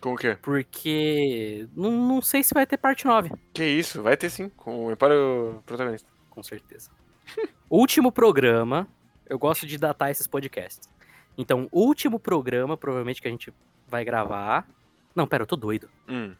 Com 0.00 0.14
o 0.14 0.16
quê? 0.16 0.36
porque 0.42 1.68
não, 1.76 1.92
não 1.92 2.20
sei 2.20 2.42
se 2.42 2.52
vai 2.52 2.66
ter 2.66 2.76
parte 2.76 3.06
9. 3.06 3.30
Que 3.54 3.64
isso, 3.64 4.02
vai 4.02 4.16
ter 4.16 4.30
sim, 4.30 4.48
com 4.48 4.86
o 4.86 4.90
Empório 4.90 5.62
protagonista. 5.64 6.08
com 6.28 6.42
certeza. 6.42 6.90
último 7.70 8.10
programa, 8.10 8.88
eu 9.28 9.38
gosto 9.38 9.64
de 9.64 9.78
datar 9.78 10.10
esses 10.10 10.26
podcasts. 10.26 10.90
Então, 11.38 11.68
último 11.70 12.18
programa, 12.18 12.76
provavelmente 12.76 13.22
que 13.22 13.28
a 13.28 13.30
gente 13.30 13.52
vai 13.86 14.04
gravar. 14.04 14.68
Não, 15.14 15.26
pera, 15.26 15.44
eu 15.44 15.46
tô 15.46 15.54
doido. 15.56 15.88
Hum. 16.08 16.34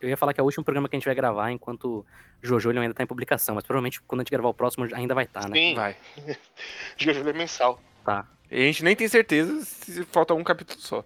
Eu 0.00 0.08
ia 0.08 0.16
falar 0.16 0.32
que 0.32 0.40
é 0.40 0.42
o 0.42 0.46
último 0.46 0.64
programa 0.64 0.88
que 0.88 0.96
a 0.96 0.98
gente 0.98 1.06
vai 1.06 1.14
gravar 1.14 1.50
enquanto 1.50 2.04
Jojo 2.40 2.70
ainda 2.70 2.94
tá 2.94 3.02
em 3.02 3.06
publicação, 3.06 3.54
mas 3.54 3.64
provavelmente 3.64 4.00
quando 4.02 4.20
a 4.20 4.22
gente 4.22 4.30
gravar 4.30 4.48
o 4.48 4.54
próximo 4.54 4.86
ainda 4.94 5.14
vai 5.14 5.24
estar, 5.24 5.48
né? 5.48 5.56
Sim, 5.56 5.74
Vai. 5.74 5.96
Jojo 6.96 7.28
é 7.28 7.32
mensal. 7.32 7.80
Tá. 8.04 8.26
E 8.50 8.62
a 8.62 8.66
gente 8.66 8.84
nem 8.84 8.96
tem 8.96 9.08
certeza 9.08 9.64
se 9.64 10.04
falta 10.04 10.34
um 10.34 10.44
capítulo 10.44 10.80
só. 10.80 11.04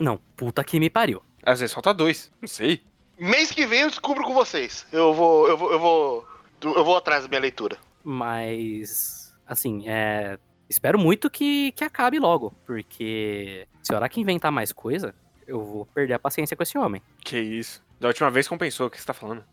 Não, 0.00 0.18
puta 0.36 0.64
que 0.64 0.80
me 0.80 0.90
pariu. 0.90 1.22
Às 1.42 1.60
vezes 1.60 1.74
falta 1.74 1.92
dois, 1.92 2.32
não 2.40 2.48
sei. 2.48 2.82
Mês 3.18 3.52
que 3.52 3.66
vem 3.66 3.82
eu 3.82 3.88
descubro 3.88 4.24
com 4.24 4.34
vocês. 4.34 4.86
Eu 4.90 5.12
vou, 5.12 5.48
eu 5.48 5.56
vou, 5.56 5.72
eu 5.72 5.78
vou, 5.78 6.26
eu 6.62 6.84
vou 6.84 6.96
atrás 6.96 7.22
da 7.22 7.28
minha 7.28 7.40
leitura. 7.40 7.76
Mas, 8.02 9.32
assim, 9.46 9.88
é. 9.88 10.38
Espero 10.68 10.98
muito 10.98 11.28
que, 11.30 11.70
que 11.72 11.84
acabe 11.84 12.18
logo, 12.18 12.54
porque 12.64 13.68
se 13.82 13.92
o 13.92 13.96
Araki 13.96 14.20
inventar 14.20 14.50
mais 14.50 14.72
coisa, 14.72 15.14
eu 15.46 15.62
vou 15.62 15.86
perder 15.86 16.14
a 16.14 16.18
paciência 16.18 16.56
com 16.56 16.62
esse 16.62 16.78
homem. 16.78 17.02
Que 17.22 17.38
isso. 17.38 17.84
Da 18.02 18.08
última 18.08 18.32
vez 18.32 18.48
compensou, 18.48 18.88
o 18.88 18.90
que 18.90 18.98
você 19.00 19.06
tá 19.06 19.14
falando? 19.14 19.44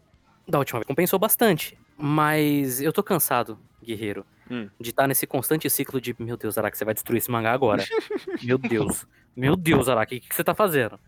Da 0.47 0.57
última 0.57 0.79
vez 0.79 0.87
compensou 0.87 1.19
bastante. 1.19 1.77
Mas 1.95 2.81
eu 2.81 2.91
tô 2.91 3.03
cansado, 3.03 3.59
guerreiro, 3.83 4.25
Hum. 4.49 4.67
de 4.79 4.89
estar 4.89 5.05
nesse 5.05 5.27
constante 5.27 5.69
ciclo 5.69 6.01
de 6.01 6.15
meu 6.17 6.35
Deus, 6.35 6.57
Araki, 6.57 6.75
você 6.75 6.83
vai 6.83 6.95
destruir 6.95 7.19
esse 7.19 7.29
mangá 7.29 7.53
agora. 7.53 7.83
meu 8.43 8.57
Deus. 8.57 9.05
Meu 9.35 9.55
Deus, 9.55 9.87
Araki, 9.87 10.15
o 10.15 10.19
que, 10.21 10.29
que 10.29 10.35
você 10.35 10.43
tá 10.43 10.55
fazendo? 10.55 10.99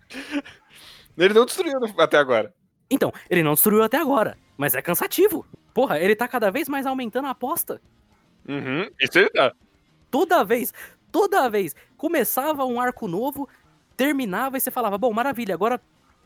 Ele 1.17 1.33
não 1.33 1.43
destruiu 1.43 1.79
até 1.97 2.19
agora. 2.19 2.53
Então, 2.91 3.11
ele 3.27 3.41
não 3.41 3.55
destruiu 3.55 3.81
até 3.81 3.97
agora, 3.97 4.37
mas 4.55 4.75
é 4.75 4.81
cansativo. 4.83 5.43
Porra, 5.73 5.99
ele 5.99 6.15
tá 6.15 6.27
cada 6.27 6.51
vez 6.51 6.69
mais 6.69 6.85
aumentando 6.85 7.25
a 7.27 7.31
aposta. 7.31 7.81
Uhum. 8.47 8.87
Isso 8.99 9.17
ele 9.17 9.31
tá. 9.31 9.51
Toda 10.11 10.43
vez, 10.43 10.71
toda 11.11 11.49
vez. 11.49 11.75
Começava 11.97 12.65
um 12.65 12.79
arco 12.79 13.07
novo, 13.07 13.49
terminava 13.97 14.57
e 14.57 14.61
você 14.61 14.69
falava, 14.69 14.95
bom, 14.99 15.11
maravilha, 15.11 15.55
agora 15.55 15.81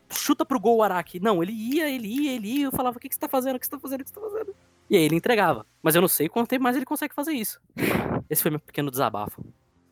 chuta 0.09 0.45
pro 0.45 0.59
gol, 0.59 0.81
Araki. 0.83 1.19
Não, 1.19 1.41
ele 1.41 1.51
ia, 1.51 1.89
ele 1.89 2.07
ia, 2.07 2.31
ele 2.35 2.47
ia. 2.59 2.65
Eu 2.67 2.71
falava, 2.71 2.97
o 2.97 2.99
que, 2.99 3.07
que 3.09 3.15
você 3.15 3.19
tá 3.21 3.27
fazendo? 3.29 3.55
O 3.55 3.59
que 3.59 3.65
você 3.65 3.71
tá 3.71 3.79
fazendo? 3.79 4.01
O 4.01 4.03
que 4.03 4.09
você 4.09 4.15
tá 4.15 4.21
fazendo? 4.21 4.55
E 4.89 4.95
aí 4.95 5.03
ele 5.03 5.15
entregava. 5.15 5.65
Mas 5.81 5.95
eu 5.95 6.01
não 6.01 6.07
sei 6.07 6.29
quanto 6.29 6.47
tempo 6.47 6.63
mais 6.63 6.75
ele 6.75 6.85
consegue 6.85 7.13
fazer 7.13 7.33
isso. 7.33 7.59
Esse 8.29 8.41
foi 8.41 8.51
meu 8.51 8.59
pequeno 8.59 8.89
desabafo 8.91 9.43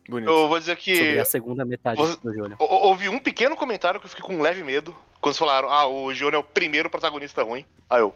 Bonito. 0.08 0.28
Eu 0.30 0.48
vou 0.48 0.58
dizer 0.58 0.76
que 0.76 0.94
sobre 0.96 1.18
a 1.20 1.24
segunda 1.24 1.64
metade 1.64 1.96
você- 1.98 2.18
do 2.22 2.32
Júlio. 2.32 2.56
hou- 2.58 2.86
houve 2.88 3.08
um 3.08 3.18
pequeno 3.18 3.56
comentário 3.56 3.98
que 3.98 4.04
eu 4.06 4.10
fiquei 4.10 4.24
com 4.24 4.34
um 4.36 4.42
leve 4.42 4.62
medo. 4.62 4.94
Quando 5.20 5.34
falaram, 5.36 5.70
ah, 5.70 5.86
o 5.86 6.12
Júnior 6.12 6.34
é 6.34 6.38
o 6.38 6.44
primeiro 6.44 6.90
protagonista 6.90 7.42
ruim. 7.42 7.64
Aí 7.88 8.00
eu, 8.02 8.14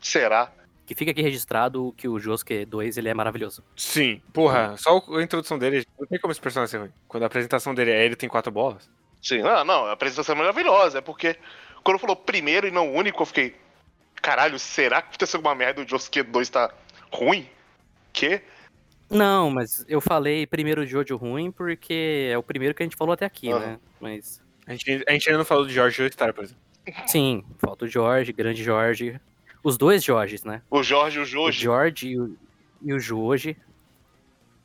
será? 0.00 0.52
Que 0.84 0.94
fica 0.94 1.12
aqui 1.12 1.22
registrado 1.22 1.94
que 1.96 2.06
o 2.06 2.18
Josuke 2.18 2.66
2 2.66 2.98
ele 2.98 3.08
é 3.08 3.14
maravilhoso. 3.14 3.64
Sim. 3.74 4.20
Porra, 4.34 4.76
só 4.76 4.98
o- 4.98 5.16
a 5.16 5.22
introdução 5.22 5.58
dele, 5.58 5.86
não 5.98 6.06
tem 6.06 6.18
como 6.20 6.30
esse 6.32 6.40
personagem 6.40 6.70
ser 6.70 6.78
ruim. 6.78 6.92
Quando 7.08 7.22
a 7.22 7.26
apresentação 7.26 7.74
dele 7.74 7.90
é 7.92 8.04
ele 8.04 8.16
tem 8.16 8.28
quatro 8.28 8.52
bolas. 8.52 8.90
Sim, 9.22 9.42
não, 9.42 9.64
não, 9.64 9.86
a 9.86 9.92
apresentação 9.92 10.34
é 10.34 10.38
maravilhosa. 10.38 10.98
É 10.98 11.00
porque 11.00 11.36
quando 11.84 11.98
falou 11.98 12.16
primeiro 12.16 12.66
e 12.66 12.70
não 12.70 12.92
único, 12.94 13.22
eu 13.22 13.26
fiquei, 13.26 13.54
caralho, 14.20 14.58
será 14.58 15.02
que 15.02 15.08
aconteceu 15.08 15.38
alguma 15.38 15.54
merda 15.54 15.80
e 15.80 15.84
o 15.84 15.88
Josuke 15.88 16.22
2 16.22 16.48
tá 16.48 16.72
ruim? 17.12 17.48
Que? 18.12 18.40
Não, 19.10 19.50
mas 19.50 19.84
eu 19.88 20.00
falei 20.00 20.46
primeiro 20.46 20.86
Jojo 20.86 21.16
ruim 21.16 21.50
porque 21.50 22.28
é 22.32 22.38
o 22.38 22.42
primeiro 22.42 22.74
que 22.74 22.82
a 22.82 22.86
gente 22.86 22.96
falou 22.96 23.12
até 23.12 23.24
aqui, 23.26 23.50
Aham. 23.50 23.58
né? 23.60 23.80
Mas 24.00 24.40
A 24.66 24.72
gente, 24.72 25.04
a 25.08 25.12
gente 25.12 25.28
ainda 25.28 25.38
não 25.38 25.44
falou 25.44 25.66
de 25.66 25.72
George 25.74 26.08
Star, 26.12 26.32
por 26.32 26.44
exemplo. 26.44 26.62
sim, 27.08 27.44
falta 27.58 27.84
o 27.84 27.88
Jorge, 27.88 28.32
grande 28.32 28.62
Jorge. 28.62 29.20
Os 29.62 29.76
dois 29.76 30.02
Jorges, 30.02 30.44
né? 30.44 30.62
O 30.70 30.82
Jorge 30.82 31.18
e 31.18 31.20
o 31.20 31.22
O 31.22 31.26
Joji. 31.26 31.60
George 31.60 32.08
e 32.08 32.18
o, 32.20 32.36
e 32.82 32.92
o 32.94 32.98
Joji. 33.00 33.56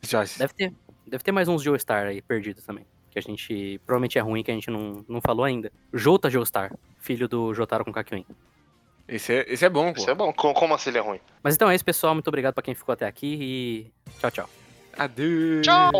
Joyce. 0.03 0.37
Deve 0.39 0.53
ter, 0.53 0.73
deve 1.07 1.23
ter 1.23 1.31
mais 1.31 1.47
uns 1.47 1.63
Joestar 1.63 2.05
aí 2.05 2.21
perdidos 2.21 2.63
também. 2.63 2.85
Que 3.15 3.19
a 3.19 3.21
gente 3.21 3.79
provavelmente 3.85 4.19
é 4.19 4.21
ruim 4.21 4.43
que 4.43 4.51
a 4.51 4.53
gente 4.53 4.69
não, 4.69 5.05
não 5.07 5.21
falou 5.21 5.45
ainda. 5.45 5.71
Jota 5.93 6.29
Joestar, 6.29 6.75
filho 6.99 7.29
do 7.29 7.53
Jotaro 7.53 7.85
com 7.85 7.93
Kakyoin. 7.93 8.25
Esse 9.07 9.31
é, 9.33 9.45
esse 9.47 9.63
é 9.63 9.69
bom, 9.69 9.93
pô. 9.93 9.99
Isso 10.01 10.09
é 10.09 10.13
bom. 10.13 10.33
Co- 10.33 10.53
Como 10.53 10.73
assim 10.73 10.89
ele 10.89 10.97
é 10.97 11.01
ruim? 11.01 11.21
Mas 11.41 11.55
então 11.55 11.69
é 11.69 11.75
isso, 11.75 11.85
pessoal. 11.85 12.13
Muito 12.13 12.27
obrigado 12.27 12.53
pra 12.55 12.61
quem 12.63 12.75
ficou 12.75 12.91
até 12.91 13.05
aqui 13.07 13.37
e 13.39 13.91
tchau, 14.19 14.31
tchau. 14.31 14.49
Adeus. 14.97 15.65
Tchau. 15.65 15.91